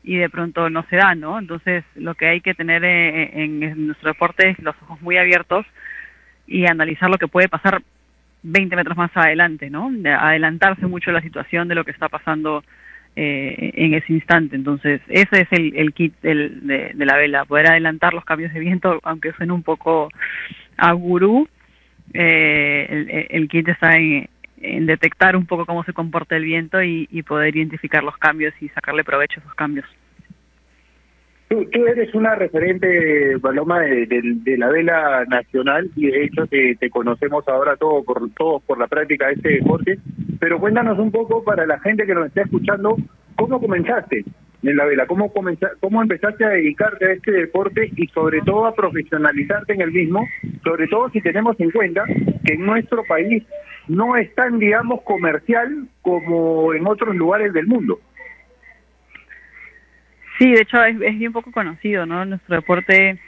y 0.04 0.16
de 0.16 0.30
pronto 0.30 0.70
no 0.70 0.84
se 0.90 0.96
da, 0.96 1.16
¿no? 1.16 1.38
Entonces, 1.38 1.84
lo 1.96 2.16
que 2.16 2.28
hay 2.28 2.42
que 2.42 2.54
tener 2.54 2.84
eh, 2.86 3.44
en, 3.44 3.62
en 3.62 3.88
nuestro 3.88 4.10
deporte 4.10 4.50
es 4.50 4.60
los 4.60 4.76
ojos 4.84 5.02
muy 5.02 5.18
abiertos 5.18 5.66
y 6.48 6.66
analizar 6.66 7.10
lo 7.10 7.18
que 7.18 7.28
puede 7.28 7.50
pasar 7.50 7.82
20 8.44 8.76
metros 8.76 8.98
más 8.98 9.12
adelante, 9.16 9.70
¿no? 9.70 9.90
De 9.92 10.12
adelantarse 10.12 10.88
mucho 10.88 11.12
la 11.12 11.22
situación 11.22 11.68
de 11.68 11.76
lo 11.76 11.84
que 11.84 11.92
está 11.92 12.08
pasando 12.08 12.64
eh, 13.18 13.72
en 13.74 13.94
ese 13.96 14.14
instante. 14.14 14.56
Entonces, 14.56 15.02
ese 15.10 15.42
es 15.42 15.48
el, 15.52 15.76
el 15.76 15.94
kit 15.94 16.14
del, 16.22 16.66
de, 16.66 16.92
de 16.94 17.06
la 17.06 17.18
vela, 17.18 17.46
poder 17.46 17.68
adelantar 17.68 18.14
los 18.14 18.24
cambios 18.24 18.54
de 18.54 18.60
viento, 18.62 19.00
aunque 19.04 19.34
suene 19.34 19.52
un 19.52 19.64
poco 19.64 20.10
a 20.78 20.94
gurú, 20.94 21.50
eh, 22.14 22.88
el, 22.90 23.42
el 23.42 23.50
kit 23.50 23.68
está 23.68 23.98
en, 23.98 24.30
en 24.62 24.86
detectar 24.86 25.36
un 25.36 25.46
poco 25.46 25.66
cómo 25.66 25.84
se 25.84 25.94
comporta 25.94 26.36
el 26.36 26.44
viento 26.44 26.82
y, 26.82 27.08
y 27.12 27.24
poder 27.24 27.56
identificar 27.56 28.04
los 28.04 28.18
cambios 28.18 28.54
y 28.62 28.70
sacarle 28.70 29.04
provecho 29.04 29.40
a 29.40 29.44
esos 29.44 29.56
cambios. 29.56 29.86
Tú, 31.50 31.64
tú 31.72 31.86
eres 31.88 32.14
una 32.14 32.36
referente, 32.36 33.40
Paloma, 33.42 33.80
de, 33.80 34.58
la 34.58 34.68
vela 34.68 35.24
nacional 35.30 35.90
y 35.96 36.08
de 36.08 36.26
hecho 36.26 36.46
te, 36.48 36.78
conocemos 36.90 37.48
ahora 37.48 37.78
todo 37.78 38.04
por, 38.04 38.30
todos 38.32 38.62
por 38.64 38.78
la 38.78 38.88
práctica 38.88 39.28
de 39.28 39.34
este 39.34 39.50
deporte. 39.54 39.98
Pero 40.40 40.60
cuéntanos 40.60 41.00
un 41.00 41.10
poco 41.10 41.44
para 41.44 41.66
la 41.66 41.80
gente 41.80 42.06
que 42.06 42.14
nos 42.14 42.28
está 42.28 42.42
escuchando, 42.42 42.98
¿cómo 43.38 43.62
comenzaste 43.62 44.26
en 44.64 44.76
la 44.76 44.86
vela? 44.86 45.06
¿Cómo, 45.08 45.32
comenza- 45.32 45.72
cómo 45.80 46.02
empezaste 46.02 46.44
a 46.44 46.50
dedicarte 46.50 47.06
a 47.06 47.14
este 47.14 47.32
deporte 47.32 47.92
y 47.96 48.08
sobre 48.08 48.42
todo 48.42 48.66
a 48.66 48.76
profesionalizarte 48.76 49.74
en 49.74 49.82
el 49.82 49.92
mismo? 49.94 50.28
Sobre 50.66 50.88
todo 50.88 51.10
si 51.12 51.22
tenemos 51.22 51.58
en 51.62 51.72
cuenta 51.72 52.04
que 52.46 52.56
en 52.56 52.66
nuestro 52.66 53.06
país 53.06 53.44
no 53.88 54.16
es 54.16 54.34
tan, 54.36 54.60
digamos, 54.60 55.02
comercial 55.04 55.88
como 56.02 56.74
en 56.74 56.88
otros 56.88 57.16
lugares 57.16 57.54
del 57.54 57.68
mundo. 57.68 58.00
Sí, 60.38 60.52
de 60.52 60.62
hecho 60.62 60.84
es, 60.84 60.96
es 61.02 61.18
bien 61.18 61.34
poco 61.34 61.52
conocido, 61.52 62.06
¿no? 62.06 62.26
Nuestro 62.26 62.56
deporte 62.56 63.20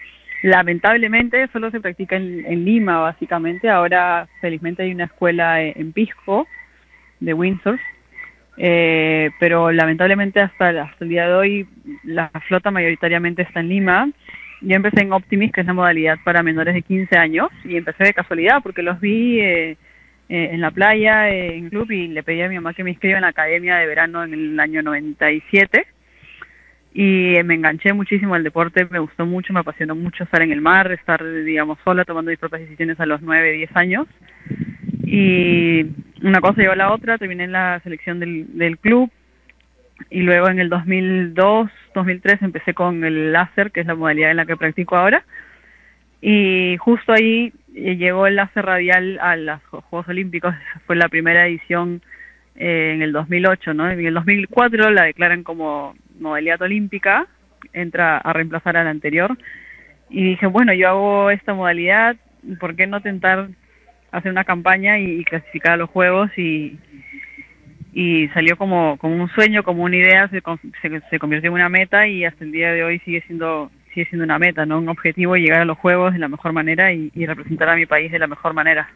lamentablemente 0.43 1.47
solo 1.51 1.72
se 1.72 1.82
practica 1.82 2.16
en, 2.16 2.45
en 2.45 2.66
Lima, 2.66 2.99
básicamente. 2.99 3.70
Ahora, 3.70 4.28
felizmente, 4.41 4.84
hay 4.84 4.91
una 4.91 5.05
escuela 5.05 5.62
en, 5.62 5.74
en 5.76 5.91
Pisco, 5.91 6.47
de 7.20 7.34
Windsor, 7.34 7.80
eh, 8.57 9.32
pero 9.39 9.72
lamentablemente 9.72 10.39
hasta, 10.39 10.70
hasta 10.84 11.03
el 11.03 11.10
día 11.10 11.28
de 11.28 11.34
hoy 11.34 11.68
la 12.03 12.30
flota 12.47 12.72
mayoritariamente 12.72 13.41
está 13.41 13.60
en 13.60 13.70
Lima 13.70 14.10
yo 14.62 14.76
empecé 14.76 15.01
en 15.01 15.14
Optimis, 15.14 15.51
que 15.51 15.62
es 15.62 15.68
la 15.68 15.74
modalidad 15.74 16.18
para 16.24 16.43
menores 16.43 16.74
de 16.74 16.82
15 16.82 17.18
años, 17.18 17.49
y 17.64 17.78
empecé 17.78 18.03
de 18.03 18.14
casualidad 18.14 18.62
porque 18.62 18.82
los 18.82 18.99
vi 18.99 19.39
eh, 19.39 19.78
eh, 20.30 20.49
en 20.51 20.61
la 20.61 20.69
playa, 20.69 21.30
eh, 21.30 21.55
en 21.55 21.69
club, 21.69 21.89
y 21.91 22.07
le 22.07 22.21
pedí 22.21 22.41
a 22.41 22.49
mi 22.49 22.55
mamá 22.55 22.75
que 22.75 22.84
me 22.84 22.91
inscriba 22.91 23.17
en 23.17 23.23
la 23.23 23.30
academia 23.30 23.77
de 23.77 23.88
verano 23.88 24.23
en 24.23 24.34
el 24.34 24.59
año 24.59 24.84
97. 24.84 25.88
Y 26.93 27.36
me 27.43 27.55
enganché 27.55 27.93
muchísimo 27.93 28.36
al 28.36 28.43
deporte, 28.43 28.88
me 28.89 28.99
gustó 28.99 29.25
mucho, 29.25 29.53
me 29.53 29.59
apasionó 29.61 29.95
mucho 29.95 30.23
estar 30.23 30.41
en 30.41 30.51
el 30.51 30.61
mar, 30.61 30.91
estar, 30.91 31.23
digamos, 31.43 31.80
sola 31.84 32.05
tomando 32.05 32.30
mis 32.30 32.39
propias 32.39 32.61
decisiones 32.61 32.99
a 32.99 33.05
los 33.05 33.21
9, 33.21 33.53
10 33.53 33.75
años. 33.75 34.07
Y 35.03 35.86
una 36.21 36.39
cosa 36.41 36.61
llevó 36.61 36.73
a 36.73 36.77
la 36.77 36.93
otra, 36.93 37.17
terminé 37.17 37.45
en 37.45 37.51
la 37.51 37.80
selección 37.84 38.19
del, 38.19 38.57
del 38.57 38.77
club, 38.77 39.09
y 40.09 40.21
luego 40.21 40.49
en 40.49 40.59
el 40.59 40.69
2002, 40.69 41.69
2003 41.95 42.41
empecé 42.43 42.73
con 42.73 43.03
el 43.03 43.34
láser, 43.34 43.71
que 43.71 43.82
es 43.82 43.88
la 43.88 43.95
modalidad 43.95 44.32
en 44.32 44.38
la 44.38 44.45
que 44.45 44.57
practico 44.57 44.95
ahora. 44.95 45.23
Y 46.21 46.77
justo 46.77 47.13
ahí 47.13 47.45
eh, 47.47 47.53
llegó 47.74 48.28
el 48.28 48.36
láser 48.36 48.65
radial 48.65 49.20
a 49.22 49.36
los 49.36 49.61
Juegos 49.63 50.07
Olímpicos, 50.07 50.53
fue 50.86 50.95
la 50.95 51.09
primera 51.09 51.47
edición 51.47 52.01
eh, 52.55 52.91
en 52.93 53.01
el 53.01 53.11
2008, 53.11 53.74
¿no? 53.74 53.89
En 53.89 54.05
el 54.05 54.13
2004 54.13 54.91
la 54.91 55.03
declaran 55.03 55.43
como 55.43 55.95
modalidad 56.20 56.61
olímpica, 56.61 57.28
entra 57.74 58.17
a 58.17 58.34
reemplazar 58.34 58.78
a 58.78 58.84
la 58.84 58.89
anterior. 58.89 59.38
Y 60.09 60.24
dije, 60.24 60.47
bueno, 60.47 60.74
yo 60.74 60.89
hago 60.89 61.30
esta 61.30 61.53
modalidad, 61.53 62.15
¿por 62.59 62.76
qué 62.76 62.88
no 62.88 63.01
tentar 63.01 63.49
hacer 64.11 64.32
una 64.32 64.43
campaña 64.43 64.97
y, 64.97 65.20
y 65.20 65.24
clasificar 65.24 65.74
a 65.74 65.78
los 65.78 65.89
Juegos 65.89 66.32
y, 66.38 66.80
y 67.93 68.28
salió 68.30 68.57
como, 68.57 68.97
como 68.97 69.15
un 69.15 69.30
sueño, 69.30 69.63
como 69.63 69.84
una 69.84 69.95
idea, 69.95 70.28
se, 70.30 70.41
se, 70.82 71.01
se 71.09 71.20
convirtió 71.20 71.49
en 71.49 71.53
una 71.53 71.70
meta 71.70 72.07
y 72.07 72.26
hasta 72.26 72.43
el 72.43 72.51
día 72.51 72.72
de 72.72 72.84
hoy 72.84 72.99
sigue 72.99 73.22
siendo 73.22 73.72
sigue 73.93 74.05
siendo 74.07 74.23
una 74.23 74.39
meta, 74.39 74.65
no 74.65 74.77
un 74.77 74.89
objetivo 74.89 75.35
llegar 75.35 75.61
a 75.61 75.65
los 75.65 75.77
juegos 75.77 76.13
de 76.13 76.19
la 76.19 76.27
mejor 76.27 76.53
manera 76.53 76.91
y, 76.93 77.11
y 77.13 77.25
representar 77.25 77.69
a 77.69 77.75
mi 77.75 77.85
país 77.85 78.11
de 78.11 78.19
la 78.19 78.27
mejor 78.27 78.53
manera. 78.53 78.89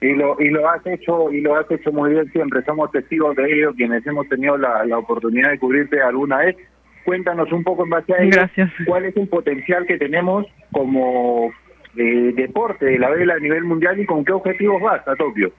Y 0.00 0.14
lo, 0.14 0.36
y 0.40 0.50
lo 0.50 0.68
has 0.68 0.84
hecho 0.84 1.32
y 1.32 1.40
lo 1.40 1.56
has 1.56 1.70
hecho 1.70 1.92
muy 1.92 2.10
bien 2.10 2.30
siempre. 2.32 2.62
Somos 2.64 2.90
testigos 2.90 3.36
de 3.36 3.44
ello, 3.52 3.72
quienes 3.72 4.04
hemos 4.04 4.28
tenido 4.28 4.58
la, 4.58 4.84
la 4.84 4.98
oportunidad 4.98 5.50
de 5.50 5.58
cubrirte 5.60 6.02
alguna 6.02 6.38
vez. 6.38 6.56
Cuéntanos 7.04 7.50
un 7.52 7.62
poco 7.62 7.84
en 7.84 7.90
base 7.90 8.12
a 8.12 8.18
ello. 8.18 8.30
Gracias. 8.32 8.70
¿Cuál 8.84 9.04
es 9.04 9.16
el 9.16 9.28
potencial 9.28 9.86
que 9.86 9.98
tenemos 9.98 10.46
como 10.72 11.52
eh, 11.96 12.32
deporte 12.34 12.86
de 12.86 12.98
la 12.98 13.10
vela 13.10 13.34
a 13.34 13.38
nivel 13.38 13.62
mundial 13.64 14.00
y 14.00 14.06
con 14.06 14.24
qué 14.24 14.32
objetivos 14.32 14.82
vas 14.82 15.06
a 15.06 15.14
Tokio? 15.14 15.52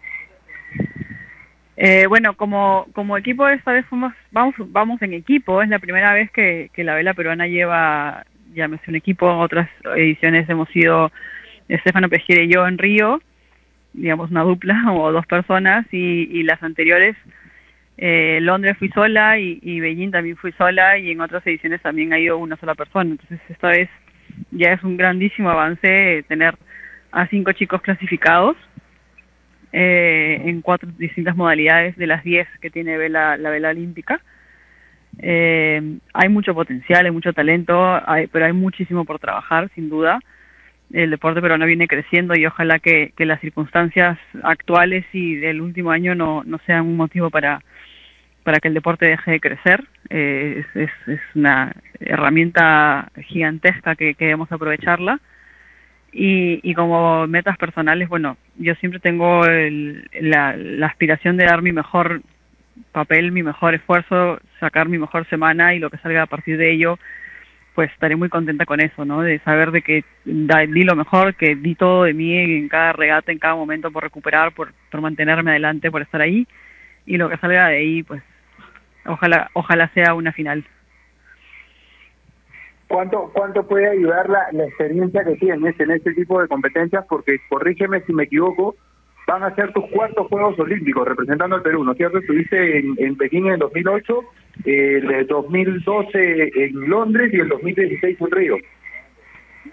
Eh, 1.76 2.05
bueno, 2.07 2.36
como, 2.36 2.88
como 2.93 3.17
equipo 3.17 3.47
esta 3.47 3.71
vez 3.71 3.86
fuimos, 3.88 4.13
vamos, 4.32 4.53
vamos 4.57 5.01
en 5.01 5.13
equipo, 5.13 5.61
es 5.61 5.69
la 5.69 5.80
primera 5.80 6.13
vez 6.13 6.30
que, 6.32 6.69
que 6.74 6.84
la 6.84 6.93
vela 6.93 7.15
peruana 7.15 7.47
lleva, 7.47 8.26
llámese 8.53 8.89
un 8.89 8.95
equipo, 8.95 9.28
otras 9.28 9.69
ediciones 9.95 10.47
hemos 10.49 10.69
sido 10.69 11.11
Estefano 11.67 12.09
Pejere 12.09 12.43
y 12.43 12.53
yo 12.53 12.67
en 12.67 12.78
Río, 12.78 13.21
digamos 13.93 14.30
una 14.30 14.43
dupla 14.43 14.84
o 14.93 15.11
dos 15.11 15.26
personas, 15.26 15.88
y, 15.91 16.30
y 16.32 16.43
las 16.43 16.61
anteriores, 16.61 17.15
eh, 17.97 18.39
Londres 18.41 18.78
fui 18.78 18.89
sola 18.89 19.39
y, 19.39 19.59
y 19.61 19.80
Beijing 19.80 20.11
también 20.11 20.38
fui 20.38 20.51
sola, 20.53 20.99
y 20.99 21.09
en 21.09 21.21
otras 21.21 21.45
ediciones 21.47 21.82
también 21.82 22.13
ha 22.13 22.19
ido 22.19 22.38
una 22.38 22.55
sola 22.57 22.76
persona, 22.76 23.11
entonces 23.11 23.39
esta 23.49 23.69
vez 23.69 23.89
ya 24.51 24.74
es 24.74 24.84
un 24.84 24.95
grandísimo 24.95 25.49
avance 25.49 26.19
eh, 26.19 26.24
tener 26.24 26.55
a 27.11 27.28
cinco 27.28 27.51
chicos 27.53 27.82
clasificados 27.82 28.57
eh, 29.74 30.41
en 30.45 30.61
cuatro 30.61 30.89
distintas 30.97 31.36
modalidades 31.36 31.97
de 31.97 32.07
las 32.07 32.24
10 32.24 32.47
que 32.61 32.69
tiene 32.69 32.97
vela, 32.97 33.38
la 33.38 33.49
vela 33.49 33.69
olímpica. 33.71 34.21
Eh, 35.19 35.99
hay 36.13 36.30
mucho 36.30 36.53
potencial, 36.55 37.05
hay 37.05 37.11
mucho 37.11 37.34
talento, 37.34 37.76
hay- 38.09 38.28
pero 38.28 38.45
hay 38.45 38.53
muchísimo 38.53 39.05
por 39.05 39.19
trabajar, 39.19 39.69
sin 39.76 39.89
duda. 39.89 40.19
El 40.93 41.11
deporte 41.11 41.41
peruano 41.41 41.65
viene 41.65 41.88
creciendo 41.88 42.36
y 42.36 42.45
ojalá 42.45 42.80
que, 42.80 43.13
las 43.19 43.41
circunstancias 43.41 44.19
actuales 44.43 45.05
y 45.13 45.36
del 45.38 45.61
último 45.61 45.91
año 45.91 46.15
no, 46.15 46.43
no 46.45 46.59
sean 46.65 46.82
un 46.86 46.97
motivo 46.97 47.30
para, 47.32 47.61
para 48.43 48.59
que 48.59 48.67
el 48.69 48.74
deporte 48.76 49.07
deje 49.07 49.32
de 49.32 49.39
crecer. 49.39 49.84
Eh, 50.09 50.65
es, 50.76 50.84
es, 50.84 51.07
es 51.07 51.21
una 51.36 51.74
herramienta 51.99 53.11
gigantesca 53.24 53.95
que 53.95 54.15
que 54.15 54.26
debemos 54.26 54.51
aprovecharla. 54.51 55.19
Y, 56.14 56.59
y 56.64 56.74
como 56.76 57.28
metas 57.28 57.57
personales, 57.57 58.07
bueno, 58.09 58.38
yo 58.57 58.76
siempre 58.76 58.99
tengo 58.99 59.45
el- 59.45 60.07
la, 60.22 60.55
la 60.55 60.88
aspiración 60.88 61.38
de 61.38 61.45
dar 61.45 61.61
mi 61.64 61.72
mejor 61.72 62.22
papel, 62.91 63.32
mi 63.32 63.43
mejor 63.43 63.76
esfuerzo, 63.76 64.39
sacar 64.59 64.89
mi 64.89 64.97
mejor 64.99 65.28
semana 65.30 65.74
y 65.76 65.80
lo 65.80 65.89
que 65.89 65.97
salga 65.99 66.24
a 66.24 66.28
partir 66.28 66.57
de 66.57 66.72
ello, 66.74 66.99
pues 67.76 67.91
estaré 67.91 68.16
muy 68.16 68.30
contenta 68.30 68.66
con 68.66 68.82
eso, 68.82 69.05
¿no? 69.05 69.22
De 69.22 69.39
saber 69.39 69.72
de 69.72 69.82
que 69.82 70.05
da- 70.26 70.66
di 70.68 70.84
lo 70.84 70.95
mejor, 70.95 71.36
que 71.36 71.55
di 71.55 71.76
todo 71.76 72.03
de 72.03 72.14
mí 72.14 72.38
en 72.38 72.70
cada 72.70 72.93
regata, 72.93 73.32
en 73.32 73.39
cada 73.39 73.55
momento 73.55 73.91
por 73.91 74.03
recuperar, 74.03 74.53
por, 74.53 74.74
por 74.91 75.01
mantenerme 75.01 75.51
adelante, 75.51 75.91
por 75.91 76.01
estar 76.03 76.22
ahí 76.22 76.47
y 77.05 77.18
lo 77.18 77.30
que 77.30 77.38
salga 77.38 77.70
de 77.70 77.78
ahí, 77.78 78.03
pues 78.03 78.24
ojalá 79.05 79.49
ojalá 79.53 79.89
sea 79.93 80.14
una 80.16 80.32
final. 80.34 80.66
¿Cuánto, 82.94 83.32
¿Cuánto 83.34 83.68
puede 83.68 83.89
ayudar 83.89 84.30
la, 84.30 84.66
experiencia 84.66 85.24
que 85.24 85.36
tienes 85.38 85.80
en 85.80 85.89
este 85.89 86.14
tipo 86.14 86.39
de 86.39 86.48
competencias? 86.48 87.04
Porque, 87.10 87.39
corrígeme 87.50 88.02
si 88.02 88.14
me 88.14 88.26
equivoco, 88.26 88.76
van 89.26 89.41
a 89.41 89.56
ser 89.56 89.74
tus 89.74 89.89
cuartos 89.89 90.28
Juegos 90.28 90.60
Olímpicos 90.60 91.08
representando 91.08 91.56
al 91.56 91.64
Perú, 91.64 91.84
¿no 91.84 91.94
es 91.94 91.98
cierto? 91.98 92.20
Estuviste 92.20 92.78
en, 92.78 92.94
en 93.00 93.18
Pekín 93.18 93.48
en 93.48 93.54
el 93.54 93.60
2008, 93.62 94.20
el 94.66 95.26
2012 95.26 96.52
en 96.54 96.88
Londres 96.88 97.34
y 97.34 97.39
el 97.39 97.50
2016 97.50 98.18
en 98.22 98.32
Río. 98.32 98.58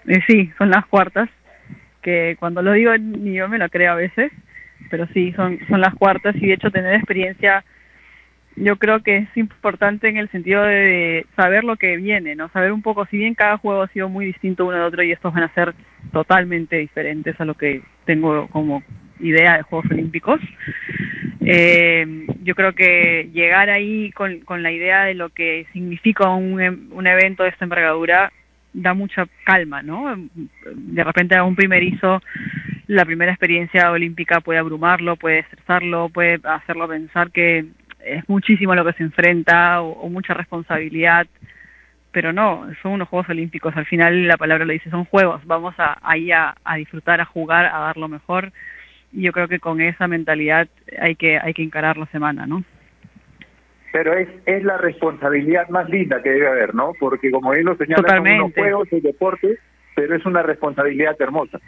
Eh, 0.07 0.19
sí, 0.25 0.51
son 0.57 0.71
las 0.71 0.87
cuartas, 0.87 1.29
que 2.01 2.35
cuando 2.39 2.63
lo 2.63 2.71
digo 2.71 2.97
ni 2.97 3.35
yo 3.35 3.47
me 3.47 3.59
lo 3.59 3.69
creo 3.69 3.91
a 3.91 3.97
veces, 3.97 4.31
pero 4.89 5.05
sí, 5.13 5.31
son, 5.33 5.59
son 5.69 5.79
las 5.79 5.93
cuartas 5.93 6.35
y 6.37 6.47
de 6.47 6.53
hecho 6.53 6.71
tener 6.71 6.95
experiencia 6.95 7.63
yo 8.55 8.75
creo 8.77 9.01
que 9.01 9.17
es 9.17 9.37
importante 9.37 10.09
en 10.09 10.17
el 10.17 10.29
sentido 10.29 10.61
de 10.63 11.25
saber 11.35 11.63
lo 11.63 11.77
que 11.77 11.97
viene, 11.97 12.35
¿no? 12.35 12.49
Saber 12.49 12.71
un 12.71 12.81
poco, 12.81 13.05
si 13.05 13.17
bien 13.17 13.33
cada 13.33 13.57
juego 13.57 13.83
ha 13.83 13.87
sido 13.87 14.09
muy 14.09 14.25
distinto 14.25 14.65
uno 14.65 14.77
de 14.77 14.83
otro 14.83 15.03
y 15.03 15.11
estos 15.11 15.33
van 15.33 15.43
a 15.43 15.53
ser 15.53 15.73
totalmente 16.11 16.77
diferentes 16.77 17.39
a 17.39 17.45
lo 17.45 17.55
que 17.55 17.81
tengo 18.05 18.47
como 18.49 18.83
idea 19.19 19.57
de 19.57 19.63
Juegos 19.63 19.91
Olímpicos, 19.91 20.41
eh, 21.41 22.25
yo 22.43 22.55
creo 22.55 22.73
que 22.73 23.29
llegar 23.33 23.69
ahí 23.69 24.11
con, 24.11 24.41
con 24.41 24.63
la 24.63 24.71
idea 24.71 25.05
de 25.05 25.13
lo 25.13 25.29
que 25.29 25.65
significa 25.73 26.29
un, 26.29 26.89
un 26.91 27.07
evento 27.07 27.43
de 27.43 27.49
esta 27.49 27.65
envergadura 27.65 28.31
da 28.73 28.93
mucha 28.93 29.27
calma, 29.43 29.81
¿no? 29.81 30.15
De 30.73 31.03
repente 31.03 31.35
a 31.35 31.43
un 31.43 31.55
primerizo 31.55 32.21
la 32.87 33.05
primera 33.05 33.31
experiencia 33.31 33.89
olímpica 33.91 34.41
puede 34.41 34.59
abrumarlo, 34.59 35.15
puede 35.15 35.39
estresarlo, 35.39 36.09
puede 36.09 36.39
hacerlo 36.43 36.89
pensar 36.89 37.31
que 37.31 37.65
es 38.05 38.27
muchísimo 38.29 38.75
lo 38.75 38.85
que 38.85 38.93
se 38.93 39.03
enfrenta 39.03 39.81
o, 39.81 39.91
o 39.91 40.09
mucha 40.09 40.33
responsabilidad, 40.33 41.27
pero 42.11 42.33
no, 42.33 42.67
son 42.81 42.93
unos 42.93 43.07
Juegos 43.07 43.29
Olímpicos, 43.29 43.75
al 43.75 43.85
final 43.85 44.27
la 44.27 44.37
palabra 44.37 44.65
lo 44.65 44.73
dice, 44.73 44.89
son 44.89 45.05
juegos, 45.05 45.45
vamos 45.45 45.73
a, 45.77 45.97
ahí 46.01 46.31
a, 46.31 46.55
a 46.63 46.75
disfrutar, 46.75 47.21
a 47.21 47.25
jugar, 47.25 47.65
a 47.65 47.79
dar 47.79 47.97
lo 47.97 48.07
mejor, 48.07 48.51
y 49.13 49.23
yo 49.23 49.31
creo 49.31 49.47
que 49.47 49.59
con 49.59 49.81
esa 49.81 50.07
mentalidad 50.07 50.67
hay 50.99 51.15
que, 51.15 51.39
hay 51.39 51.53
que 51.53 51.63
encarar 51.63 51.97
la 51.97 52.05
semana, 52.07 52.45
¿no? 52.45 52.63
Pero 53.91 54.13
es, 54.13 54.29
es 54.45 54.63
la 54.63 54.77
responsabilidad 54.77 55.67
más 55.69 55.89
linda 55.89 56.21
que 56.21 56.29
debe 56.29 56.47
haber, 56.47 56.73
¿no? 56.73 56.93
Porque 56.99 57.29
como 57.29 57.51
bien 57.51 57.65
lo 57.65 57.75
señalan, 57.75 58.05
son 58.05 58.27
unos 58.27 58.53
juegos 58.53 58.89
de 58.89 59.01
deporte, 59.01 59.57
pero 59.95 60.15
es 60.15 60.25
una 60.25 60.43
responsabilidad 60.43 61.15
hermosa. 61.19 61.59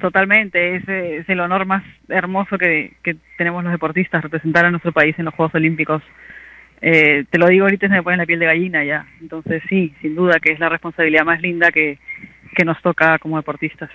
Totalmente, 0.00 0.76
es, 0.76 0.88
es 0.88 1.28
el 1.28 1.40
honor 1.40 1.64
más 1.64 1.82
hermoso 2.08 2.58
que, 2.58 2.96
tenemos 3.38 3.64
los 3.64 3.72
deportistas, 3.72 4.22
representar 4.22 4.66
a 4.66 4.70
nuestro 4.70 4.92
país 4.92 5.18
en 5.18 5.24
los 5.24 5.34
Juegos 5.34 5.54
Olímpicos. 5.54 6.02
Eh, 6.82 7.24
te 7.30 7.38
lo 7.38 7.46
digo 7.46 7.64
ahorita 7.64 7.88
se 7.88 7.94
me 7.94 8.02
pone 8.02 8.18
la 8.18 8.26
piel 8.26 8.38
de 8.38 8.46
gallina 8.46 8.84
ya. 8.84 9.06
Entonces 9.20 9.62
sí, 9.68 9.94
sin 10.02 10.14
duda 10.14 10.38
que 10.40 10.52
es 10.52 10.60
la 10.60 10.68
responsabilidad 10.68 11.24
más 11.24 11.40
linda 11.40 11.70
que, 11.72 11.98
que 12.54 12.64
nos 12.64 12.80
toca 12.82 13.18
como 13.18 13.38
deportistas. 13.38 13.90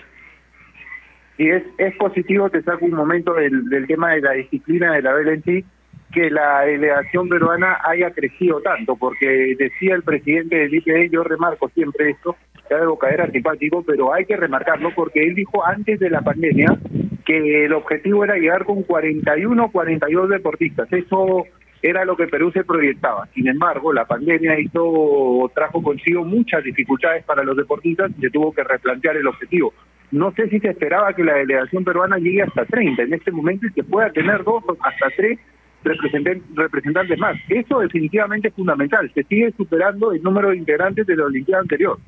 Y 1.38 1.48
es, 1.48 1.62
es 1.78 1.94
positivo, 1.96 2.50
te 2.50 2.62
saco 2.62 2.84
un 2.84 2.94
momento 2.94 3.34
del, 3.34 3.86
tema 3.86 4.10
de 4.12 4.20
la 4.20 4.32
disciplina 4.32 4.92
de 4.92 5.02
la 5.02 5.12
sí, 5.44 5.64
que 6.12 6.30
la 6.30 6.60
delegación 6.60 7.28
peruana 7.28 7.78
haya 7.84 8.10
crecido 8.10 8.60
tanto, 8.60 8.96
porque 8.96 9.56
decía 9.58 9.94
el 9.94 10.02
presidente 10.02 10.56
del 10.56 10.74
IPD, 10.74 11.10
yo 11.10 11.24
remarco 11.24 11.68
siempre 11.70 12.10
esto, 12.10 12.36
que 12.76 12.82
algo 12.82 12.98
caer 12.98 13.20
antipático, 13.20 13.82
pero 13.86 14.12
hay 14.12 14.24
que 14.24 14.36
remarcarlo 14.36 14.90
porque 14.94 15.22
él 15.22 15.34
dijo 15.34 15.64
antes 15.64 15.98
de 16.00 16.10
la 16.10 16.22
pandemia 16.22 16.78
que 17.24 17.66
el 17.66 17.72
objetivo 17.72 18.24
era 18.24 18.36
llegar 18.36 18.64
con 18.64 18.82
41 18.82 19.70
42 19.70 20.28
deportistas. 20.28 20.92
Eso 20.92 21.44
era 21.82 22.04
lo 22.04 22.16
que 22.16 22.28
Perú 22.28 22.50
se 22.52 22.64
proyectaba. 22.64 23.28
Sin 23.34 23.48
embargo, 23.48 23.92
la 23.92 24.04
pandemia 24.04 24.58
hizo 24.58 25.50
trajo 25.54 25.82
consigo 25.82 26.24
muchas 26.24 26.62
dificultades 26.64 27.24
para 27.24 27.42
los 27.42 27.56
deportistas 27.56 28.10
y 28.16 28.20
se 28.20 28.30
tuvo 28.30 28.52
que 28.52 28.64
replantear 28.64 29.16
el 29.16 29.26
objetivo. 29.26 29.72
No 30.10 30.32
sé 30.32 30.48
si 30.48 30.60
se 30.60 30.68
esperaba 30.68 31.12
que 31.14 31.24
la 31.24 31.34
delegación 31.34 31.84
peruana 31.84 32.18
llegue 32.18 32.42
hasta 32.42 32.64
30 32.64 33.02
en 33.02 33.14
este 33.14 33.32
momento 33.32 33.66
y 33.66 33.72
que 33.72 33.82
pueda 33.82 34.10
tener 34.10 34.44
dos 34.44 34.62
o 34.66 34.76
hasta 34.80 35.06
tres 35.16 35.38
representantes 35.84 37.18
más. 37.18 37.36
Eso 37.48 37.80
definitivamente 37.80 38.48
es 38.48 38.54
fundamental. 38.54 39.10
Se 39.14 39.24
sigue 39.24 39.52
superando 39.56 40.12
el 40.12 40.22
número 40.22 40.50
de 40.50 40.58
integrantes 40.58 41.06
de 41.06 41.16
la 41.16 41.24
Olimpiada 41.24 41.62
anterior. 41.62 41.98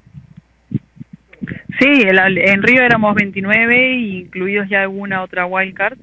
Sí, 1.85 2.03
el- 2.03 2.39
en 2.39 2.63
Río 2.63 2.83
éramos 2.83 3.15
29, 3.15 3.93
incluidos 3.93 4.67
ya 4.71 4.89
una 4.89 5.23
otra 5.23 5.45
wildcard, 5.45 5.99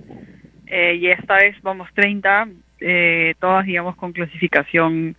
eh, 0.68 0.96
y 0.96 1.08
esta 1.08 1.38
vez 1.38 1.56
vamos 1.64 1.90
30, 1.96 2.48
eh, 2.80 3.34
todas 3.40 3.66
digamos 3.66 3.96
con 3.96 4.12
clasificación 4.14 5.16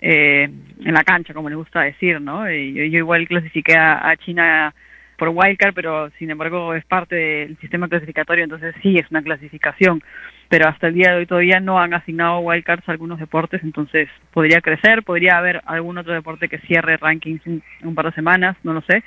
eh, 0.00 0.48
en 0.84 0.94
la 0.94 1.04
cancha, 1.04 1.34
como 1.34 1.50
les 1.50 1.58
gusta 1.58 1.82
decir, 1.82 2.20
¿no? 2.22 2.46
Eh, 2.46 2.72
yo, 2.72 2.84
yo 2.84 2.98
igual 2.98 3.28
clasifiqué 3.28 3.76
a, 3.76 4.08
a 4.08 4.16
China 4.16 4.74
por 5.18 5.28
wildcard, 5.30 5.74
pero 5.74 6.10
sin 6.18 6.30
embargo 6.30 6.74
es 6.74 6.84
parte 6.86 7.16
del 7.16 7.58
sistema 7.58 7.88
clasificatorio, 7.88 8.44
entonces 8.44 8.74
sí 8.82 8.96
es 8.96 9.10
una 9.10 9.22
clasificación, 9.22 10.02
pero 10.48 10.68
hasta 10.68 10.88
el 10.88 10.94
día 10.94 11.10
de 11.12 11.18
hoy 11.18 11.26
todavía 11.26 11.60
no 11.60 11.80
han 11.80 11.94
asignado 11.94 12.38
wildcards 12.40 12.88
a 12.88 12.92
algunos 12.92 13.18
deportes, 13.20 13.62
entonces 13.64 14.08
podría 14.32 14.60
crecer, 14.62 15.02
podría 15.02 15.38
haber 15.38 15.60
algún 15.66 15.98
otro 15.98 16.14
deporte 16.14 16.48
que 16.48 16.58
cierre 16.60 16.96
rankings 16.96 17.46
en 17.46 17.62
un 17.82 17.94
par 17.96 18.06
de 18.06 18.12
semanas, 18.12 18.56
no 18.64 18.72
lo 18.72 18.82
sé. 18.82 19.02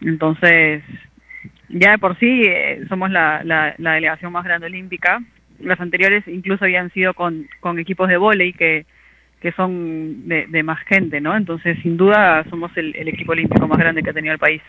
Entonces, 0.00 0.82
ya 1.68 1.92
de 1.92 1.98
por 1.98 2.18
sí 2.18 2.42
eh, 2.46 2.84
somos 2.88 3.10
la, 3.10 3.42
la, 3.44 3.74
la 3.78 3.92
delegación 3.94 4.32
más 4.32 4.44
grande 4.44 4.66
olímpica. 4.66 5.20
Las 5.60 5.80
anteriores 5.80 6.26
incluso 6.26 6.64
habían 6.64 6.90
sido 6.90 7.14
con, 7.14 7.46
con 7.60 7.78
equipos 7.78 8.08
de 8.08 8.16
vóley 8.16 8.52
que, 8.52 8.86
que 9.40 9.52
son 9.52 10.26
de, 10.28 10.46
de 10.48 10.62
más 10.62 10.80
gente, 10.86 11.20
¿no? 11.20 11.36
Entonces, 11.36 11.78
sin 11.82 11.96
duda, 11.96 12.44
somos 12.50 12.74
el, 12.76 12.94
el 12.96 13.08
equipo 13.08 13.32
olímpico 13.32 13.68
más 13.68 13.78
grande 13.78 14.02
que 14.02 14.10
ha 14.10 14.14
tenido 14.14 14.32
el 14.34 14.38
país. 14.40 14.62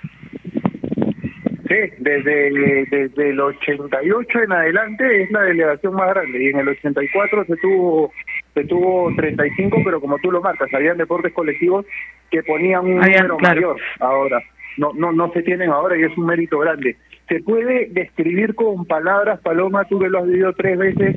Sí, 1.67 1.77
desde, 1.99 2.85
desde 2.89 3.29
el 3.29 3.39
88 3.39 4.39
en 4.43 4.51
adelante 4.51 5.23
es 5.23 5.31
la 5.31 5.43
delegación 5.43 5.93
más 5.93 6.09
grande 6.09 6.43
y 6.43 6.47
en 6.49 6.59
el 6.59 6.67
84 6.67 7.45
se 7.45 7.55
tuvo 7.57 8.11
se 8.53 8.65
tuvo 8.65 9.09
35, 9.15 9.77
pero 9.85 10.01
como 10.01 10.17
tú 10.17 10.29
lo 10.31 10.41
marcas, 10.41 10.67
habían 10.73 10.97
deportes 10.97 11.31
colectivos 11.31 11.85
que 12.29 12.43
ponían 12.43 12.85
un 12.85 13.01
Habían, 13.01 13.27
número 13.27 13.37
claro. 13.37 13.55
mayor 13.55 13.81
ahora. 13.99 14.41
No, 14.77 14.91
no, 14.93 15.11
no 15.11 15.31
se 15.33 15.43
tienen 15.43 15.69
ahora 15.69 15.97
y 15.97 16.03
es 16.03 16.17
un 16.17 16.25
mérito 16.25 16.59
grande. 16.59 16.97
¿Se 17.27 17.41
puede 17.41 17.87
describir 17.91 18.55
con 18.55 18.85
palabras, 18.85 19.39
Paloma, 19.41 19.85
tú 19.85 19.99
que 19.99 20.09
lo 20.09 20.19
has 20.19 20.27
vivido 20.27 20.53
tres 20.53 20.77
veces, 20.77 21.15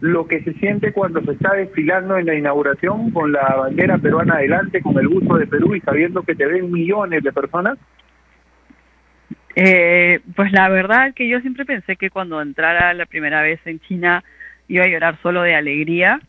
lo 0.00 0.26
que 0.26 0.42
se 0.42 0.52
siente 0.54 0.92
cuando 0.92 1.22
se 1.22 1.32
está 1.32 1.54
desfilando 1.54 2.18
en 2.18 2.26
la 2.26 2.34
inauguración 2.34 3.10
con 3.10 3.32
la 3.32 3.54
bandera 3.56 3.98
peruana 3.98 4.34
adelante, 4.34 4.80
con 4.82 4.98
el 4.98 5.08
busto 5.08 5.36
de 5.36 5.46
Perú 5.46 5.74
y 5.74 5.80
sabiendo 5.80 6.22
que 6.22 6.34
te 6.34 6.46
ven 6.46 6.70
millones 6.70 7.22
de 7.22 7.32
personas? 7.32 7.78
Eh, 9.54 10.20
pues 10.34 10.52
la 10.52 10.68
verdad 10.68 11.14
que 11.14 11.28
yo 11.28 11.40
siempre 11.40 11.64
pensé 11.64 11.96
que 11.96 12.10
cuando 12.10 12.42
entrara 12.42 12.92
la 12.92 13.06
primera 13.06 13.40
vez 13.40 13.58
en 13.64 13.80
China 13.80 14.22
iba 14.68 14.84
a 14.84 14.88
llorar 14.88 15.18
solo 15.22 15.42
de 15.42 15.54
alegría 15.54 16.20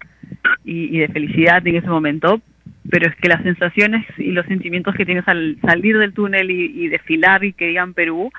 y 0.63 0.97
de 0.99 1.07
felicidad 1.07 1.65
en 1.65 1.75
ese 1.77 1.87
momento, 1.87 2.41
pero 2.89 3.07
es 3.07 3.15
que 3.15 3.27
las 3.27 3.43
sensaciones 3.43 4.05
y 4.17 4.31
los 4.31 4.45
sentimientos 4.45 4.95
que 4.95 5.05
tienes 5.05 5.27
al 5.27 5.57
salir 5.61 5.97
del 5.97 6.13
túnel 6.13 6.51
y, 6.51 6.87
desfilar 6.87 7.43
y 7.43 7.53
que 7.53 7.67
digan 7.67 7.93
Perú 7.93 8.31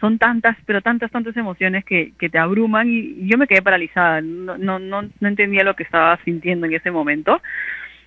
son 0.00 0.18
tantas, 0.18 0.56
pero 0.66 0.82
tantas, 0.82 1.10
tantas 1.10 1.36
emociones 1.36 1.84
que, 1.84 2.12
te 2.18 2.38
abruman 2.38 2.88
y, 2.88 2.98
y 2.98 3.28
yo 3.28 3.38
me 3.38 3.46
quedé 3.46 3.62
paralizada, 3.62 4.20
no, 4.20 4.58
no, 4.58 4.78
no, 4.78 5.02
no 5.02 5.28
entendía 5.28 5.64
lo 5.64 5.74
que 5.74 5.84
estaba 5.84 6.18
sintiendo 6.24 6.66
en 6.66 6.74
ese 6.74 6.90
momento 6.90 7.40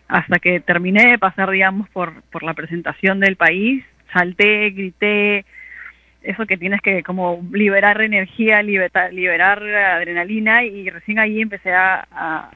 hasta 0.10 0.40
que 0.40 0.60
terminé 0.60 1.12
de 1.12 1.20
pasar, 1.20 1.52
digamos, 1.52 1.88
por, 1.90 2.24
por 2.32 2.44
la 2.44 2.56
presentación 2.56 3.20
del 3.20 3.36
país, 3.36 3.86
salté, 4.12 4.72
grité, 4.72 5.46
eso 6.30 6.46
que 6.46 6.58
tienes 6.58 6.82
que 6.82 7.02
como 7.04 7.42
liberar 7.52 8.02
energía, 8.02 8.62
liberar, 8.62 9.12
liberar 9.14 9.64
adrenalina 9.64 10.64
y 10.64 10.90
recién 10.90 11.20
ahí 11.20 11.42
empecé 11.42 11.74
a, 11.74 12.08
a, 12.12 12.52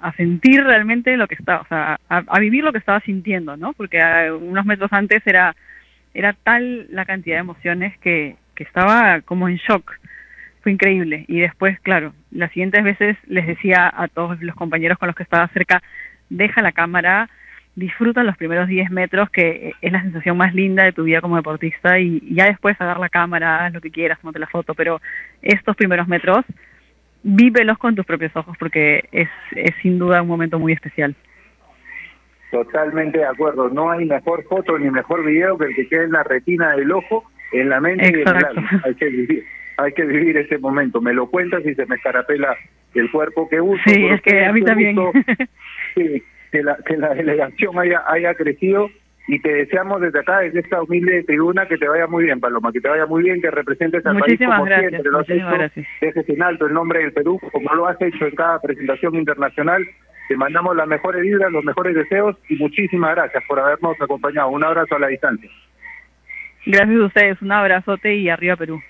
a- 0.00 0.12
sentir 0.16 0.64
realmente 0.64 1.16
lo 1.16 1.26
que 1.28 1.34
estaba, 1.36 1.60
o 1.62 1.66
sea, 1.68 1.98
a, 2.08 2.22
a 2.26 2.40
vivir 2.40 2.64
lo 2.64 2.72
que 2.72 2.78
estaba 2.78 3.00
sintiendo, 3.00 3.56
¿no? 3.56 3.72
Porque 3.72 4.00
ah, 4.00 4.34
unos 4.34 4.66
metros 4.66 4.92
antes 4.92 5.22
era, 5.26 5.54
era 6.14 6.32
tal 6.32 6.86
la 6.90 7.04
cantidad 7.04 7.36
de 7.36 7.40
emociones 7.40 7.96
que, 7.98 8.36
que 8.54 8.64
estaba 8.64 9.20
como 9.22 9.48
en 9.48 9.56
shock. 9.56 9.92
Fue 10.62 10.72
increíble. 10.72 11.24
Y 11.28 11.38
después, 11.40 11.78
claro, 11.80 12.12
las 12.30 12.50
siguientes 12.52 12.82
veces 12.82 13.16
les 13.26 13.46
decía 13.46 13.92
a 13.94 14.08
todos 14.08 14.40
los 14.42 14.56
compañeros 14.56 14.98
con 14.98 15.06
los 15.06 15.16
que 15.16 15.22
estaba 15.22 15.48
cerca, 15.48 15.82
deja 16.30 16.62
la 16.62 16.72
cámara, 16.72 17.28
disfruta 17.78 18.24
los 18.24 18.36
primeros 18.36 18.68
10 18.68 18.90
metros, 18.90 19.30
que 19.30 19.72
es 19.80 19.92
la 19.92 20.02
sensación 20.02 20.36
más 20.36 20.54
linda 20.54 20.84
de 20.84 20.92
tu 20.92 21.04
vida 21.04 21.20
como 21.20 21.36
deportista, 21.36 21.98
y, 21.98 22.20
y 22.22 22.34
ya 22.34 22.46
después 22.46 22.80
agarra 22.80 23.00
la 23.00 23.08
cámara, 23.08 23.64
haz 23.64 23.72
lo 23.72 23.80
que 23.80 23.90
quieras, 23.90 24.18
monte 24.22 24.38
la 24.38 24.46
foto, 24.46 24.74
pero 24.74 25.00
estos 25.42 25.76
primeros 25.76 26.08
metros, 26.08 26.44
vívelos 27.22 27.78
con 27.78 27.94
tus 27.94 28.04
propios 28.04 28.34
ojos, 28.34 28.56
porque 28.58 29.08
es, 29.12 29.28
es 29.52 29.74
sin 29.82 29.98
duda 29.98 30.22
un 30.22 30.28
momento 30.28 30.58
muy 30.58 30.72
especial. 30.72 31.14
Totalmente 32.50 33.18
de 33.18 33.26
acuerdo. 33.26 33.68
No 33.68 33.90
hay 33.90 34.06
mejor 34.06 34.44
foto 34.44 34.78
ni 34.78 34.90
mejor 34.90 35.24
video 35.24 35.58
que 35.58 35.66
el 35.66 35.74
que 35.74 35.86
quede 35.88 36.04
en 36.04 36.12
la 36.12 36.24
retina 36.24 36.74
del 36.74 36.90
ojo, 36.92 37.30
en 37.52 37.68
la 37.68 37.80
mente 37.80 38.04
y 38.04 38.08
en 38.08 38.14
el 38.14 38.20
Exacto. 38.22 38.46
alma. 38.48 38.82
Hay 38.84 38.94
que 38.94 39.06
vivir, 39.06 39.44
hay 39.76 39.92
que 39.92 40.04
vivir 40.04 40.36
ese 40.38 40.58
momento. 40.58 41.00
Me 41.00 41.12
lo 41.12 41.28
cuentas 41.28 41.64
y 41.66 41.74
se 41.74 41.86
me 41.86 41.96
escarapela 41.96 42.56
el 42.94 43.10
cuerpo 43.10 43.48
que 43.48 43.60
uso. 43.60 43.82
Sí, 43.86 44.06
es 44.06 44.22
que 44.22 44.44
a 44.44 44.52
mí 44.52 44.62
también. 44.62 44.96
sí, 45.94 46.22
que 46.50 46.62
la, 46.62 46.76
que 46.86 46.96
la 46.96 47.14
delegación 47.14 47.78
haya, 47.78 48.02
haya 48.06 48.34
crecido 48.34 48.88
y 49.28 49.38
te 49.40 49.52
deseamos 49.52 50.00
desde 50.00 50.20
acá, 50.20 50.40
desde 50.40 50.60
esta 50.60 50.82
humilde 50.82 51.22
tribuna, 51.24 51.66
que 51.66 51.76
te 51.76 51.86
vaya 51.86 52.06
muy 52.06 52.24
bien, 52.24 52.40
Paloma, 52.40 52.72
que 52.72 52.80
te 52.80 52.88
vaya 52.88 53.04
muy 53.04 53.22
bien, 53.22 53.42
que 53.42 53.50
representes 53.50 54.04
al 54.06 54.14
Muchísimas 54.14 54.38
país 54.38 54.58
como 54.58 54.64
gracias, 54.64 54.90
siempre 54.90 55.10
lo 55.12 55.18
has 55.18 55.30
hecho, 55.30 55.50
gracias. 55.50 55.86
dejes 56.00 56.28
en 56.30 56.42
alto 56.42 56.66
el 56.66 56.72
nombre 56.72 57.00
del 57.00 57.12
Perú, 57.12 57.38
como 57.52 57.74
lo 57.74 57.86
has 57.86 58.00
hecho 58.00 58.26
en 58.26 58.34
cada 58.34 58.58
presentación 58.58 59.14
internacional. 59.16 59.84
Te 60.28 60.36
mandamos 60.36 60.74
las 60.76 60.88
mejores 60.88 61.22
vibras, 61.22 61.52
los 61.52 61.62
mejores 61.62 61.94
deseos 61.94 62.36
y 62.48 62.56
muchísimas 62.56 63.14
gracias 63.14 63.44
por 63.46 63.60
habernos 63.60 64.00
acompañado. 64.00 64.48
Un 64.48 64.64
abrazo 64.64 64.96
a 64.96 64.98
la 64.98 65.08
distancia. 65.08 65.50
Gracias 66.64 66.98
a 66.98 67.04
ustedes, 67.04 67.42
un 67.42 67.52
abrazote 67.52 68.14
y 68.14 68.30
arriba 68.30 68.56
Perú. 68.56 68.80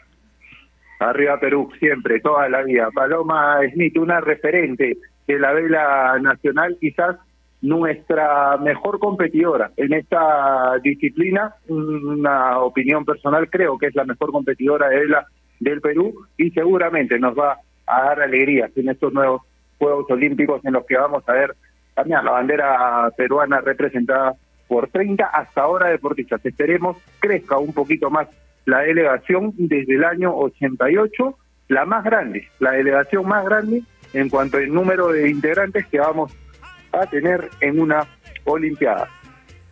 Arriba 1.01 1.39
Perú, 1.41 1.69
siempre, 1.81 2.21
toda 2.21 2.49
la 2.49 2.63
vida. 2.63 2.91
Paloma 2.93 3.59
Smith, 3.73 3.97
una 3.99 4.21
referente 4.21 4.99
de 5.27 5.39
la 5.39 5.53
vela 5.53 6.19
nacional, 6.21 6.77
quizás 6.81 7.17
nuestra 7.61 8.57
mejor 8.59 8.99
competidora 8.99 9.73
en 9.77 9.93
esta 9.93 10.79
disciplina, 10.83 11.55
una 11.69 12.61
opinión 12.61 13.05
personal, 13.05 13.49
creo 13.51 13.79
que 13.79 13.87
es 13.87 13.95
la 13.95 14.05
mejor 14.05 14.31
competidora 14.31 14.89
de 14.89 15.01
vela 15.01 15.27
del 15.59 15.81
Perú 15.81 16.27
y 16.37 16.51
seguramente 16.51 17.19
nos 17.19 17.37
va 17.37 17.59
a 17.87 18.03
dar 18.05 18.23
alegrías 18.23 18.71
en 18.77 18.89
estos 18.89 19.13
nuevos 19.13 19.43
Juegos 19.79 20.11
Olímpicos 20.11 20.65
en 20.65 20.73
los 20.73 20.85
que 20.87 20.97
vamos 20.97 21.23
a 21.29 21.33
ver 21.33 21.55
también 21.95 22.25
la 22.25 22.31
bandera 22.33 23.11
peruana 23.17 23.61
representada 23.61 24.35
por 24.69 24.89
30 24.89 25.25
hasta 25.25 25.63
ahora 25.63 25.89
deportistas. 25.89 26.45
Esperemos 26.45 26.97
crezca 27.19 27.59
un 27.59 27.73
poquito 27.73 28.11
más 28.11 28.29
la 28.67 28.81
delegación 28.81 29.53
desde 29.57 29.95
el 29.95 30.05
año 30.05 30.37
88, 30.37 31.39
la 31.69 31.87
más 31.87 32.05
grande, 32.05 32.49
la 32.61 32.73
delegación 32.73 33.27
más 33.27 33.45
grande 33.45 33.83
en 34.13 34.29
cuanto 34.29 34.59
al 34.59 34.73
número 34.73 35.09
de 35.09 35.31
integrantes 35.31 35.87
que 35.87 35.99
vamos 35.99 36.33
a 37.03 37.07
tener 37.07 37.49
en 37.61 37.81
una 37.81 38.07
Olimpiada. 38.45 39.09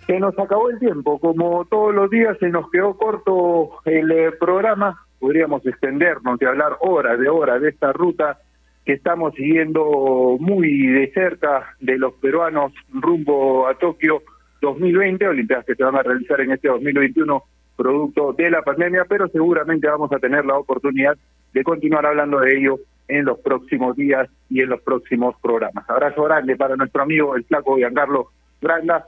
Se 0.06 0.20
nos 0.20 0.38
acabó 0.38 0.70
el 0.70 0.78
tiempo, 0.78 1.18
como 1.18 1.64
todos 1.64 1.94
los 1.94 2.10
días 2.10 2.36
se 2.38 2.48
nos 2.48 2.70
quedó 2.70 2.96
corto 2.96 3.70
el 3.84 4.10
eh, 4.12 4.32
programa, 4.38 5.06
podríamos 5.18 5.66
extendernos 5.66 6.40
y 6.40 6.44
hablar 6.44 6.76
horas 6.80 7.18
de 7.18 7.28
horas 7.28 7.60
de 7.60 7.70
esta 7.70 7.92
ruta 7.92 8.38
que 8.84 8.92
estamos 8.92 9.34
siguiendo 9.34 10.36
muy 10.38 10.86
de 10.86 11.10
cerca 11.12 11.74
de 11.80 11.98
los 11.98 12.12
peruanos 12.14 12.72
rumbo 12.92 13.66
a 13.66 13.74
Tokio 13.74 14.22
2020, 14.60 15.26
Olimpiadas 15.26 15.66
que 15.66 15.74
se 15.74 15.82
van 15.82 15.96
a 15.96 16.02
realizar 16.02 16.40
en 16.40 16.52
este 16.52 16.68
2021 16.68 17.42
producto 17.76 18.32
de 18.32 18.50
la 18.50 18.62
pandemia, 18.62 19.04
pero 19.08 19.28
seguramente 19.28 19.88
vamos 19.88 20.12
a 20.12 20.18
tener 20.18 20.44
la 20.44 20.56
oportunidad 20.58 21.16
de 21.52 21.64
continuar 21.64 22.06
hablando 22.06 22.40
de 22.40 22.56
ello 22.56 22.78
en 23.08 23.24
los 23.24 23.38
próximos 23.38 23.96
días 23.96 24.28
y 24.50 24.60
en 24.60 24.70
los 24.70 24.80
próximos 24.82 25.36
programas. 25.40 25.88
Abrazo 25.88 26.24
grande 26.24 26.56
para 26.56 26.76
nuestro 26.76 27.02
amigo 27.02 27.36
el 27.36 27.44
flaco 27.44 27.76
Giancarlo 27.76 28.30
Granda, 28.60 29.06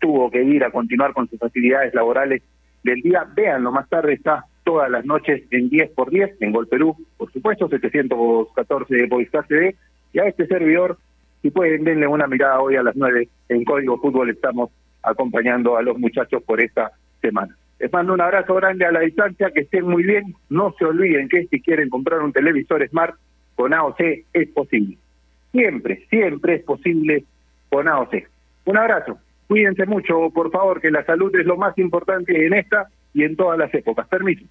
tuvo 0.00 0.30
que 0.30 0.42
ir 0.42 0.64
a 0.64 0.70
continuar 0.70 1.12
con 1.12 1.28
sus 1.28 1.42
actividades 1.42 1.94
laborales 1.94 2.42
del 2.82 3.00
día. 3.00 3.26
Véanlo, 3.34 3.72
más 3.72 3.88
tarde 3.88 4.14
está 4.14 4.44
todas 4.64 4.90
las 4.90 5.04
noches 5.04 5.42
en 5.50 5.68
10 5.68 5.90
por 5.90 6.10
10 6.10 6.40
en 6.40 6.52
Gol 6.52 6.68
Perú, 6.68 6.96
por 7.16 7.30
supuesto, 7.32 7.68
714 7.68 8.94
de 8.94 9.06
Movistar 9.06 9.46
TV. 9.46 9.76
Y 10.12 10.18
a 10.18 10.26
este 10.26 10.46
servidor, 10.46 10.98
si 11.42 11.50
pueden, 11.50 11.84
denle 11.84 12.06
una 12.06 12.26
mirada 12.26 12.60
hoy 12.60 12.76
a 12.76 12.82
las 12.82 12.96
9 12.96 13.28
en 13.48 13.64
Código 13.64 13.98
Fútbol. 13.98 14.30
Estamos 14.30 14.70
acompañando 15.02 15.76
a 15.76 15.82
los 15.82 15.98
muchachos 15.98 16.42
por 16.42 16.60
esta 16.60 16.92
semana. 17.20 17.54
Les 17.78 17.92
mando 17.92 18.14
un 18.14 18.20
abrazo 18.20 18.54
grande 18.54 18.84
a 18.84 18.92
la 18.92 19.00
distancia, 19.00 19.50
que 19.50 19.60
estén 19.60 19.86
muy 19.86 20.04
bien. 20.04 20.34
No 20.48 20.74
se 20.78 20.84
olviden 20.84 21.28
que 21.28 21.46
si 21.46 21.60
quieren 21.60 21.90
comprar 21.90 22.20
un 22.20 22.32
televisor 22.32 22.86
Smart 22.88 23.16
con 23.54 23.74
AOC 23.74 24.00
es 24.32 24.48
posible. 24.50 24.98
Siempre, 25.52 26.06
siempre 26.08 26.56
es 26.56 26.64
posible 26.64 27.24
con 27.68 27.88
AOC. 27.88 28.14
Un 28.66 28.76
abrazo. 28.76 29.18
Cuídense 29.46 29.86
mucho, 29.86 30.30
por 30.30 30.50
favor, 30.50 30.80
que 30.80 30.90
la 30.90 31.04
salud 31.04 31.34
es 31.36 31.46
lo 31.46 31.56
más 31.56 31.76
importante 31.78 32.46
en 32.46 32.54
esta 32.54 32.88
y 33.12 33.24
en 33.24 33.36
todas 33.36 33.58
las 33.58 33.72
épocas. 33.74 34.08
Permiso. 34.08 34.44